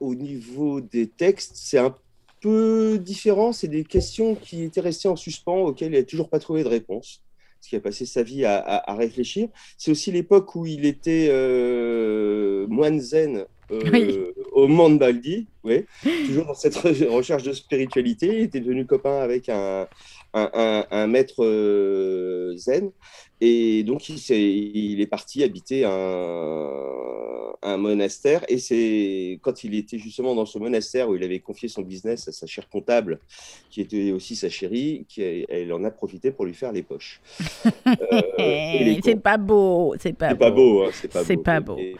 Au 0.00 0.14
niveau 0.14 0.80
des 0.80 1.06
textes, 1.08 1.52
c'est 1.54 1.78
un 1.78 1.94
peu 2.40 2.98
différent. 2.98 3.52
C'est 3.52 3.68
des 3.68 3.84
questions 3.84 4.34
qui 4.34 4.62
étaient 4.62 4.80
restées 4.80 5.08
en 5.08 5.16
suspens, 5.16 5.58
auxquelles 5.58 5.92
il 5.92 5.98
n'a 5.98 6.04
toujours 6.04 6.28
pas 6.28 6.38
trouvé 6.38 6.64
de 6.64 6.68
réponse. 6.68 7.22
Parce 7.58 7.68
qu'il 7.68 7.78
a 7.78 7.82
passé 7.82 8.06
sa 8.06 8.22
vie 8.22 8.44
à, 8.46 8.94
réfléchir. 8.94 9.48
C'est 9.76 9.90
aussi 9.90 10.10
l'époque 10.10 10.54
où 10.54 10.64
il 10.64 10.86
était 10.86 11.28
euh, 11.30 12.66
moine 12.68 13.00
zen 13.00 13.44
euh, 13.70 14.32
au 14.52 14.66
Mont 14.66 14.90
Baldi, 14.90 15.46
oui. 15.62 15.84
toujours 16.26 16.46
dans 16.46 16.54
cette 16.54 16.76
recherche 16.76 17.42
de 17.42 17.52
spiritualité. 17.52 18.26
Il 18.28 18.42
était 18.44 18.60
devenu 18.60 18.86
copain 18.86 19.20
avec 19.20 19.48
un, 19.48 19.86
un, 20.32 21.06
maître 21.06 21.44
euh, 21.44 22.56
zen. 22.56 22.90
Et 23.40 23.82
donc, 23.84 24.08
il, 24.08 24.16
est, 24.16 24.52
il 24.52 25.00
est 25.00 25.06
parti 25.06 25.42
habiter 25.42 25.84
un, 25.84 25.90
un 27.62 27.76
monastère. 27.76 28.44
Et 28.48 28.58
c'est 28.58 29.38
quand 29.42 29.64
il 29.64 29.74
était 29.74 29.98
justement 29.98 30.34
dans 30.34 30.46
ce 30.46 30.58
monastère 30.58 31.08
où 31.08 31.16
il 31.16 31.24
avait 31.24 31.40
confié 31.40 31.68
son 31.68 31.82
business 31.82 32.28
à 32.28 32.32
sa 32.32 32.46
chère 32.46 32.68
comptable, 32.68 33.20
qui 33.70 33.80
était 33.80 34.12
aussi 34.12 34.36
sa 34.36 34.48
chérie, 34.48 35.06
qu'elle 35.08 35.72
en 35.72 35.84
a 35.84 35.90
profité 35.90 36.30
pour 36.30 36.44
lui 36.44 36.54
faire 36.54 36.72
les 36.72 36.82
poches. 36.82 37.20
euh, 37.86 38.98
c'est 39.02 39.20
pas 39.20 39.36
beau. 39.36 39.94
C'est 39.98 40.12
pas, 40.12 40.34
pas, 40.34 40.50
beau. 40.50 40.84
Hein, 40.84 40.90
c'est 40.92 41.08
pas 41.08 41.24
beau. 41.24 41.42
Pas 41.42 41.60
beau 41.60 41.78
et 41.78 41.96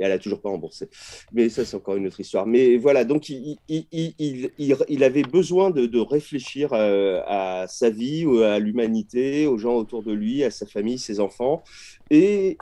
elle 0.00 0.12
a 0.12 0.18
toujours 0.18 0.40
pas 0.40 0.48
remboursé. 0.48 0.88
Mais 1.32 1.48
ça, 1.48 1.64
c'est 1.64 1.76
encore 1.76 1.96
une 1.96 2.06
autre 2.06 2.20
histoire. 2.20 2.46
Mais 2.46 2.76
voilà, 2.76 3.04
donc 3.04 3.28
il, 3.28 3.58
il, 3.68 3.86
il, 4.18 4.50
il 4.88 5.04
avait 5.04 5.22
besoin 5.22 5.70
de, 5.70 5.86
de 5.86 5.98
réfléchir 5.98 6.72
euh, 6.72 7.20
à, 7.26 7.66
sa 7.68 7.90
vie, 7.90 8.24
à 8.42 8.58
l'humanité, 8.58 9.46
aux 9.46 9.58
gens 9.58 9.76
autour 9.76 10.02
de 10.02 10.12
lui, 10.12 10.44
à 10.44 10.50
sa 10.50 10.66
famille, 10.66 10.98
ses 10.98 11.20
enfants. 11.20 11.62
Et 12.10 12.56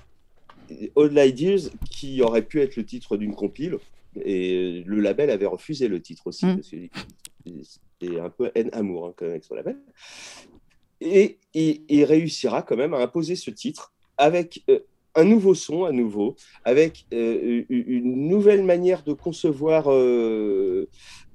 Old 0.94 1.16
Ideas, 1.16 1.70
qui 1.90 2.22
aurait 2.22 2.42
pu 2.42 2.60
être 2.60 2.76
le 2.76 2.84
titre 2.84 3.16
d'une 3.16 3.34
compile, 3.34 3.78
et 4.24 4.82
le 4.86 5.00
label 5.00 5.30
avait 5.30 5.46
refusé 5.46 5.88
le 5.88 6.00
titre 6.00 6.26
aussi, 6.26 6.46
mm. 6.46 6.60
c'est 6.62 8.20
un 8.20 8.30
peu 8.30 8.50
haine-amour 8.54 9.06
hein, 9.06 9.14
quand 9.16 9.24
même 9.24 9.32
avec 9.32 9.44
son 9.44 9.54
label. 9.54 9.76
Et 11.00 11.38
il 11.54 12.04
réussira 12.04 12.62
quand 12.62 12.76
même 12.76 12.94
à 12.94 12.98
imposer 12.98 13.36
ce 13.36 13.50
titre 13.50 13.92
avec 14.16 14.64
euh, 14.68 14.80
un 15.18 15.24
nouveau 15.24 15.54
son 15.54 15.84
à 15.84 15.92
nouveau, 15.92 16.36
avec 16.64 17.06
euh, 17.12 17.64
une 17.68 18.28
nouvelle 18.28 18.62
manière 18.62 19.02
de 19.02 19.12
concevoir 19.12 19.90
euh, 19.90 20.88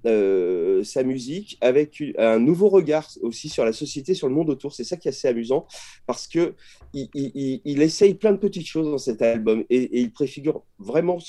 euh, 0.05 0.83
sa 0.83 1.03
musique, 1.03 1.57
avec 1.59 2.01
un 2.17 2.39
nouveau 2.39 2.69
regard 2.69 3.09
aussi 3.21 3.49
sur 3.49 3.65
la 3.65 3.73
société, 3.73 4.13
sur 4.13 4.29
le 4.29 4.33
monde 4.33 4.49
autour. 4.49 4.73
C'est 4.73 4.85
ça 4.85 4.95
qui 4.95 5.09
est 5.09 5.11
assez 5.11 5.27
amusant, 5.27 5.67
parce 6.07 6.27
que 6.27 6.53
il, 6.93 7.81
essaye 7.81 8.13
plein 8.13 8.31
de 8.31 8.37
petites 8.37 8.67
choses 8.67 8.89
dans 8.89 8.97
cet 8.97 9.21
album 9.21 9.65
et, 9.69 9.83
et 9.83 9.99
il 9.99 10.13
préfigure 10.13 10.63
vraiment 10.79 11.19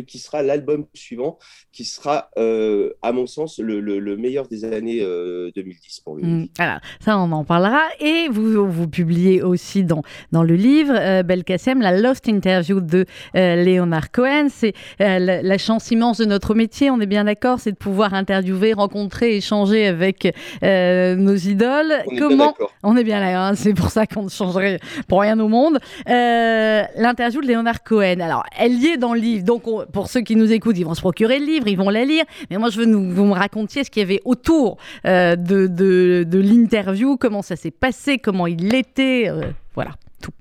ce 0.00 0.06
qui 0.06 0.18
sera 0.18 0.42
l'album 0.42 0.86
suivant, 0.94 1.38
qui 1.72 1.84
sera, 1.84 2.30
euh, 2.38 2.90
à 3.02 3.12
mon 3.12 3.26
sens, 3.26 3.58
le, 3.58 4.16
meilleur 4.16 4.48
des 4.48 4.64
années 4.64 5.00
2010 5.00 5.02
euh, 5.02 6.02
pour 6.04 6.16
lui. 6.16 6.24
Mm, 6.24 6.48
voilà, 6.56 6.80
ça 7.00 7.18
on 7.18 7.30
en 7.32 7.44
parlera. 7.44 7.82
Et 8.00 8.28
vous, 8.30 8.70
vous 8.70 8.88
publiez 8.88 9.42
aussi 9.42 9.84
dans, 9.84 10.02
dans 10.32 10.42
le 10.42 10.54
livre, 10.54 10.94
euh, 10.96 11.22
Belkacem, 11.22 11.80
la 11.80 11.96
Lost 11.96 12.28
Interview 12.28 12.80
de 12.80 13.04
Léonard 13.34 14.10
Cohen. 14.10 14.48
C'est 14.50 14.74
la, 14.98 15.58
chance 15.58 15.90
immense 15.90 16.18
de 16.18 16.24
notre 16.24 16.54
métier, 16.54 16.90
on 16.90 17.00
est 17.00 17.06
bien 17.06 17.24
d'accord, 17.24 17.58
c'est 17.58 17.72
de 17.72 17.76
pouvoir 17.76 18.14
interviewer, 18.14 18.72
rencontrer, 18.72 19.36
échanger 19.36 19.86
avec 19.86 20.34
nos 20.62 21.36
idoles. 21.36 21.94
On 22.06 22.16
Comment 22.18 22.54
est 22.60 22.64
On 22.82 22.96
est 22.96 23.04
bien 23.04 23.20
là, 23.20 23.48
hein, 23.48 23.54
c'est 23.54 23.74
pour 23.74 23.90
ça 23.90 24.06
qu'on 24.06 24.24
ne 24.24 24.28
changerait 24.28 24.78
pour 25.08 25.20
rien 25.20 25.38
au 25.40 25.48
monde. 25.48 25.78
L'interview 26.06 27.40
de 27.40 27.46
Léonard 27.46 27.82
Cohen, 27.82 28.20
alors 28.20 28.44
elle 28.58 28.74
y 28.74 28.86
est 28.88 28.96
dans 28.96 29.14
le 29.14 29.20
livre, 29.20 29.44
donc 29.44 29.66
on, 29.66 29.84
pour 29.92 30.08
ceux 30.08 30.20
qui 30.20 30.36
nous 30.36 30.52
écoutent, 30.52 30.78
ils 30.78 30.84
vont 30.84 30.94
se 30.94 31.00
procurer 31.00 31.38
le 31.38 31.46
livre, 31.46 31.68
ils 31.68 31.76
vont 31.76 31.90
la 31.90 32.04
lire. 32.04 32.24
Mais 32.50 32.58
moi, 32.58 32.70
je 32.70 32.78
veux 32.78 32.86
que 32.86 32.90
vous 32.90 33.24
me 33.24 33.32
racontiez 33.32 33.84
ce 33.84 33.90
qu'il 33.90 34.00
y 34.00 34.04
avait 34.04 34.20
autour 34.24 34.78
euh, 35.06 35.36
de, 35.36 35.66
de, 35.66 36.38
l'interview, 36.38 37.16
comment 37.16 37.42
ça 37.42 37.56
s'est 37.56 37.70
passé, 37.70 38.18
comment 38.18 38.46
il 38.46 38.74
était. 38.74 39.28
Euh, 39.28 39.50
voilà, 39.74 39.94
tout. 40.22 40.32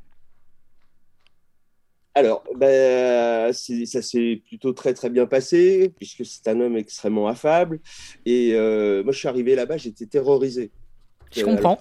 Alors, 2.15 2.43
ben, 2.55 3.53
ça 3.53 4.01
s'est 4.01 4.41
plutôt 4.47 4.73
très 4.73 4.93
très 4.93 5.09
bien 5.09 5.25
passé, 5.25 5.93
puisque 5.95 6.25
c'est 6.25 6.47
un 6.47 6.59
homme 6.59 6.77
extrêmement 6.77 7.27
affable. 7.27 7.79
Et 8.25 8.51
euh, 8.53 9.03
moi, 9.03 9.13
je 9.13 9.19
suis 9.19 9.27
arrivé 9.27 9.55
là-bas, 9.55 9.77
j'étais 9.77 10.05
terrorisé. 10.05 10.71
Je 11.31 11.43
comprends. 11.43 11.79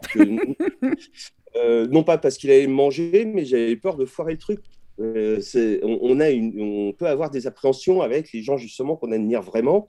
non 1.90 2.02
pas 2.02 2.18
parce 2.18 2.36
qu'il 2.36 2.50
allait 2.50 2.66
manger, 2.66 3.24
mais 3.24 3.44
j'avais 3.44 3.76
peur 3.76 3.96
de 3.96 4.04
foirer 4.04 4.32
le 4.32 4.38
truc. 4.38 4.60
Euh, 4.98 5.40
on, 5.82 6.20
a 6.20 6.30
on 6.30 6.92
peut 6.92 7.06
avoir 7.06 7.30
des 7.30 7.46
appréhensions 7.46 8.00
avec 8.00 8.32
les 8.32 8.42
gens 8.42 8.56
justement 8.56 8.96
qu'on 8.96 9.12
admire 9.12 9.42
vraiment. 9.42 9.86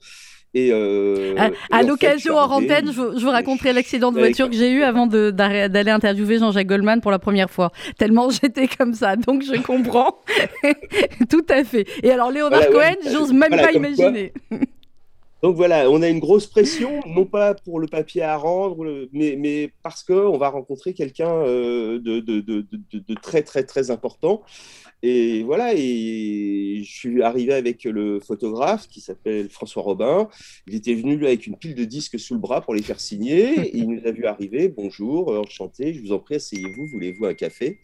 Et, 0.54 0.70
euh, 0.72 1.34
à, 1.70 1.82
l'occasion, 1.82 2.36
en 2.36 2.50
antenne, 2.50 2.90
je, 2.90 3.00
vous 3.00 3.30
raconterai 3.30 3.74
l'accident 3.74 4.12
de 4.12 4.18
voiture 4.18 4.48
que 4.48 4.56
j'ai 4.56 4.70
eu 4.70 4.82
avant 4.82 5.06
d'aller 5.06 5.90
interviewer 5.90 6.38
Jean-Jacques 6.38 6.66
Goldman 6.66 7.00
pour 7.00 7.10
la 7.10 7.18
première 7.18 7.50
fois. 7.50 7.70
Tellement 7.98 8.30
j'étais 8.42 8.66
comme 8.66 8.94
ça, 8.94 9.16
donc 9.16 9.42
je 9.42 9.60
comprends. 9.60 10.20
Tout 11.30 11.44
à 11.50 11.64
fait. 11.64 11.86
Et 12.02 12.10
alors, 12.10 12.30
Léonard 12.30 12.68
Cohen, 12.70 12.96
j'ose 13.12 13.32
même 13.32 13.50
pas 13.50 13.72
imaginer. 13.72 14.32
Donc 15.40 15.54
voilà, 15.54 15.88
on 15.88 16.02
a 16.02 16.08
une 16.08 16.18
grosse 16.18 16.48
pression, 16.48 17.00
non 17.06 17.24
pas 17.24 17.54
pour 17.54 17.78
le 17.78 17.86
papier 17.86 18.22
à 18.22 18.36
rendre, 18.36 19.06
mais, 19.12 19.36
mais 19.38 19.70
parce 19.84 20.02
qu'on 20.02 20.36
va 20.36 20.48
rencontrer 20.48 20.94
quelqu'un 20.94 21.30
euh, 21.30 22.00
de, 22.00 22.18
de, 22.18 22.40
de, 22.40 22.66
de, 22.92 23.14
très 23.14 23.42
très 23.42 23.62
très 23.62 23.92
important. 23.92 24.42
Et 25.02 25.44
voilà, 25.44 25.74
et 25.74 26.82
je 26.84 26.90
suis 26.90 27.22
arrivé 27.22 27.54
avec 27.54 27.84
le 27.84 28.18
photographe 28.18 28.88
qui 28.88 29.00
s'appelle 29.00 29.48
François 29.48 29.82
Robin. 29.82 30.28
Il 30.66 30.74
était 30.74 30.94
venu 30.94 31.16
lui, 31.16 31.26
avec 31.26 31.46
une 31.46 31.56
pile 31.56 31.74
de 31.74 31.84
disques 31.84 32.18
sous 32.18 32.34
le 32.34 32.40
bras 32.40 32.60
pour 32.60 32.74
les 32.74 32.82
faire 32.82 32.98
signer. 32.98 33.58
Et 33.68 33.76
il 33.78 33.88
nous 33.88 34.06
a 34.06 34.10
vu 34.10 34.24
arriver. 34.24 34.68
Bonjour, 34.68 35.28
enchanté, 35.28 35.94
je 35.94 36.00
vous 36.00 36.12
en 36.12 36.18
prie, 36.18 36.36
asseyez-vous, 36.36 36.86
voulez-vous 36.86 37.26
un 37.26 37.34
café? 37.34 37.78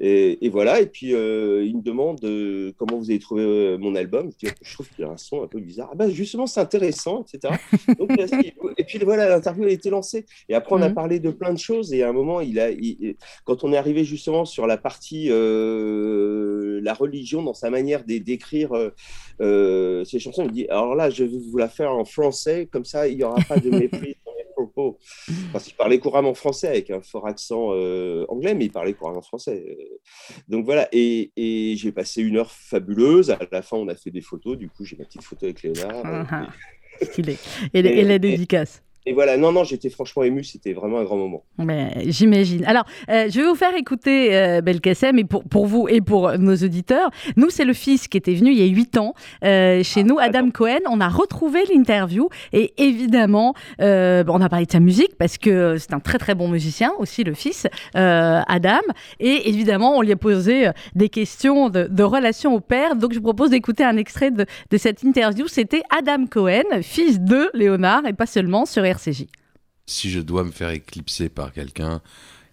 Et, 0.00 0.48
voilà, 0.48 0.80
et 0.80 0.86
puis 0.86 1.14
euh, 1.14 1.64
il 1.64 1.76
me 1.76 1.82
demande 1.82 2.22
euh, 2.24 2.72
comment 2.76 2.98
vous 2.98 3.10
avez 3.10 3.18
trouvé 3.18 3.42
euh, 3.42 3.76
mon 3.76 3.94
album. 3.94 4.30
Je, 4.30 4.46
dis, 4.46 4.54
je 4.62 4.74
trouve 4.74 4.88
qu'il 4.88 5.04
a 5.04 5.08
un 5.08 5.16
son 5.16 5.42
un 5.42 5.48
peu 5.48 5.60
bizarre. 5.60 5.90
Ah 5.92 5.96
ben, 5.96 6.10
justement, 6.10 6.46
c'est 6.46 6.60
intéressant, 6.60 7.24
etc. 7.24 7.54
Donc, 7.98 8.10
et 8.76 8.84
puis 8.84 8.98
voilà, 8.98 9.28
l'interview 9.28 9.64
a 9.64 9.70
été 9.70 9.90
lancée. 9.90 10.26
Et 10.48 10.54
après, 10.54 10.74
on 10.74 10.82
a 10.82 10.88
mmh. 10.88 10.94
parlé 10.94 11.20
de 11.20 11.30
plein 11.30 11.52
de 11.52 11.58
choses. 11.58 11.92
Et 11.92 12.02
à 12.02 12.08
un 12.08 12.12
moment, 12.12 12.40
il 12.40 12.58
a, 12.58 12.68
quand 13.44 13.64
on 13.64 13.72
est 13.72 13.76
arrivé 13.76 14.04
justement 14.04 14.44
sur 14.44 14.66
la 14.66 14.76
partie 14.76 15.28
la 16.82 16.94
religion 16.94 17.42
dans 17.42 17.54
sa 17.54 17.70
manière 17.70 18.04
d'écrire 18.04 18.72
euh, 18.72 18.90
euh, 19.40 20.04
ces 20.04 20.18
chansons. 20.18 20.44
Il 20.46 20.52
dit 20.52 20.66
alors 20.68 20.94
là, 20.94 21.10
je 21.10 21.24
vais 21.24 21.38
vous 21.50 21.56
la 21.56 21.68
faire 21.68 21.92
en 21.92 22.04
français, 22.04 22.68
comme 22.70 22.84
ça, 22.84 23.08
il 23.08 23.16
n'y 23.16 23.24
aura 23.24 23.40
pas 23.42 23.58
de 23.58 23.70
mépris 23.70 24.16
dans 24.26 24.32
mes 24.36 24.44
propos. 24.54 24.98
Parce 25.52 25.64
qu'il 25.64 25.74
parlait 25.74 25.98
couramment 25.98 26.34
français 26.34 26.68
avec 26.68 26.90
un 26.90 27.00
fort 27.00 27.26
accent 27.26 27.70
euh, 27.72 28.24
anglais, 28.28 28.54
mais 28.54 28.66
il 28.66 28.72
parlait 28.72 28.94
couramment 28.94 29.22
français. 29.22 29.64
Donc 30.48 30.64
voilà, 30.64 30.88
et, 30.92 31.30
j'ai 31.76 31.92
passé 31.92 32.22
une 32.22 32.36
heure 32.36 32.50
fabuleuse. 32.50 33.30
À 33.30 33.38
la 33.50 33.62
fin, 33.62 33.76
on 33.76 33.88
a 33.88 33.96
fait 33.96 34.10
des 34.10 34.20
photos. 34.20 34.56
Du 34.56 34.68
coup, 34.68 34.84
j'ai 34.84 34.96
ma 34.96 35.04
petite 35.04 35.22
photo 35.22 35.46
avec 35.46 35.62
Léonard. 35.62 36.52
Et, 37.00 37.78
et, 37.80 38.04
la 38.04 38.18
dédicace 38.20 38.83
et 39.06 39.12
voilà, 39.12 39.36
non, 39.36 39.52
non, 39.52 39.64
j'étais 39.64 39.90
franchement 39.90 40.22
ému, 40.22 40.44
c'était 40.44 40.72
vraiment 40.72 40.98
un 40.98 41.04
grand 41.04 41.16
moment. 41.16 41.44
J'imagine. 42.06 42.64
Alors, 42.64 42.84
euh, 43.10 43.28
je 43.28 43.38
vais 43.38 43.46
vous 43.46 43.54
faire 43.54 43.74
écouter 43.76 44.34
euh, 44.34 44.62
Belkacem, 44.62 45.18
et 45.18 45.24
pour, 45.24 45.44
pour 45.44 45.66
vous 45.66 45.88
et 45.88 46.00
pour 46.00 46.38
nos 46.38 46.56
auditeurs. 46.56 47.10
Nous, 47.36 47.50
c'est 47.50 47.66
le 47.66 47.74
fils 47.74 48.08
qui 48.08 48.16
était 48.16 48.32
venu 48.32 48.52
il 48.52 48.58
y 48.58 48.62
a 48.62 48.66
8 48.66 48.96
ans 48.96 49.12
euh, 49.44 49.82
chez 49.82 50.00
ah, 50.00 50.04
nous, 50.04 50.18
Adam 50.18 50.50
Cohen. 50.50 50.78
On 50.88 51.00
a 51.00 51.08
retrouvé 51.08 51.64
l'interview, 51.70 52.30
et 52.54 52.72
évidemment, 52.78 53.52
euh, 53.82 54.24
on 54.26 54.40
a 54.40 54.48
parlé 54.48 54.64
de 54.64 54.72
sa 54.72 54.80
musique, 54.80 55.18
parce 55.18 55.36
que 55.36 55.76
c'est 55.76 55.92
un 55.92 56.00
très 56.00 56.16
très 56.16 56.34
bon 56.34 56.48
musicien, 56.48 56.90
aussi 56.98 57.24
le 57.24 57.34
fils, 57.34 57.66
Adam. 57.92 58.80
Et 59.20 59.50
évidemment, 59.50 59.98
on 59.98 60.00
lui 60.00 60.12
a 60.12 60.16
posé 60.16 60.70
des 60.94 61.10
questions 61.10 61.68
de, 61.68 61.88
de 61.90 62.02
relation 62.02 62.54
au 62.54 62.60
père. 62.60 62.96
Donc, 62.96 63.12
je 63.12 63.18
vous 63.18 63.24
propose 63.24 63.50
d'écouter 63.50 63.84
un 63.84 63.98
extrait 63.98 64.30
de, 64.30 64.46
de 64.70 64.76
cette 64.78 65.02
interview. 65.02 65.46
C'était 65.46 65.82
Adam 65.90 66.24
Cohen, 66.24 66.80
fils 66.80 67.20
de 67.20 67.50
Léonard, 67.52 68.06
et 68.06 68.14
pas 68.14 68.26
seulement 68.26 68.64
sur 68.64 68.93
si 69.86 70.10
je 70.10 70.20
dois 70.20 70.44
me 70.44 70.50
faire 70.50 70.70
éclipser 70.70 71.28
par 71.28 71.52
quelqu'un, 71.52 72.00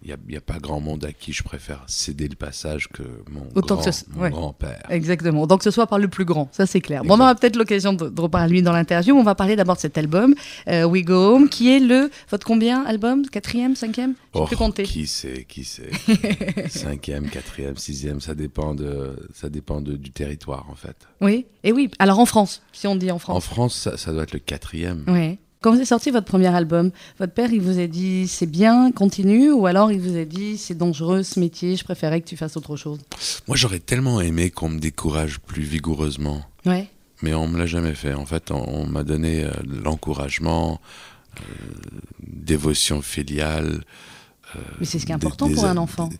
il 0.04 0.16
n'y 0.28 0.36
a, 0.36 0.40
pas 0.40 0.58
grand 0.58 0.80
monde 0.80 1.04
à 1.04 1.12
qui 1.12 1.32
je 1.32 1.44
préfère 1.44 1.84
céder 1.86 2.26
le 2.26 2.34
passage 2.34 2.88
que 2.88 3.02
mon, 3.30 3.46
grand, 4.30 4.52
père 4.52 4.82
Exactement. 4.90 5.46
Donc 5.46 5.60
que 5.60 5.64
ce 5.64 5.70
soit 5.70 5.86
par 5.86 6.00
le 6.00 6.08
plus 6.08 6.24
grand, 6.24 6.48
ça 6.50 6.66
c'est 6.66 6.80
clair. 6.80 7.04
Bon, 7.04 7.14
on 7.14 7.20
aura 7.20 7.34
peut-être 7.36 7.54
l'occasion 7.54 7.92
de, 7.92 8.20
reparler 8.20 8.52
lui 8.52 8.62
dans 8.62 8.72
l'interview. 8.72 9.14
On 9.14 9.22
va 9.22 9.36
parler 9.36 9.54
d'abord 9.54 9.76
de 9.76 9.80
cet 9.80 9.96
album, 9.96 10.34
euh, 10.68 10.84
We 10.84 11.04
Go 11.04 11.14
Home, 11.14 11.48
qui 11.48 11.70
est 11.70 11.78
le, 11.78 12.10
votre 12.30 12.44
combien 12.44 12.82
album? 12.82 13.26
Quatrième, 13.28 13.76
cinquième? 13.76 14.14
Je 14.34 14.40
oh, 14.40 14.44
plus 14.44 14.56
compter. 14.56 14.82
Qui 14.82 15.06
sait, 15.06 15.44
qui 15.48 15.62
sait 15.62 15.90
Cinquième, 16.68 17.28
quatrième, 17.28 17.76
sixième, 17.76 18.20
ça 18.20 18.34
dépend, 18.34 18.74
de, 18.74 19.16
ça 19.34 19.48
dépend 19.48 19.80
de, 19.80 19.92
du 19.94 20.10
territoire 20.10 20.66
en 20.68 20.74
fait. 20.74 20.96
Oui, 21.20 21.46
et 21.62 21.70
oui. 21.70 21.90
Alors 22.00 22.18
en 22.18 22.26
France, 22.26 22.62
si 22.72 22.88
on 22.88 22.96
dit 22.96 23.12
en 23.12 23.20
France. 23.20 23.36
En 23.36 23.40
France, 23.40 23.76
ça, 23.76 23.96
ça 23.96 24.12
doit 24.12 24.24
être 24.24 24.32
le 24.32 24.40
quatrième. 24.40 25.04
Oui. 25.06 25.38
Quand 25.62 25.70
vous 25.70 25.76
avez 25.76 25.86
sorti 25.86 26.10
votre 26.10 26.26
premier 26.26 26.48
album, 26.48 26.90
votre 27.20 27.32
père, 27.32 27.52
il 27.52 27.60
vous 27.60 27.78
a 27.78 27.86
dit 27.86 28.26
c'est 28.26 28.50
bien, 28.50 28.90
continue, 28.90 29.52
ou 29.52 29.66
alors 29.66 29.92
il 29.92 30.00
vous 30.00 30.16
a 30.16 30.24
dit 30.24 30.58
c'est 30.58 30.76
dangereux 30.76 31.22
ce 31.22 31.38
métier, 31.38 31.76
je 31.76 31.84
préférais 31.84 32.20
que 32.20 32.26
tu 32.26 32.36
fasses 32.36 32.56
autre 32.56 32.74
chose? 32.74 32.98
Moi, 33.46 33.56
j'aurais 33.56 33.78
tellement 33.78 34.20
aimé 34.20 34.50
qu'on 34.50 34.68
me 34.68 34.80
décourage 34.80 35.38
plus 35.38 35.62
vigoureusement. 35.62 36.42
Ouais. 36.66 36.88
Mais 37.22 37.32
on 37.32 37.46
me 37.46 37.56
l'a 37.56 37.66
jamais 37.66 37.94
fait. 37.94 38.12
En 38.12 38.26
fait, 38.26 38.50
on, 38.50 38.86
m'a 38.86 39.04
donné 39.04 39.44
euh, 39.44 39.52
l'encouragement, 39.64 40.80
euh, 41.38 41.42
dévotion 42.20 43.00
filiale. 43.00 43.84
Euh, 44.56 44.58
Mais 44.80 44.86
c'est 44.86 44.98
ce 44.98 45.06
qui 45.06 45.12
est 45.12 45.14
important 45.14 45.48
pour 45.48 45.64
un 45.64 45.76
enfant. 45.76 46.10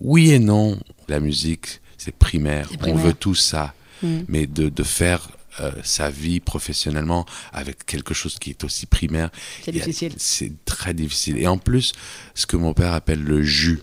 oui 0.00 0.30
et 0.30 0.38
non. 0.38 0.78
La 1.08 1.20
musique, 1.20 1.82
c'est 1.98 2.14
primaire. 2.14 2.70
On 2.86 2.94
veut 2.94 3.12
tout 3.12 3.34
ça. 3.34 3.74
Mm. 4.02 4.18
Mais 4.28 4.46
de, 4.46 4.70
de 4.70 4.82
faire 4.82 5.28
euh, 5.60 5.72
sa 5.82 6.10
vie 6.10 6.40
professionnellement 6.40 7.26
avec 7.52 7.86
quelque 7.86 8.14
chose 8.14 8.38
qui 8.38 8.50
est 8.50 8.64
aussi 8.64 8.86
primaire. 8.86 9.30
C'est 9.62 9.72
difficile. 9.72 10.12
C'est 10.16 10.52
très 10.64 10.94
difficile. 10.94 11.38
Et 11.38 11.46
en 11.46 11.58
plus, 11.58 11.92
ce 12.34 12.46
que 12.46 12.56
mon 12.56 12.74
père 12.74 12.92
appelle 12.92 13.22
le 13.22 13.42
jus, 13.42 13.80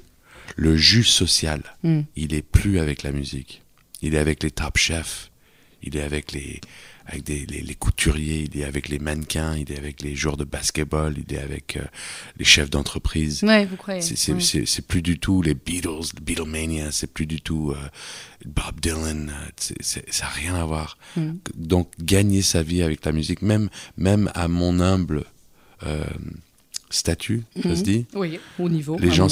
le 0.55 0.75
jus 0.77 1.03
social, 1.03 1.61
hmm. 1.83 2.01
il 2.15 2.33
est 2.33 2.41
plus 2.41 2.79
avec 2.79 3.03
la 3.03 3.11
musique. 3.11 3.61
Il 4.01 4.15
est 4.15 4.19
avec 4.19 4.43
les 4.43 4.51
top 4.51 4.77
chefs. 4.77 5.31
Il 5.81 5.97
est 5.97 6.01
avec 6.01 6.31
les, 6.31 6.61
avec 7.05 7.23
des, 7.23 7.45
les, 7.45 7.75
couturiers, 7.75 8.47
il 8.51 8.59
est 8.59 8.63
avec 8.63 8.87
les 8.87 8.99
mannequins, 8.99 9.55
il 9.57 9.71
est 9.71 9.77
avec 9.77 10.01
les 10.01 10.15
joueurs 10.15 10.37
de 10.37 10.43
basketball, 10.43 11.15
il 11.17 11.35
est 11.35 11.39
avec 11.39 11.77
euh, 11.77 11.83
les 12.37 12.45
chefs 12.45 12.69
d'entreprise. 12.69 13.43
Ouais, 13.43 13.65
vous 13.65 13.75
croyez. 13.75 14.01
C'est 14.01 14.87
plus 14.87 15.01
du 15.01 15.19
tout 15.19 15.41
les 15.41 15.53
Beatles, 15.53 16.13
Beatlemania, 16.21 16.91
c'est 16.91 17.11
plus 17.11 17.25
du 17.25 17.41
tout 17.41 17.71
euh, 17.71 17.89
Bob 18.45 18.79
Dylan, 18.81 19.31
euh, 19.31 19.75
ça 19.81 20.01
n'a 20.21 20.29
rien 20.29 20.55
à 20.55 20.65
voir. 20.65 20.97
Mm. 21.17 21.31
Donc 21.55 21.91
gagner 21.99 22.41
sa 22.41 22.63
vie 22.63 22.81
avec 22.81 23.05
la 23.05 23.11
musique, 23.11 23.41
même, 23.41 23.69
même 23.97 24.31
à 24.33 24.47
mon 24.47 24.79
humble 24.79 25.25
statut, 26.93 27.43
ça 27.55 27.63
se 27.63 27.67
mhm. 27.67 27.83
dit 27.83 28.05
Oui, 28.13 28.39
au 28.59 28.69
niveau. 28.69 28.97
Les 28.99 29.11
gens 29.11 29.27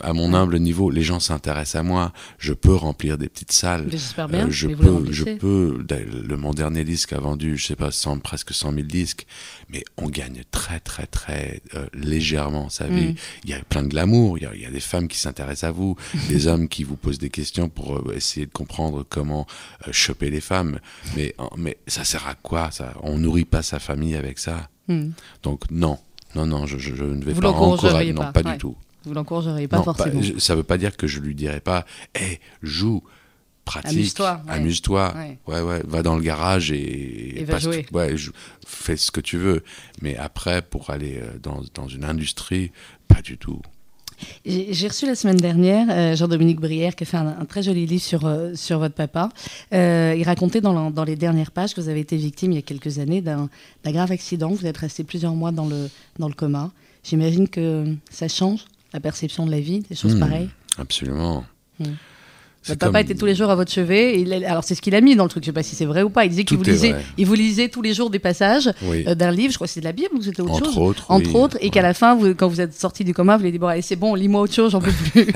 à 0.00 0.12
mon 0.12 0.32
humble 0.32 0.58
niveau, 0.58 0.90
les 0.90 1.02
gens 1.02 1.20
s'intéressent 1.20 1.80
à 1.80 1.82
moi. 1.82 2.12
Je 2.38 2.52
peux 2.52 2.74
remplir 2.74 3.18
des 3.18 3.28
petites 3.28 3.52
salles. 3.52 3.86
J'espère 3.90 4.28
bien. 4.28 4.46
Euh, 4.46 4.50
je 4.50 4.68
peux, 4.68 5.10
je 5.10 5.24
peux. 5.24 5.84
Le 5.88 6.36
mon 6.36 6.52
dernier 6.52 6.84
disque 6.84 7.12
a 7.12 7.18
vendu, 7.18 7.56
je 7.56 7.66
sais 7.66 7.76
pas, 7.76 7.90
presque 8.22 8.54
100 8.54 8.72
000 8.72 8.86
disques, 8.86 9.26
mais 9.68 9.82
on 9.96 10.08
gagne 10.08 10.42
très, 10.50 10.80
très, 10.80 11.06
très 11.06 11.60
euh, 11.74 11.86
légèrement 11.94 12.68
sa 12.68 12.86
vie. 12.86 13.08
Mhm. 13.08 13.14
Il 13.44 13.50
y 13.50 13.54
a 13.54 13.60
plein 13.62 13.82
de 13.82 13.88
glamour. 13.88 14.38
Il 14.38 14.60
y 14.60 14.66
a, 14.66 14.70
des 14.70 14.80
femmes 14.80 15.08
qui 15.08 15.18
s'intéressent 15.18 15.68
à 15.68 15.72
vous, 15.72 15.96
des 16.28 16.46
hommes 16.46 16.68
qui 16.68 16.84
vous 16.84 16.96
posent 16.96 17.18
des 17.18 17.30
questions 17.30 17.68
pour 17.68 17.96
euh, 17.96 18.14
essayer 18.14 18.46
de 18.46 18.52
comprendre 18.52 19.04
comment 19.08 19.46
choper 19.90 20.30
les 20.30 20.40
femmes. 20.40 20.78
Mais, 21.16 21.34
mais 21.56 21.76
ça 21.86 22.04
sert 22.04 22.26
à 22.28 22.34
quoi 22.34 22.70
ça? 22.70 22.94
On 23.02 23.18
nourrit 23.18 23.44
pas 23.44 23.62
sa 23.62 23.80
famille 23.80 24.14
avec 24.14 24.38
ça. 24.38 24.68
Mhm. 24.88 25.12
Donc 25.42 25.70
non. 25.70 25.98
Non, 26.34 26.46
non, 26.46 26.66
je, 26.66 26.76
ne 27.04 27.24
vais 27.24 27.34
pas 27.34 27.50
encourager. 27.50 28.12
Non, 28.12 28.32
pas, 28.32 28.42
du 28.42 28.58
tout. 28.58 28.76
Vous 29.04 29.14
l'encourageriez 29.14 29.68
pas 29.68 29.82
forcément. 29.82 30.20
ça 30.38 30.52
ne 30.52 30.58
veut 30.58 30.64
pas 30.64 30.78
dire 30.78 30.96
que 30.96 31.06
je 31.06 31.20
lui 31.20 31.34
dirais 31.34 31.60
pas, 31.60 31.86
hé, 32.14 32.40
joue, 32.62 33.02
pratique, 33.64 33.92
amuse-toi, 33.92 34.42
amuse-toi, 34.46 35.14
ouais. 35.46 35.60
ouais. 35.60 35.82
va 35.86 36.02
dans 36.02 36.16
le 36.16 36.22
garage 36.22 36.70
et, 36.70 37.40
et 37.40 37.44
va 37.44 37.58
jouer. 37.58 37.86
Ouais, 37.92 38.14
fais 38.66 38.96
ce 38.96 39.10
que 39.10 39.20
tu 39.20 39.38
veux. 39.38 39.62
Mais 40.02 40.16
après, 40.16 40.62
pour 40.62 40.90
aller 40.90 41.18
euh, 41.18 41.38
dans, 41.42 41.62
dans 41.74 41.88
une 41.88 42.04
industrie, 42.04 42.72
pas 43.08 43.22
du 43.22 43.38
tout. 43.38 43.60
J'ai 44.44 44.88
reçu 44.88 45.06
la 45.06 45.14
semaine 45.14 45.36
dernière 45.36 45.86
euh, 45.90 46.16
Jean-Dominique 46.16 46.60
Brière 46.60 46.94
qui 46.94 47.04
a 47.04 47.06
fait 47.06 47.16
un, 47.16 47.44
très 47.44 47.62
joli 47.62 47.86
livre 47.86 48.02
sur, 48.02 48.26
euh, 48.26 48.54
sur 48.54 48.78
votre 48.78 48.94
papa. 48.94 49.28
Euh, 49.72 50.14
il 50.16 50.24
racontait 50.24 50.60
dans, 50.60 50.90
dans, 50.90 51.04
les 51.04 51.16
dernières 51.16 51.50
pages 51.50 51.74
que 51.74 51.80
vous 51.80 51.88
avez 51.88 52.00
été 52.00 52.16
victime 52.16 52.52
il 52.52 52.56
y 52.56 52.58
a 52.58 52.62
quelques 52.62 52.98
années 52.98 53.20
d'un 53.20 53.48
grave 53.84 54.12
accident. 54.12 54.50
Vous 54.50 54.66
êtes 54.66 54.78
resté 54.78 55.04
plusieurs 55.04 55.34
mois 55.34 55.52
dans 55.52 55.66
le, 55.66 55.88
dans 56.18 56.28
le 56.28 56.34
coma. 56.34 56.70
J'imagine 57.04 57.48
que 57.48 57.94
ça 58.10 58.28
change 58.28 58.64
la 58.92 59.00
perception 59.00 59.46
de 59.46 59.50
la 59.50 59.60
vie, 59.60 59.80
des 59.80 59.94
choses 59.94 60.16
hmm, 60.16 60.20
pareilles. 60.20 60.50
Absolument. 60.78 61.44
Hmm. 61.78 61.94
Votre 62.66 62.78
papa 62.78 63.00
était 63.00 63.14
tous 63.14 63.26
les 63.26 63.34
jours 63.34 63.50
à 63.50 63.56
votre 63.56 63.72
chevet. 63.72 64.20
Et 64.20 64.44
alors, 64.44 64.64
c'est 64.64 64.74
ce 64.74 64.82
qu'il 64.82 64.94
a 64.94 65.00
mis 65.00 65.16
dans 65.16 65.24
le 65.24 65.30
truc. 65.30 65.42
Je 65.44 65.48
sais 65.48 65.52
pas 65.52 65.62
si 65.62 65.74
c'est 65.74 65.86
vrai 65.86 66.02
ou 66.02 66.10
pas. 66.10 66.24
Il 66.26 66.30
disait 66.30 66.44
qu'il 66.44 66.58
vous 66.58 66.62
lisait, 66.64 66.94
il 67.16 67.26
vous 67.26 67.34
lisait 67.34 67.68
tous 67.68 67.80
les 67.80 67.94
jours 67.94 68.10
des 68.10 68.18
passages 68.18 68.70
euh, 68.82 69.14
d'un 69.14 69.30
livre. 69.30 69.50
Je 69.50 69.56
crois 69.56 69.66
que 69.66 69.72
c'est 69.72 69.80
de 69.80 69.86
la 69.86 69.92
Bible 69.92 70.10
ou 70.14 70.22
c'était 70.22 70.42
autre 70.42 70.52
Entre 70.52 70.64
chose. 70.66 70.78
Autres, 70.78 71.10
Entre 71.10 71.34
autres. 71.34 71.56
Et 71.60 71.70
qu'à 71.70 71.82
la 71.82 71.94
fin, 71.94 72.14
vous, 72.14 72.34
quand 72.34 72.48
vous 72.48 72.60
êtes 72.60 72.74
sorti 72.74 73.02
du 73.04 73.14
coma, 73.14 73.36
vous 73.36 73.42
avez 73.44 73.52
dit 73.52 73.58
Bon, 73.58 73.68
allez, 73.68 73.82
c'est 73.82 73.96
bon, 73.96 74.14
lis-moi 74.14 74.42
autre 74.42 74.54
chose, 74.54 74.72
j'en 74.72 74.80
peux 74.80 74.92
plus. 74.92 75.26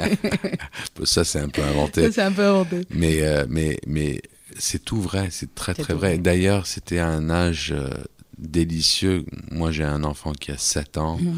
ça, 1.04 1.24
c'est 1.24 1.40
un 1.40 1.48
peu 1.48 1.62
inventé. 1.62 2.02
Ça, 2.02 2.12
c'est 2.12 2.22
un 2.22 2.32
peu 2.32 2.44
inventé. 2.44 2.82
Mais, 2.90 3.22
euh, 3.22 3.46
mais, 3.48 3.78
mais 3.86 4.20
c'est 4.58 4.84
tout 4.84 5.00
vrai. 5.00 5.28
C'est 5.30 5.54
très, 5.54 5.72
très 5.74 5.94
vrai. 5.94 6.18
D'ailleurs, 6.18 6.66
c'était 6.66 7.00
un 7.00 7.30
âge 7.30 7.72
euh, 7.74 7.88
délicieux. 8.36 9.24
Moi, 9.50 9.72
j'ai 9.72 9.84
un 9.84 10.04
enfant 10.04 10.32
qui 10.32 10.50
a 10.50 10.58
7 10.58 10.98
ans. 10.98 11.18
Mhm. 11.18 11.34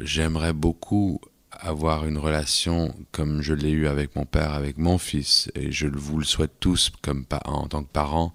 J'aimerais 0.00 0.52
beaucoup 0.52 1.20
avoir 1.58 2.06
une 2.06 2.18
relation 2.18 2.94
comme 3.12 3.42
je 3.42 3.54
l'ai 3.54 3.70
eu 3.70 3.86
avec 3.86 4.16
mon 4.16 4.24
père, 4.24 4.52
avec 4.52 4.78
mon 4.78 4.98
fils, 4.98 5.50
et 5.54 5.72
je 5.72 5.86
vous 5.86 6.18
le 6.18 6.24
souhaite 6.24 6.52
tous 6.60 6.90
comme 7.02 7.24
en 7.44 7.66
tant 7.66 7.82
que 7.82 7.90
parents, 7.92 8.32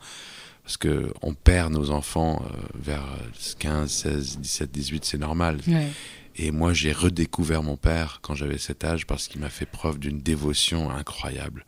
parce 0.63 0.77
que 0.77 1.13
on 1.21 1.33
perd 1.33 1.73
nos 1.73 1.91
enfants 1.91 2.41
euh, 2.45 2.57
vers 2.75 3.05
15, 3.59 3.89
16, 3.91 4.39
17, 4.39 4.71
18, 4.71 5.05
c'est 5.05 5.17
normal. 5.17 5.59
Et 6.35 6.51
moi, 6.51 6.73
j'ai 6.73 6.91
redécouvert 6.91 7.61
mon 7.61 7.77
père 7.77 8.19
quand 8.21 8.33
j'avais 8.33 8.57
cet 8.57 8.83
âge 8.83 9.05
parce 9.05 9.27
qu'il 9.27 9.41
m'a 9.41 9.49
fait 9.49 9.67
preuve 9.67 9.99
d'une 9.99 10.19
dévotion 10.19 10.89
incroyable 10.89 11.65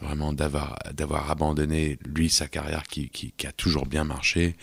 vraiment 0.00 0.32
d'avoir 0.32 0.78
d'avoir 0.94 1.30
abandonné 1.30 1.98
lui 2.04 2.28
sa 2.28 2.46
carrière 2.48 2.82
qui, 2.84 3.08
qui, 3.08 3.32
qui 3.32 3.46
a 3.46 3.52
toujours 3.52 3.86
bien 3.86 4.04
marché 4.04 4.56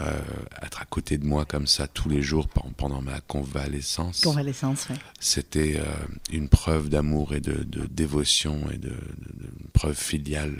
euh, 0.00 0.20
être 0.62 0.82
à 0.82 0.84
côté 0.84 1.18
de 1.18 1.24
moi 1.24 1.44
comme 1.44 1.66
ça 1.66 1.88
tous 1.88 2.08
les 2.08 2.22
jours 2.22 2.48
pendant 2.48 3.00
ma 3.00 3.20
convalescence 3.20 4.20
convalescence 4.20 4.86
oui. 4.90 4.96
c'était 5.20 5.76
euh, 5.78 5.84
une 6.30 6.48
preuve 6.48 6.88
d'amour 6.88 7.34
et 7.34 7.40
de, 7.40 7.64
de, 7.64 7.86
dévotion 7.86 8.70
et 8.70 8.78
de, 8.78 8.90
de, 8.90 9.48
preuve 9.72 9.96
filiale 9.96 10.56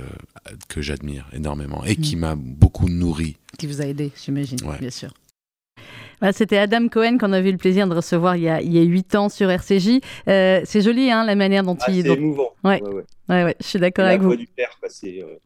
euh, 0.46 0.52
que 0.68 0.80
j'admire 0.80 1.26
énormément 1.32 1.84
et 1.84 1.96
qui 1.96 2.16
mm. 2.16 2.20
m'a 2.20 2.34
beaucoup 2.34 2.88
nourri 2.88 3.36
qui 3.58 3.66
vous 3.66 3.80
a 3.80 3.86
aidé 3.86 4.12
j'imagine 4.16 4.58
bien 4.80 4.90
sûr 4.90 5.12
c'était 6.32 6.58
Adam 6.58 6.88
Cohen 6.88 7.18
qu'on 7.18 7.32
a 7.32 7.40
eu 7.40 7.52
le 7.52 7.58
plaisir 7.58 7.86
de 7.86 7.94
recevoir 7.94 8.36
il 8.36 8.42
y 8.42 8.48
a, 8.48 8.60
il 8.60 8.84
8 8.84 9.14
ans 9.14 9.28
sur 9.28 9.50
RCJ. 9.50 10.00
Euh, 10.28 10.60
c'est 10.64 10.80
joli, 10.80 11.10
hein, 11.10 11.24
la 11.24 11.34
manière 11.34 11.62
dont 11.62 11.76
ah, 11.80 11.90
il... 11.90 12.02
C'est 12.02 12.14
émouvant. 12.14 12.50
Ouais. 12.64 12.82
Ouais, 13.28 13.44
ouais. 13.44 13.56
je 13.60 13.66
suis 13.66 13.78
d'accord 13.78 14.06
avec 14.06 14.20
vous. 14.20 14.30
La 14.30 14.36
voix 14.36 14.44
du 14.44 14.48
père, 14.48 14.70
bah, 14.82 14.88
c'est... 14.90 15.22
Euh, 15.22 15.38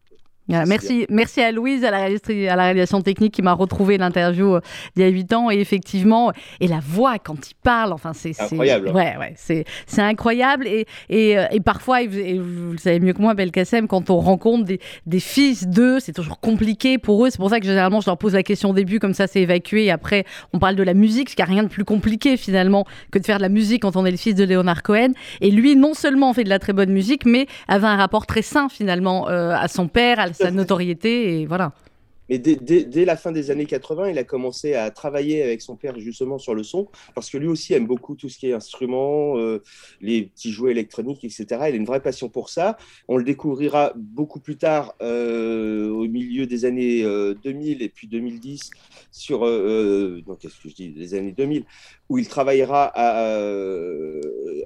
merci, 0.49 1.07
merci 1.09 1.41
à 1.41 1.53
Louise, 1.53 1.85
à 1.85 1.91
la, 1.91 2.05
à 2.05 2.57
la 2.57 2.65
réalisation 2.65 3.01
technique 3.01 3.35
qui 3.35 3.43
m'a 3.43 3.53
retrouvé 3.53 3.99
l'interview 3.99 4.57
euh, 4.57 4.61
il 4.97 5.03
y 5.03 5.05
a 5.05 5.09
8 5.09 5.33
ans. 5.33 5.51
Et 5.51 5.59
effectivement, 5.59 6.33
et 6.61 6.69
la 6.69 6.81
voix 6.81 7.19
quand 7.19 7.51
il 7.51 7.55
parle, 7.63 7.93
enfin, 7.93 8.13
c'est 8.13 8.39
incroyable. 8.41 8.91
Ouais, 8.91 9.17
ouais, 9.19 9.35
c'est 9.37 9.65
incroyable. 10.03 10.67
Et, 10.67 10.87
et, 11.09 11.39
euh, 11.39 11.47
et 11.51 11.61
parfois, 11.61 12.03
et 12.03 12.39
vous, 12.39 12.73
le 12.73 12.79
savez 12.79 13.01
mieux 13.01 13.13
que 13.13 13.23
moi, 13.23 13.35
Belkacem, 13.35 13.89
quand 13.89 14.11
on 14.11 14.19
rencontre 14.19 14.65
des, 14.65 14.81
des 15.07 15.21
fils 15.21 15.67
d'eux, 15.67 16.01
c'est 16.01 16.13
toujours 16.13 16.41
compliqué 16.41 16.99
pour 16.99 17.25
eux. 17.25 17.31
C'est 17.31 17.39
pour 17.39 17.51
ça 17.51 17.61
que 17.61 17.67
généralement, 17.67 18.01
je 18.01 18.07
leur 18.07 18.19
pose 18.19 18.35
la 18.35 18.43
question 18.43 18.71
au 18.71 18.75
début, 18.75 18.99
comme 18.99 19.15
ça, 19.15 19.27
c'est 19.27 19.41
évacué. 19.41 19.85
Et 19.85 19.91
après, 19.91 20.25
on 20.53 20.59
parle 20.59 20.77
de 20.77 20.83
la 20.83 20.95
musique, 20.95 21.31
ce 21.31 21.37
qui 21.37 21.43
a 21.43 21.47
rien 21.47 21.63
de 21.63 21.69
plus 21.69 21.85
compliqué 21.85 22.37
finalement 22.37 22.87
que 23.11 23.19
de 23.19 23.25
faire 23.25 23.39
de 23.39 23.43
la 23.43 23.49
musique 23.49 23.83
quand 23.83 23.97
on 23.97 24.05
est 24.05 24.11
le 24.11 24.17
fils 24.17 24.35
de 24.35 24.45
Léonard 24.45 24.83
Cohen. 24.83 25.13
Et 25.41 25.51
lui, 25.51 25.77
non 25.77 25.95
seulement 25.95 26.33
fait 26.33 26.45
de 26.45 26.49
la 26.49 26.59
très 26.59 26.73
bonne 26.73 26.91
musique, 26.91 27.27
mais 27.27 27.47
avait 27.69 27.87
un 27.87 27.97
rapport 27.97 28.27
très 28.27 28.43
sain 28.43 28.69
finalement 28.69 29.29
euh, 29.29 29.55
à 29.55 29.69
son 29.69 29.89
père, 29.89 30.19
à 30.21 30.32
sa 30.39 30.51
notoriété 30.51 31.41
et 31.41 31.47
voilà. 31.47 31.73
Mais 32.29 32.39
dès, 32.39 33.05
la 33.05 33.17
fin 33.17 33.33
des 33.33 33.51
années 33.51 33.67
80, 33.67 34.11
il 34.11 34.19
a 34.19 34.25
commencé 34.25 34.75
à 34.75 34.91
travailler 34.91 35.43
avec 35.43 35.61
son 35.61 35.77
père 35.77 35.99
justement 35.99 36.39
sur 36.39 36.55
le 36.55 36.63
son, 36.63 36.89
parce 37.15 37.29
que 37.29 37.37
lui 37.37 37.49
aussi 37.49 37.75
aime 37.75 37.87
beaucoup 37.87 38.15
tout 38.15 38.29
ce 38.29 38.39
qui 38.39 38.49
est 38.49 38.53
instruments, 38.55 39.37
euh, 39.39 39.63
les 40.01 40.23
petits 40.23 40.51
jouets 40.51 40.71
électroniques, 40.71 41.25
etc. 41.25 41.45
Il 41.51 41.55
a 41.63 41.69
une 41.71 41.85
vraie 41.85 42.01
passion 42.01 42.29
pour 42.29 42.49
ça. 42.49 42.79
On 43.09 43.17
le 43.17 43.25
découvrira 43.25 43.93
beaucoup 43.97 44.41
plus 44.41 44.57
tard, 44.57 44.95
euh, 45.03 45.91
au 45.91 46.07
milieu 46.07 46.47
des 46.47 46.65
années 46.65 47.03
2000 47.03 47.83
et 47.83 47.89
puis 47.89 48.07
2010, 48.07 48.71
sur, 49.11 49.41
qu'est-ce 49.41 50.63
que 50.63 50.69
je 50.69 50.75
dis, 50.75 50.95
les 50.97 51.15
années 51.15 51.33
2000, 51.33 51.65
où 52.09 52.19
il 52.19 52.29
travaillera 52.29 52.91
à, 52.95 53.27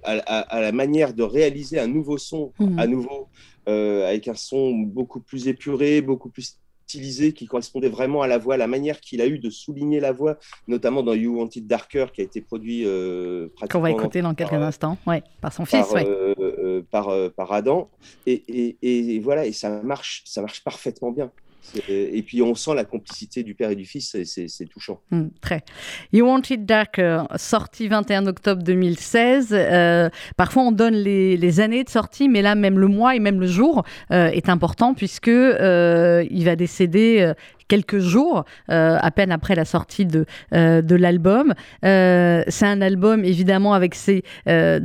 à, 0.05 0.61
la 0.61 0.73
manière 0.73 1.15
de 1.15 1.23
réaliser 1.23 1.81
un 1.81 1.89
nouveau 1.89 2.19
son 2.19 2.53
mmh. 2.61 2.79
à 2.79 2.87
nouveau, 2.87 3.29
avec 3.67 4.29
un 4.29 4.35
son 4.35 4.73
beaucoup 4.73 5.21
plus 5.21 5.49
épuré, 5.49 6.01
beaucoup 6.01 6.29
plus 6.29 6.59
stylisé, 6.87 7.33
qui 7.33 7.47
correspondait 7.47 7.89
vraiment 7.89 8.23
à 8.23 8.29
la 8.29 8.39
voix, 8.39 8.57
la 8.57 8.69
manière 8.69 9.01
qu'il 9.01 9.21
a 9.21 9.27
eu 9.27 9.39
de 9.39 9.51
souligner 9.51 9.99
la 9.99 10.13
voix, 10.13 10.39
notamment 10.69 11.03
dans 11.03 11.15
You 11.15 11.37
Want 11.37 11.51
It 11.57 11.67
Darker, 11.67 12.07
qui 12.15 12.21
a 12.21 12.25
été 12.25 12.41
produit 12.41 12.85
euh, 12.87 13.49
Qu'on 13.71 13.81
va 13.81 13.91
écouter 13.91 14.23
dans 14.23 14.35
quelques 14.35 14.53
instants, 14.53 14.97
ouais, 15.07 15.23
par 15.41 15.53
son 15.53 15.65
fils, 15.65 15.87
par, 15.89 15.97
euh, 15.97 16.35
euh, 16.39 16.83
par, 16.89 17.11
par, 17.33 17.53
Adam. 17.53 17.91
Et, 18.27 18.35
et, 18.49 19.15
et, 19.15 19.19
voilà, 19.19 19.47
et 19.47 19.53
ça 19.53 19.83
marche, 19.83 20.23
ça 20.27 20.41
marche 20.41 20.63
parfaitement 20.63 21.11
bien. 21.11 21.31
Et 21.89 22.23
puis 22.23 22.43
on 22.43 22.55
sent 22.55 22.75
la 22.75 22.85
complicité 22.85 23.43
du 23.43 23.55
père 23.55 23.71
et 23.71 23.77
du 23.77 23.85
fils, 23.85 24.17
c'est 24.25 24.69
touchant. 24.69 25.01
Hmm, 25.11 25.29
très. 25.41 25.63
You 26.13 26.27
Want 26.27 26.43
It 26.51 26.65
Darker, 26.65 27.25
sorti 27.37 27.89
21 27.89 28.27
octobre 28.27 28.63
2016. 28.63 29.49
Euh, 29.53 30.09
parfois 30.37 30.65
on 30.65 30.73
donne 30.73 30.95
les, 30.95 31.61
années 31.61 31.85
de 31.85 31.89
sortie, 31.89 32.29
mais 32.29 32.43
là 32.43 32.55
même 32.55 32.79
le 32.79 32.89
mois 32.89 33.17
et 33.17 33.21
même 33.21 33.41
le 33.41 33.47
jour 33.47 33.85
euh, 34.11 34.29
est 34.29 34.49
important 34.49 34.95
puisque 34.95 35.29
euh, 35.29 36.25
il 36.31 36.45
va 36.45 36.57
décéder 36.57 37.33
quelques 37.69 37.99
jours, 37.99 38.45
euh, 38.71 38.99
à 39.01 39.11
peine 39.11 39.33
après 39.33 39.55
la 39.55 39.65
sortie 39.65 40.07
de, 40.07 40.27
euh, 40.55 40.83
de 40.83 40.95
l'album. 40.95 41.55
Euh, 41.85 42.43
c'est 42.49 42.67
un 42.67 42.81
album 42.81 43.25
évidemment 43.25 43.75
avec 43.75 43.95
ses, 43.95 44.23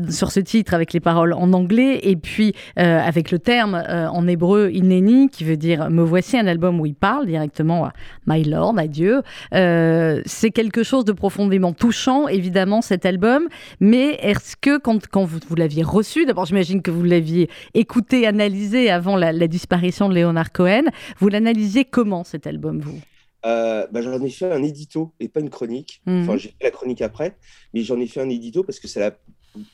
sur 0.10 0.32
ce 0.32 0.40
titre 0.40 0.74
avec 0.74 0.94
les 0.94 1.00
paroles 1.00 1.34
en 1.34 1.54
anglais 1.54 2.00
et 2.04 2.16
puis 2.16 2.54
avec 2.76 3.32
le 3.32 3.40
terme 3.40 3.82
en 3.88 4.28
hébreu 4.28 4.70
Ineni 4.72 5.30
qui 5.30 5.44
veut 5.44 5.58
dire 5.58 5.90
me 5.90 6.04
voici, 6.04 6.38
un 6.38 6.48
album 6.48 6.80
où 6.80 6.86
il 6.86 6.96
parle 6.96 7.26
directement 7.26 7.86
à 7.86 7.94
My 8.28 8.44
Lord, 8.44 8.78
à 8.78 8.88
Dieu. 8.88 9.22
c'est 9.52 10.52
quelque 10.52 10.84
chose 10.84 11.06
de 11.06 11.12
profondément 11.12 11.74
touchant 11.74 12.28
évidemment 12.28 12.82
cet 12.82 13.06
album, 13.06 13.48
mais 13.80 14.18
est-ce 14.22 14.56
que 14.56 14.78
quand, 14.78 15.08
quand 15.08 15.24
vous, 15.24 15.40
vous 15.48 15.56
l'aviez 15.56 15.84
reçu, 15.84 16.26
d'abord 16.26 16.46
j'imagine 16.46 16.82
que 16.82 16.92
vous 16.92 17.04
l'aviez 17.04 17.50
écouté, 17.74 18.28
analysé 18.28 18.90
avant 18.90 19.16
la, 19.16 19.32
la 19.32 19.48
disparition 19.48 20.10
de 20.10 20.16
Leonard 20.16 20.52
Cohen, 20.52 20.84
vous 21.20 21.30
l'analysez 21.30 21.86
comment 21.86 22.24
cet 22.24 22.48
album? 22.48 22.71
Vous 22.80 23.00
euh, 23.46 23.88
bah, 23.92 24.02
J'en 24.02 24.22
ai 24.24 24.30
fait 24.30 24.52
un 24.52 24.64
édito 24.64 25.14
et 25.20 25.28
pas 25.28 25.40
une 25.40 25.50
chronique. 25.50 26.02
Mhm. 26.06 26.24
Enfin, 26.24 26.38
j'ai 26.38 26.50
fait 26.50 26.66
la 26.66 26.72
chronique 26.72 27.02
après, 27.02 27.38
mais 27.74 27.84
j'en 27.84 28.00
ai 28.00 28.08
fait 28.08 28.22
un 28.22 28.30
édito 28.30 28.64
parce 28.64 28.80
que 28.80 28.88
c'est 28.88 29.00
la 29.00 29.18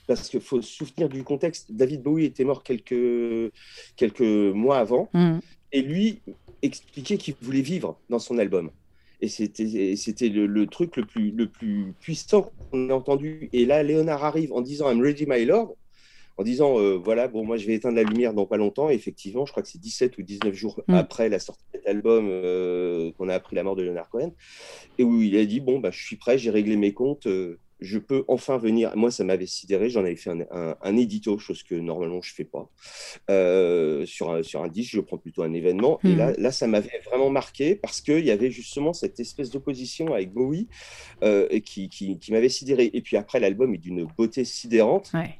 parce 0.08 0.30
qu'il 0.30 0.42
faut 0.42 0.60
se 0.62 0.74
souvenir 0.74 1.08
du 1.08 1.24
contexte. 1.24 1.72
David 1.72 2.02
Bowie 2.02 2.26
était 2.26 2.44
mort 2.44 2.64
quelques, 2.64 3.54
quelques 3.96 4.22
mois 4.22 4.80
avant, 4.80 5.08
mhm. 5.14 5.40
et 5.72 5.84
lui 5.84 6.22
expliquait 6.64 7.18
qu'il 7.18 7.36
voulait 7.42 7.62
vivre 7.62 8.00
dans 8.10 8.18
son 8.18 8.40
album. 8.40 8.72
Et 9.22 9.28
c'était, 9.28 9.96
c'était 9.96 10.30
le, 10.30 10.48
le, 10.48 10.66
truc 10.66 10.96
le 10.96 11.06
plus, 11.06 11.30
le 11.30 11.48
plus 11.48 11.94
puissant 12.00 12.52
qu'on 12.72 12.90
a 12.90 12.94
entendu. 12.94 13.50
Et 13.54 13.66
là, 13.66 13.84
Léonard 13.84 14.24
arrive 14.24 14.52
en 14.52 14.62
disant 14.62 14.92
I'm 14.92 15.02
ready, 15.02 15.26
my 15.28 15.46
lord 15.46 15.76
en 16.38 16.44
disant 16.44 16.80
euh, 16.80 16.98
voilà, 17.04 17.28
bon, 17.28 17.44
moi 17.44 17.58
je 17.58 17.66
vais 17.66 17.74
éteindre 17.74 17.96
la 17.96 18.04
lumière 18.04 18.34
dans 18.34 18.46
pas 18.46 18.58
longtemps. 18.58 18.90
Et 18.90 18.94
effectivement, 18.94 19.46
je 19.46 19.52
crois 19.52 19.64
que 19.64 19.70
c'est 19.70 19.82
17 19.82 20.18
ou 20.18 20.22
19 20.22 20.54
jours 20.54 20.82
mm. 20.88 20.94
après 20.94 21.30
la 21.30 21.40
sortie 21.40 21.64
de 21.74 21.80
cet 21.80 21.88
album 21.88 22.28
euh, 22.30 23.12
qu'on 23.18 23.28
a 23.28 23.34
appris 23.34 23.56
la 23.56 23.64
mort 23.64 23.76
de 23.76 23.84
Leonard 23.84 24.10
Cohen. 24.10 24.32
Et 25.00 25.04
où 25.04 25.22
il 25.22 25.36
a 25.36 25.46
dit 25.46 25.60
bon, 25.60 25.80
bah, 25.80 25.90
je 25.92 26.04
suis 26.04 26.16
prêt, 26.16 26.38
j'ai 26.38 26.52
réglé 26.52 26.78
mes 26.78 26.94
comptes, 26.94 27.26
euh, 27.26 27.60
je 27.80 27.98
peux 27.98 28.24
enfin 28.28 28.58
venir. 28.58 28.96
Moi, 28.96 29.10
ça 29.10 29.24
m'avait 29.24 29.48
sidéré, 29.48 29.90
j'en 29.90 30.02
avais 30.02 30.16
fait 30.16 30.30
un, 30.30 30.76
un, 30.82 30.98
édito, 30.98 31.38
chose 31.40 31.62
que 31.64 31.76
normalement 31.76 32.22
je 32.22 32.34
fais 32.34 32.44
pas. 32.44 32.70
sur, 34.06 34.32
un, 34.32 34.44
sur 34.44 34.64
un 34.64 34.68
disque, 34.68 34.94
je 34.94 35.02
prends 35.02 35.18
plutôt 35.18 35.42
un 35.42 35.54
événement. 35.54 36.00
Et 36.04 36.10
mm. 36.10 36.18
là, 36.18 36.34
là, 36.38 36.52
ça 36.52 36.68
m'avait 36.68 37.02
vraiment 37.06 37.32
marqué 37.32 37.76
parce 37.76 38.02
qu'il 38.02 38.26
y 38.26 38.32
avait 38.32 38.52
justement 38.52 38.94
cette 38.94 39.20
espèce 39.20 39.50
d'opposition 39.50 40.14
avec 40.14 40.32
Bowie 40.34 40.68
qui, 41.66 41.90
qui, 41.90 42.20
qui 42.20 42.32
m'avait 42.32 42.50
sidéré. 42.50 42.92
Et 42.94 43.02
puis 43.02 43.18
après, 43.18 43.40
l'album 43.40 43.74
est 43.74 43.80
d'une 43.80 44.06
beauté 44.06 44.46
sidérante. 44.46 45.10
Ouais 45.16 45.40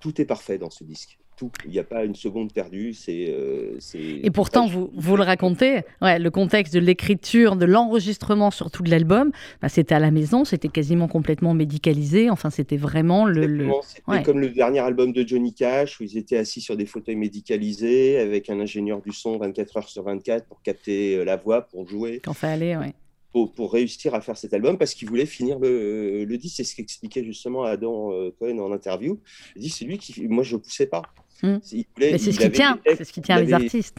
tout 0.00 0.20
est 0.20 0.24
parfait 0.24 0.58
dans 0.58 0.70
ce 0.70 0.84
disque. 0.84 1.18
Tout. 1.36 1.50
Il 1.64 1.72
n'y 1.72 1.80
a 1.80 1.84
pas 1.84 2.04
une 2.04 2.14
seconde 2.14 2.52
perdue. 2.52 2.92
C'est, 2.92 3.26
euh, 3.28 3.76
Et 3.96 4.30
pourtant, 4.30 4.68
vous, 4.68 4.92
vous 4.94 5.16
le 5.16 5.24
racontez, 5.24 5.80
ouais, 6.00 6.20
le 6.20 6.30
contexte 6.30 6.72
de 6.72 6.78
l'écriture, 6.78 7.56
de 7.56 7.64
l'enregistrement 7.64 8.52
surtout 8.52 8.84
de 8.84 8.90
l'album, 8.90 9.32
bah, 9.60 9.68
c'était 9.68 9.96
à 9.96 9.98
la 9.98 10.12
maison, 10.12 10.44
c'était 10.44 10.68
quasiment 10.68 11.08
complètement 11.08 11.52
médicalisé. 11.52 12.30
Enfin, 12.30 12.50
c'était 12.50 12.76
vraiment 12.76 13.24
le. 13.24 13.68
C'était 13.82 14.22
comme 14.22 14.38
le 14.38 14.50
dernier 14.50 14.78
album 14.78 15.12
de 15.12 15.26
Johnny 15.26 15.52
Cash, 15.52 15.98
où 16.00 16.04
ils 16.04 16.16
étaient 16.16 16.36
assis 16.36 16.60
sur 16.60 16.76
des 16.76 16.86
fauteuils 16.86 17.16
médicalisés, 17.16 18.16
avec 18.18 18.48
un 18.48 18.60
ingénieur 18.60 19.02
du 19.02 19.10
son 19.10 19.36
24 19.36 19.76
heures 19.78 19.88
sur 19.88 20.04
24 20.04 20.46
pour 20.46 20.62
capter 20.62 21.16
euh, 21.16 21.24
la 21.24 21.36
voix, 21.36 21.62
pour 21.62 21.88
jouer. 21.88 22.20
Quand 22.22 22.32
fallait, 22.32 22.76
oui 22.76 22.94
pour, 23.34 23.72
réussir 23.72 24.14
à 24.14 24.20
faire 24.20 24.36
cet 24.36 24.54
album 24.54 24.78
parce 24.78 24.94
qu'il 24.94 25.08
voulait 25.08 25.26
finir 25.26 25.58
le, 25.58 26.24
le 26.24 26.38
disque. 26.38 26.56
C'est 26.56 26.64
ce 26.64 26.76
qu'expliquait 26.76 27.24
justement 27.24 27.64
Adam 27.64 28.12
euh, 28.12 28.30
Cohen 28.38 28.58
en 28.58 28.72
interview. 28.72 29.20
Il 29.56 29.62
dit 29.62 29.70
c'est 29.70 29.84
lui 29.84 29.98
qui, 29.98 30.28
moi 30.28 30.44
je 30.44 30.54
ne 30.56 30.60
poussais 30.60 30.86
pas. 30.86 31.02
Hmm. 31.42 31.58
c'est 31.62 31.84
ce 32.18 32.38
qui 32.38 32.50
tient, 32.52 32.78
c'est 32.86 33.04
ce 33.04 33.12
qui 33.12 33.20
tient 33.20 33.40
les 33.40 33.52
artistes. 33.52 33.98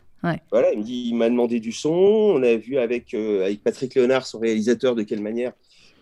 Voilà, 0.52 0.72
il 0.74 0.80
me 0.80 0.84
dit, 0.84 1.10
il 1.10 1.16
m'a 1.16 1.30
demandé 1.30 1.60
du 1.60 1.72
son. 1.72 1.92
On 1.92 2.44
a 2.44 2.56
vu 2.56 2.78
avec, 2.78 3.14
euh, 3.14 3.46
avec 3.46 3.62
Patrick 3.62 3.94
Léonard, 3.94 4.26
son 4.26 4.40
réalisateur, 4.40 4.96
de 4.96 5.04
quelle 5.04 5.22
manière 5.22 5.54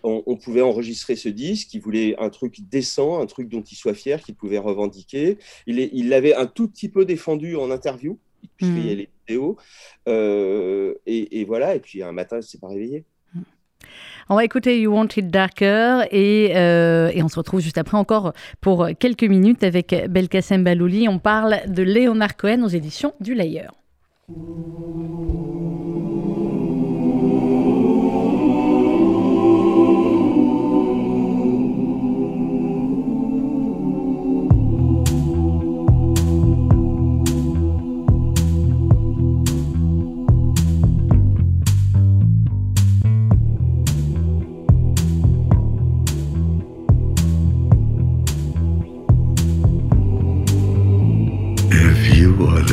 on, 0.04 0.36
pouvait 0.36 0.62
enregistrer 0.62 1.16
ce 1.16 1.30
disque. 1.30 1.74
Il 1.74 1.82
voulait 1.82 2.16
un 2.20 2.30
truc 2.30 2.58
décent, 2.70 3.22
un 3.22 3.26
truc 3.26 3.50
dont 3.50 3.62
il 3.62 3.76
soit 3.76 3.94
fier, 3.94 4.22
qu'il 4.22 4.36
pouvait 4.36 4.58
revendiquer. 4.58 5.38
Il 5.66 6.10
l'avait 6.10 6.34
un 6.36 6.46
tout 6.46 6.68
petit 6.68 6.90
peu 6.90 7.06
défendu 7.06 7.56
en 7.56 7.72
interview, 7.72 8.20
puisqu'il 8.58 8.86
y 8.86 8.92
a 8.92 8.94
hmm. 8.94 8.98
les 8.98 9.10
vidéos. 9.28 9.58
Euh, 10.08 10.94
et, 11.06 11.40
et, 11.40 11.46
voilà, 11.46 11.76
et 11.76 11.80
puis 11.80 12.04
un 12.04 12.12
matin, 12.12 12.38
il 12.38 12.40
ne 12.40 12.46
s'est 12.46 12.60
pas 12.60 12.68
réveillé. 12.68 13.06
On 14.30 14.36
va 14.36 14.46
écouter 14.46 14.80
You 14.80 14.94
Want 14.94 15.08
It 15.18 15.28
Darker 15.30 16.06
et, 16.12 16.54
euh, 16.56 17.12
et, 17.14 17.24
on 17.24 17.28
se 17.28 17.36
retrouve 17.36 17.60
juste 17.60 17.78
après 17.78 17.98
encore 17.98 18.34
pour 18.62 18.88
quelques 19.00 19.24
minutes 19.24 19.64
avec 19.64 19.96
Belkacem 20.10 20.64
Balouli. 20.64 21.08
On 21.10 21.20
parle 21.20 21.60
de 21.68 21.84
Léonard 21.84 22.38
Cohen 22.38 22.64
aux 22.64 22.70
éditions 22.70 23.14
du 23.20 23.34
Layer. 23.34 23.68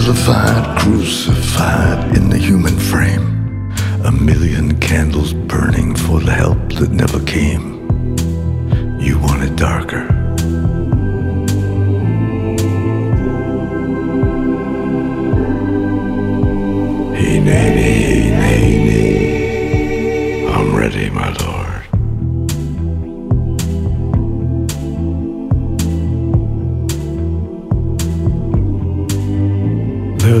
vilified, 0.00 0.78
crucified 0.78 2.16
in 2.16 2.30
the 2.30 2.38
human 2.38 2.76
frame. 2.78 3.70
A 4.04 4.10
million 4.10 4.78
candles 4.80 5.34
burning 5.34 5.94
for 5.94 6.20
the 6.20 6.32
help 6.32 6.72
that 6.74 6.90
never 6.90 7.20
came. 7.24 7.66
You 8.98 9.18
want 9.18 9.42
it 9.42 9.56
darker. 9.56 10.06
Hey, 17.14 17.38
nay, 17.40 17.68
nay, 17.78 18.30
nay, 18.40 18.84
nay. 18.86 20.46
I'm 20.46 20.74
ready, 20.74 21.10
my 21.10 21.30
lord. 21.44 21.59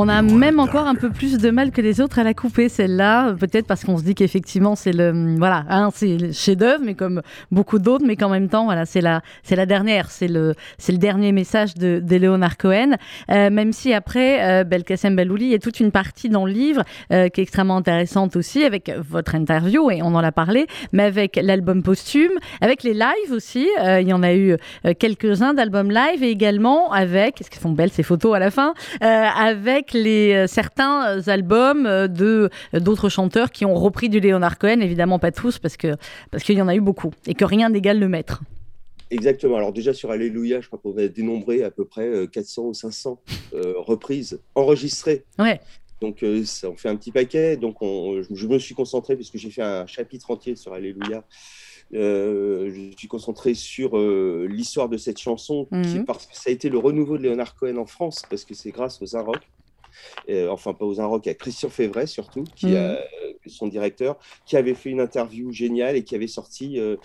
On 0.00 0.08
a 0.08 0.22
même 0.22 0.60
encore 0.60 0.86
un 0.86 0.94
peu 0.94 1.10
plus 1.10 1.38
de 1.38 1.50
mal 1.50 1.72
que 1.72 1.80
les 1.80 2.00
autres 2.00 2.20
à 2.20 2.22
la 2.22 2.32
couper, 2.32 2.68
celle-là. 2.68 3.32
Peut-être 3.32 3.66
parce 3.66 3.82
qu'on 3.84 3.98
se 3.98 4.04
dit 4.04 4.14
qu'effectivement, 4.14 4.76
c'est 4.76 4.92
le, 4.92 5.34
voilà, 5.38 5.64
hein, 5.68 5.88
c'est 5.92 6.16
le 6.16 6.30
chef-d'œuvre, 6.30 6.84
mais 6.84 6.94
comme 6.94 7.20
beaucoup 7.50 7.80
d'autres, 7.80 8.04
mais 8.06 8.14
qu'en 8.14 8.28
même 8.28 8.48
temps, 8.48 8.66
voilà, 8.66 8.86
c'est 8.86 9.00
la, 9.00 9.22
c'est 9.42 9.56
la 9.56 9.66
dernière, 9.66 10.12
c'est 10.12 10.28
le, 10.28 10.54
c'est 10.78 10.92
le 10.92 10.98
dernier 10.98 11.32
message 11.32 11.74
de, 11.74 12.00
de 12.00 12.14
Léonard 12.14 12.58
Cohen. 12.58 12.92
Euh, 13.28 13.50
même 13.50 13.72
si 13.72 13.92
après, 13.92 14.60
euh, 14.60 14.62
Belkacem 14.62 15.16
Balouli, 15.16 15.46
il 15.46 15.50
y 15.50 15.54
a 15.54 15.58
toute 15.58 15.80
une 15.80 15.90
partie 15.90 16.28
dans 16.28 16.46
le 16.46 16.52
livre 16.52 16.84
euh, 17.12 17.28
qui 17.28 17.40
est 17.40 17.42
extrêmement 17.42 17.78
intéressante 17.78 18.36
aussi, 18.36 18.62
avec 18.62 18.92
votre 19.10 19.34
interview, 19.34 19.90
et 19.90 20.00
on 20.02 20.14
en 20.14 20.22
a 20.22 20.30
parlé, 20.30 20.68
mais 20.92 21.02
avec 21.02 21.40
l'album 21.42 21.82
posthume, 21.82 22.38
avec 22.60 22.84
les 22.84 22.94
lives 22.94 23.32
aussi. 23.32 23.68
Euh, 23.80 24.00
il 24.00 24.06
y 24.06 24.12
en 24.12 24.22
a 24.22 24.32
eu 24.32 24.52
euh, 24.52 24.94
quelques-uns 24.96 25.54
d'albums 25.54 25.90
live, 25.90 26.22
et 26.22 26.30
également 26.30 26.92
avec, 26.92 27.34
qu'est-ce 27.34 27.50
qu'ils 27.50 27.60
font 27.60 27.72
belles 27.72 27.90
ces 27.90 28.04
photos 28.04 28.36
à 28.36 28.38
la 28.38 28.52
fin, 28.52 28.74
euh, 29.02 29.26
avec 29.88 29.92
les, 30.04 30.34
euh, 30.34 30.46
certains 30.46 31.28
albums 31.28 31.86
euh, 31.86 32.08
de 32.08 32.50
d'autres 32.72 33.08
chanteurs 33.08 33.50
qui 33.50 33.64
ont 33.64 33.74
repris 33.74 34.08
du 34.08 34.20
Leonard 34.20 34.58
Cohen, 34.58 34.80
évidemment 34.80 35.18
pas 35.18 35.32
tous 35.32 35.58
parce 35.58 35.76
que 35.76 35.96
parce 36.30 36.44
qu'il 36.44 36.56
y 36.56 36.62
en 36.62 36.68
a 36.68 36.74
eu 36.74 36.80
beaucoup 36.80 37.12
et 37.26 37.34
que 37.34 37.44
rien 37.44 37.70
n'égale 37.70 37.98
le 37.98 38.08
maître. 38.08 38.42
Exactement. 39.10 39.56
Alors 39.56 39.72
déjà 39.72 39.94
sur 39.94 40.10
Alléluia, 40.10 40.60
je 40.60 40.66
crois 40.66 40.78
qu'on 40.78 40.96
a 40.98 41.08
dénombré 41.08 41.62
à 41.62 41.70
peu 41.70 41.86
près 41.86 42.28
400 42.30 42.62
ou 42.62 42.74
500 42.74 43.20
euh, 43.54 43.74
reprises 43.78 44.40
enregistrées. 44.54 45.24
Ouais. 45.38 45.60
Donc 46.02 46.22
euh, 46.22 46.44
ça 46.44 46.68
en 46.68 46.76
fait 46.76 46.88
un 46.88 46.96
petit 46.96 47.12
paquet. 47.12 47.56
Donc 47.56 47.80
on, 47.80 48.22
je, 48.22 48.46
me 48.46 48.58
suis 48.58 48.74
concentré 48.74 49.16
puisque 49.16 49.38
j'ai 49.38 49.50
fait 49.50 49.62
un 49.62 49.86
chapitre 49.86 50.30
entier 50.30 50.56
sur 50.56 50.74
Alléluia. 50.74 51.24
Euh, 51.94 52.70
je 52.70 52.96
suis 52.98 53.08
concentré 53.08 53.54
sur 53.54 53.96
euh, 53.96 54.46
l'histoire 54.48 54.88
de 54.88 54.98
cette 54.98 55.18
chanson, 55.18 55.66
Mhm. 55.70 55.82
qui, 55.84 56.00
parce 56.00 56.26
que 56.26 56.36
ça 56.36 56.50
a 56.50 56.52
été 56.52 56.68
le 56.68 56.78
renouveau 56.78 57.16
de 57.16 57.22
Leonard 57.22 57.54
Cohen 57.54 57.76
en 57.78 57.86
France, 57.86 58.22
parce 58.28 58.44
que 58.44 58.54
c'est 58.54 58.70
grâce 58.70 59.00
aux 59.00 59.16
Inrock, 59.16 59.40
euh, 60.30 60.48
enfin 60.50 60.74
pas 60.74 60.84
aux 60.84 61.00
Inrock, 61.00 61.26
à 61.26 61.34
Christian 61.34 61.68
Févret 61.70 62.06
surtout, 62.06 62.44
qui 62.56 62.68
Mhm. 62.68 62.76
a, 62.76 62.92
euh, 62.92 63.02
son 63.46 63.66
directeur, 63.66 64.16
qui 64.46 64.56
avait 64.56 64.74
fait 64.74 64.90
une 64.90 65.00
interview 65.00 65.50
géniale 65.52 65.96
et 65.96 66.04
qui 66.04 66.14
avait 66.14 66.26
sorti 66.26 66.78
euh, 66.78 66.96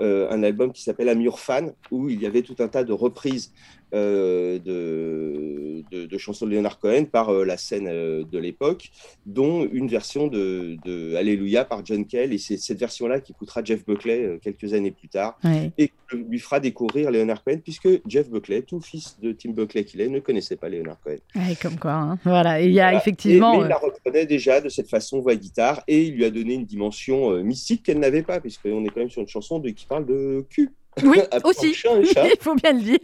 euh, 0.00 0.30
un 0.30 0.42
album 0.42 0.72
qui 0.72 0.82
s'appelle 0.82 1.08
Amur 1.08 1.40
Fan, 1.40 1.74
où 1.90 2.08
il 2.08 2.20
y 2.20 2.26
avait 2.26 2.42
tout 2.42 2.56
un 2.60 2.68
tas 2.68 2.84
de 2.84 2.92
reprises 2.92 3.52
euh, 3.94 4.58
de, 4.58 5.82
de, 5.90 6.06
de 6.06 6.18
chansons 6.18 6.46
de 6.46 6.50
Leonard 6.52 6.78
Cohen 6.78 7.04
par 7.04 7.30
euh, 7.30 7.44
la 7.44 7.56
scène 7.56 7.88
euh, 7.88 8.24
de 8.30 8.38
l'époque, 8.38 8.90
dont 9.26 9.66
une 9.72 9.88
version 9.88 10.26
de, 10.26 10.76
de 10.84 11.14
Alléluia 11.16 11.64
par 11.64 11.84
John 11.84 12.06
Kell. 12.06 12.32
Et 12.32 12.38
c'est 12.38 12.56
cette 12.56 12.78
version-là 12.78 13.20
qui 13.20 13.32
coûtera 13.32 13.62
Jeff 13.64 13.84
Buckley 13.86 14.38
quelques 14.42 14.74
années 14.74 14.90
plus 14.90 15.08
tard 15.08 15.38
Ouais. 15.44 15.70
et 15.78 15.90
lui 16.12 16.38
fera 16.38 16.58
découvrir 16.60 17.10
Leonard 17.10 17.44
Cohen, 17.44 17.58
puisque 17.62 17.88
Jeff 18.06 18.28
Buckley, 18.30 18.62
tout 18.62 18.80
fils 18.80 19.18
de 19.20 19.32
Tim 19.32 19.50
Buckley 19.50 19.84
qu'il 19.84 20.00
est, 20.00 20.08
ne 20.08 20.20
connaissait 20.20 20.56
pas 20.56 20.68
Leonard 20.68 21.00
Cohen. 21.00 21.16
Ouais, 21.36 21.54
comme 21.60 21.78
quoi. 21.78 21.92
hein. 21.92 22.18
Voilà. 22.24 22.60
Il 22.60 22.72
y 22.72 22.80
a 22.80 22.84
Voilà. 22.84 22.98
effectivement. 22.98 23.54
Et- 23.54 23.58
mais 23.58 23.64
il 23.64 23.68
la 23.68 23.78
reprenait 23.78 24.26
déjà 24.26 24.60
de 24.60 24.68
cette 24.68 24.88
façon 24.88 25.20
voix 25.20 25.34
guitare 25.36 25.82
et 25.86 26.04
il 26.04 26.14
lui 26.14 26.24
a 26.24 26.30
donné 26.30 26.54
une 26.54 26.64
dimension 26.64 27.42
mystique 27.42 27.82
qu'elle 27.84 27.98
n'avait 27.98 28.22
pas, 28.22 28.40
puisqu'on 28.40 28.84
est 28.84 28.88
quand 28.88 29.00
même 29.00 29.10
sur 29.10 29.22
une 29.22 29.28
chanson 29.28 29.58
de, 29.58 29.70
qui 29.70 29.86
parle 29.86 30.06
de 30.06 30.44
cul. 30.50 30.70
Oui, 31.02 31.20
aussi. 31.44 31.74
chat 31.74 31.88
un 31.88 32.04
chat. 32.12 32.26
Il 32.26 32.36
faut 32.40 32.54
bien 32.54 32.72
le 32.72 32.80
dire. 32.80 32.98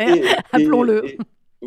Appelons-le. 0.52 1.16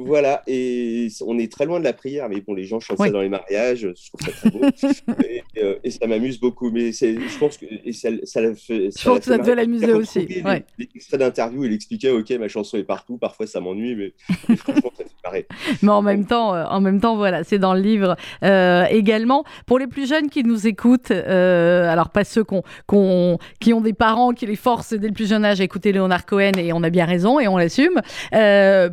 Voilà, 0.06 0.44
et 0.48 1.08
on 1.26 1.38
est 1.40 1.52
très 1.52 1.66
loin 1.66 1.80
de 1.80 1.84
la 1.84 1.94
prière, 1.94 2.30
mais 2.30 2.42
bon, 2.42 2.54
les 2.54 2.64
gens 2.66 2.80
chantent 2.80 3.00
Oui. 3.00 3.08
ça 3.08 3.14
dans 3.14 3.22
les 3.22 3.30
mariages, 3.30 3.80
je 3.80 3.88
trouve 4.10 4.22
ça 4.22 4.32
très 4.32 4.50
beau, 4.50 4.62
et, 5.24 5.44
euh, 5.64 5.76
et 5.84 5.92
ça 5.92 6.08
m'amuse 6.08 6.40
beaucoup. 6.40 6.70
Mais 6.72 6.92
je 6.92 7.40
pense 7.40 7.58
que 7.58 7.66
et 7.86 7.94
ça, 7.94 8.10
ça 8.24 8.42
l'a 8.42 8.54
fait. 8.56 8.90
Je 8.98 9.04
pense 9.04 9.20
que 9.20 9.26
ça 9.26 9.38
devait 9.38 9.56
l'amuser 9.56 9.94
aussi, 9.94 10.26
Les, 10.26 10.42
ouais. 10.42 10.64
les 10.78 10.88
extraits 10.96 11.20
d'interview, 11.20 11.64
il 11.66 11.74
expliquait, 11.74 12.10
ok, 12.12 12.30
ma 12.40 12.48
chanson 12.48 12.78
est 12.78 12.84
partout, 12.84 13.18
parfois 13.18 13.48
ça 13.48 13.60
m'ennuie, 13.60 13.96
mais, 13.96 14.14
mais 14.50 14.56
franchement, 14.56 14.92
ça 14.98 15.04
fait 15.04 15.10
marrer. 15.24 15.48
Mais 15.82 15.90
en 15.90 16.02
même 16.02 16.26
temps, 16.26 16.54
euh, 16.56 16.64
en 16.66 16.80
même 16.82 17.00
temps, 17.02 17.16
voilà, 17.18 17.44
c'est 17.44 17.60
dans 17.60 17.74
le 17.74 17.82
livre 17.82 18.16
euh, 18.44 18.86
également. 18.90 19.44
Pour 19.66 19.78
les 19.80 19.88
plus 19.88 20.08
jeunes 20.08 20.30
qui 20.30 20.44
nous 20.44 20.68
écoutent, 20.68 21.12
euh, 21.12 21.90
alors 21.90 22.10
pas 22.10 22.24
ceux 22.24 22.44
qu'on, 22.44 22.64
qu'on- 22.86 23.38
qui 23.60 23.74
ont 23.74 23.82
des 23.82 23.94
parents 23.94 24.32
qui 24.32 24.46
les 24.46 24.56
forcent 24.56 24.94
dès 24.94 25.08
le 25.08 25.14
plus 25.14 25.28
jeune 25.30 25.44
âge 25.46 25.60
à 25.62 25.64
écouter 25.64 25.92
Leonard 25.92 26.26
Cohen, 26.26 26.54
et 26.58 26.72
on 26.74 26.82
a 26.84 26.90
bien 26.90 27.06
raison 27.06 27.40
et 27.40 27.48
on 27.48 27.58
l'assume. 27.58 28.02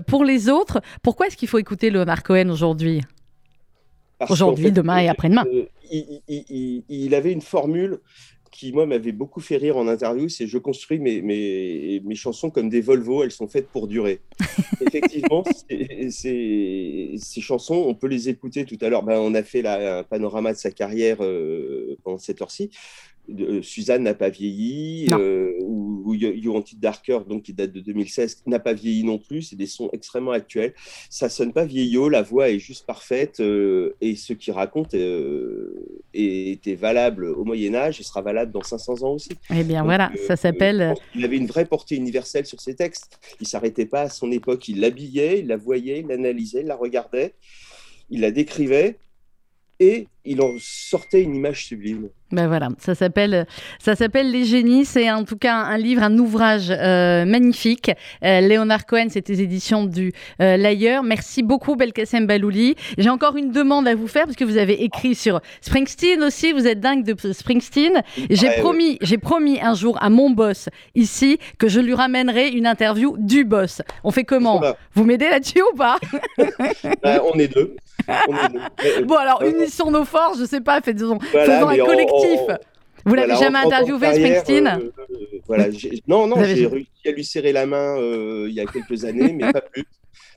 Pour 0.09 0.25
les 0.25 0.49
autres, 0.49 0.81
pourquoi 1.03 1.27
est-ce 1.27 1.37
qu'il 1.37 1.49
faut 1.49 1.59
écouter 1.59 1.91
Leonard 1.91 2.23
Cohen 2.23 2.49
aujourd'hui 2.51 3.01
Aujourd'hui, 4.29 4.67
fait, 4.67 4.71
demain 4.71 4.99
et 5.01 5.09
euh, 5.09 5.11
après-demain. 5.13 5.45
euh, 5.53 5.65
il, 5.91 6.21
il- 6.29 6.45
il- 6.49 6.85
il 6.89 7.15
avait 7.15 7.33
une 7.33 7.43
formule 7.43 7.99
qui, 8.51 8.73
moi, 8.73 8.87
m'avait 8.87 9.11
beaucoup 9.13 9.41
fait 9.41 9.57
rire 9.57 9.77
en 9.77 9.89
interview, 9.89 10.29
c'est 10.29 10.47
je 10.47 10.59
construis 10.59 11.01
mes, 11.01 11.21
mes, 11.23 12.01
mes 12.05 12.15
chansons 12.15 12.51
comme 12.51 12.69
des 12.69 12.81
Volvo, 12.81 13.25
elles 13.25 13.33
sont 13.33 13.49
faites 13.49 13.67
pour 13.69 13.89
durer. 13.89 14.21
Effectivement, 14.81 15.43
ces 15.69 17.41
chansons, 17.41 17.85
on 17.89 17.95
peut 17.95 18.07
les 18.07 18.29
écouter 18.29 18.65
tout 18.65 18.79
à 18.81 18.89
l'heure. 18.89 19.03
Ben, 19.03 19.19
on 19.19 19.35
a 19.35 19.43
fait 19.43 19.63
la, 19.63 19.99
un 19.99 20.03
panorama 20.05 20.53
de 20.53 20.59
sa 20.59 20.71
carrière 20.71 21.19
euh, 21.21 21.97
pendant 22.05 22.19
cette 22.19 22.41
heure-ci. 22.41 22.71
Suzanne 23.63 24.03
n'a 24.03 24.13
pas 24.15 24.29
vieilli, 24.29 25.09
euh, 25.11 25.51
ou, 26.15 26.17
ou 26.17 26.35
You 26.35 26.45
You 26.45 26.53
Want 26.53 26.65
It 26.73 26.81
Darker, 26.81 27.21
donc 27.29 27.43
qui 27.43 27.53
date 27.53 27.73
de 27.73 27.81
2016, 27.81 28.43
n'a 28.47 28.59
pas 28.59 28.73
vieilli 28.73 29.05
non 29.05 29.19
plus. 29.19 29.43
C'est 29.43 29.57
des 29.57 29.67
sons 29.67 29.91
extrêmement 29.93 30.33
actuels. 30.33 30.75
Ça 31.11 31.29
sonne 31.29 31.53
pas 31.53 31.65
vieillot, 31.65 32.09
la 32.09 32.23
voix 32.23 32.51
est 32.51 32.59
juste 32.59 32.87
parfaite, 32.87 33.41
euh, 33.41 33.95
et 34.01 34.17
ce 34.17 34.33
qu'il 34.33 34.53
raconte 34.53 34.95
euh, 34.95 36.01
était 36.13 36.75
valable 36.75 37.27
au 37.27 37.45
Moyen 37.45 37.75
Âge 37.75 38.01
et 38.01 38.03
sera 38.03 38.23
valable 38.23 38.53
dans 38.53 38.63
500 38.63 39.03
ans 39.03 39.13
aussi. 39.13 39.31
Eh 39.51 39.65
bien 39.65 39.81
Donc, 39.81 39.87
voilà, 39.87 40.13
euh, 40.15 40.27
ça 40.27 40.37
s'appelle. 40.37 40.79
je 40.81 41.01
pense 41.01 41.13
qu'il 41.13 41.25
avait 41.25 41.37
une 41.37 41.47
vraie 41.47 41.67
portée 41.67 41.97
universelle 41.97 42.47
sur 42.47 42.61
ses 42.61 42.75
textes. 42.75 43.19
Il 43.41 43.47
s'arrêtait 43.47 43.87
pas 43.87 44.03
à 44.03 44.09
son 44.09 44.31
époque. 44.31 44.69
Il 44.69 44.81
l'habillait, 44.81 45.41
il 45.41 45.47
la 45.47 45.57
voyait, 45.57 46.01
il 46.01 46.07
l'analysait, 46.07 46.61
il 46.61 46.67
la 46.67 46.77
regardait, 46.77 47.35
il 48.11 48.21
la 48.21 48.31
décrivait 48.31 48.99
et 49.81 50.07
il 50.25 50.41
en 50.41 50.53
sortait 50.59 51.23
une 51.23 51.35
image 51.35 51.67
sublime. 51.67 52.09
Ben 52.35 52.49
voilà, 52.49 52.69
ça 52.79 52.95
s'appelle 52.95 53.47
ça 53.79 53.95
s'appelle 53.95 54.31
Les 54.31 54.45
Génies. 54.45 54.85
C'est 54.85 55.11
en 55.11 55.25
tout 55.25 55.37
cas 55.37 55.55
un 55.55 55.79
livre, 55.79 56.03
un 56.03 56.19
ouvrage 56.19 56.67
euh, 56.71 57.25
magnifique. 57.25 57.91
Euh, 58.25 58.41
Léonard 58.41 58.87
Cohen, 58.87 59.07
c'est 59.09 59.29
les 59.29 59.41
éditions 59.41 59.85
du 59.85 60.13
euh, 60.41 60.57
L'Ailleurs. 60.57 61.03
Merci 61.05 61.43
beaucoup 61.43 61.77
Belkacem 61.77 62.27
Balouli. 62.27 62.75
J'ai 62.99 63.09
encore 63.11 63.37
une 63.37 63.53
demande 63.53 63.87
à 63.87 63.95
vous 63.95 64.09
faire 64.09 64.25
parce 64.25 64.37
que 64.37 64.45
vous 64.45 64.57
avez 64.57 64.83
écrit 64.83 65.15
sur 65.15 65.41
Springsteen 65.61 66.23
aussi. 66.25 66.53
Vous 66.53 66.67
êtes 66.67 66.81
dingue 66.81 67.05
de 67.05 67.33
Springsteen. 67.33 68.03
J'ai 68.31 68.49
Ouais, 68.49 68.59
promis, 68.61 68.99
j'ai 69.01 69.17
promis 69.19 69.61
un 69.63 69.75
jour 69.75 69.97
à 70.03 70.11
mon 70.11 70.31
boss 70.31 70.69
ici 70.95 71.39
que 71.59 71.69
je 71.69 71.81
lui 71.81 71.95
ramènerai 71.95 72.49
une 72.49 72.67
interview 72.67 73.17
du 73.19 73.45
boss. 73.45 73.81
On 74.03 74.11
fait 74.11 74.25
comment? 74.25 74.59
Voilà. 74.59 74.77
Vous 74.95 75.05
m'aidez 75.05 75.31
là-dessus 75.31 75.63
ou 75.73 75.77
pas? 75.77 75.97
Ben, 77.03 77.21
on 77.33 77.39
est 77.39 77.49
deux. 77.49 77.77
On 78.09 78.13
est 78.35 78.49
deux. 78.53 78.61
Mais, 78.83 79.03
Bon 79.05 79.17
alors 79.17 79.43
Euh, 79.43 79.51
unissons 79.51 79.91
nos 79.91 80.05
forces. 80.05 80.39
Je 80.39 80.45
sais 80.45 80.61
pas, 80.61 80.81
faisons, 80.81 81.19
voilà, 81.33 81.47
faisons 81.47 81.69
un 81.69 81.81
en- 81.81 81.87
Vous 83.07 83.15
l'avez 83.15 83.35
voilà, 83.35 83.45
jamais 83.45 83.59
interviewé 83.59 84.01
carrière, 84.01 84.41
Springsteen 84.41 84.67
euh, 84.67 84.93
euh, 85.11 85.39
voilà, 85.47 85.67
Non, 86.09 86.27
non, 86.27 86.43
j'ai 86.43 86.67
réussi 86.67 86.89
à 87.07 87.11
lui 87.11 87.25
serrer 87.25 87.53
la 87.53 87.67
main 87.67 87.99
euh, 87.99 88.47
il 88.49 88.55
y 88.55 88.61
a 88.61 88.65
quelques 88.65 89.05
années, 89.05 89.33
mais 89.33 89.53
pas 89.53 89.61
plus. 89.61 89.85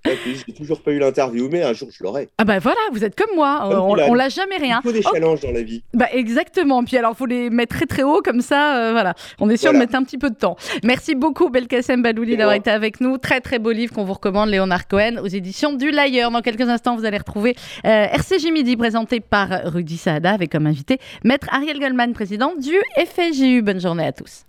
J'ai 0.06 0.54
toujours 0.54 0.82
pas 0.82 0.92
eu 0.92 1.00
l'interview, 1.00 1.50
mais 1.52 1.64
un 1.64 1.74
jour 1.74 1.90
je 1.92 2.04
l'aurai. 2.04 2.30
Ah 2.38 2.46
bah 2.46 2.60
voilà, 2.60 2.80
vous 2.92 3.04
êtes 3.04 3.16
comme 3.16 3.36
moi, 3.36 3.60
Comme 3.70 3.80
on, 3.80 3.96
on 4.10 4.14
l'a 4.14 4.30
jamais 4.30 4.58
rien. 4.58 4.80
Il 4.84 4.88
faut 4.88 4.94
des 4.94 5.02
Oh, 5.06 5.10
challenges 5.14 5.42
dans 5.42 5.52
la 5.52 5.62
vie. 5.64 5.84
bah 5.94 6.08
exactement, 6.14 6.84
puis 6.84 6.98
alors 6.98 7.16
faut 7.16 7.26
les 7.26 7.50
mettre 7.50 7.76
très 7.76 7.86
très 7.86 8.04
haut 8.04 8.22
comme 8.24 8.42
ça, 8.42 8.78
euh, 8.78 8.92
voilà. 8.92 9.14
On 9.40 9.50
est 9.50 9.58
sûr 9.58 9.72
Voilà. 9.72 9.86
de 9.86 9.90
mettre 9.92 9.96
un 10.00 10.04
petit 10.04 10.18
peu 10.18 10.30
de 10.30 10.36
temps. 10.36 10.56
Merci 10.84 11.16
beaucoup 11.16 11.50
Belkacem 11.50 12.02
Balouli 12.02 12.38
d'avoir 12.38 12.56
été 12.56 12.70
avec 12.70 13.02
nous. 13.02 13.18
Très 13.18 13.42
très 13.42 13.60
beau 13.60 13.72
livre 13.72 13.94
qu'on 13.94 14.04
vous 14.06 14.14
recommande, 14.14 14.50
Léonard 14.50 14.88
Cohen, 14.88 15.18
aux 15.22 15.28
éditions 15.28 15.74
du 15.74 15.92
L'Ailleurs. 15.92 16.32
Dans 16.32 16.42
quelques 16.42 16.62
instants, 16.70 16.96
vous 16.96 17.06
allez 17.06 17.18
retrouver 17.18 17.56
euh, 17.86 18.06
RCJ 18.06 18.52
Midi 18.52 18.76
présenté 18.78 19.20
par 19.20 19.50
Rudy 19.66 19.98
Saada 19.98 20.32
avec 20.32 20.52
comme 20.52 20.68
invité 20.68 21.00
Maître 21.24 21.48
Ariel 21.52 21.80
Goldman, 21.80 22.14
président 22.14 22.54
du 22.56 22.74
FSJU. 22.98 23.62
Bonne 23.62 23.80
journée 23.82 24.06
à 24.06 24.12
tous. 24.12 24.44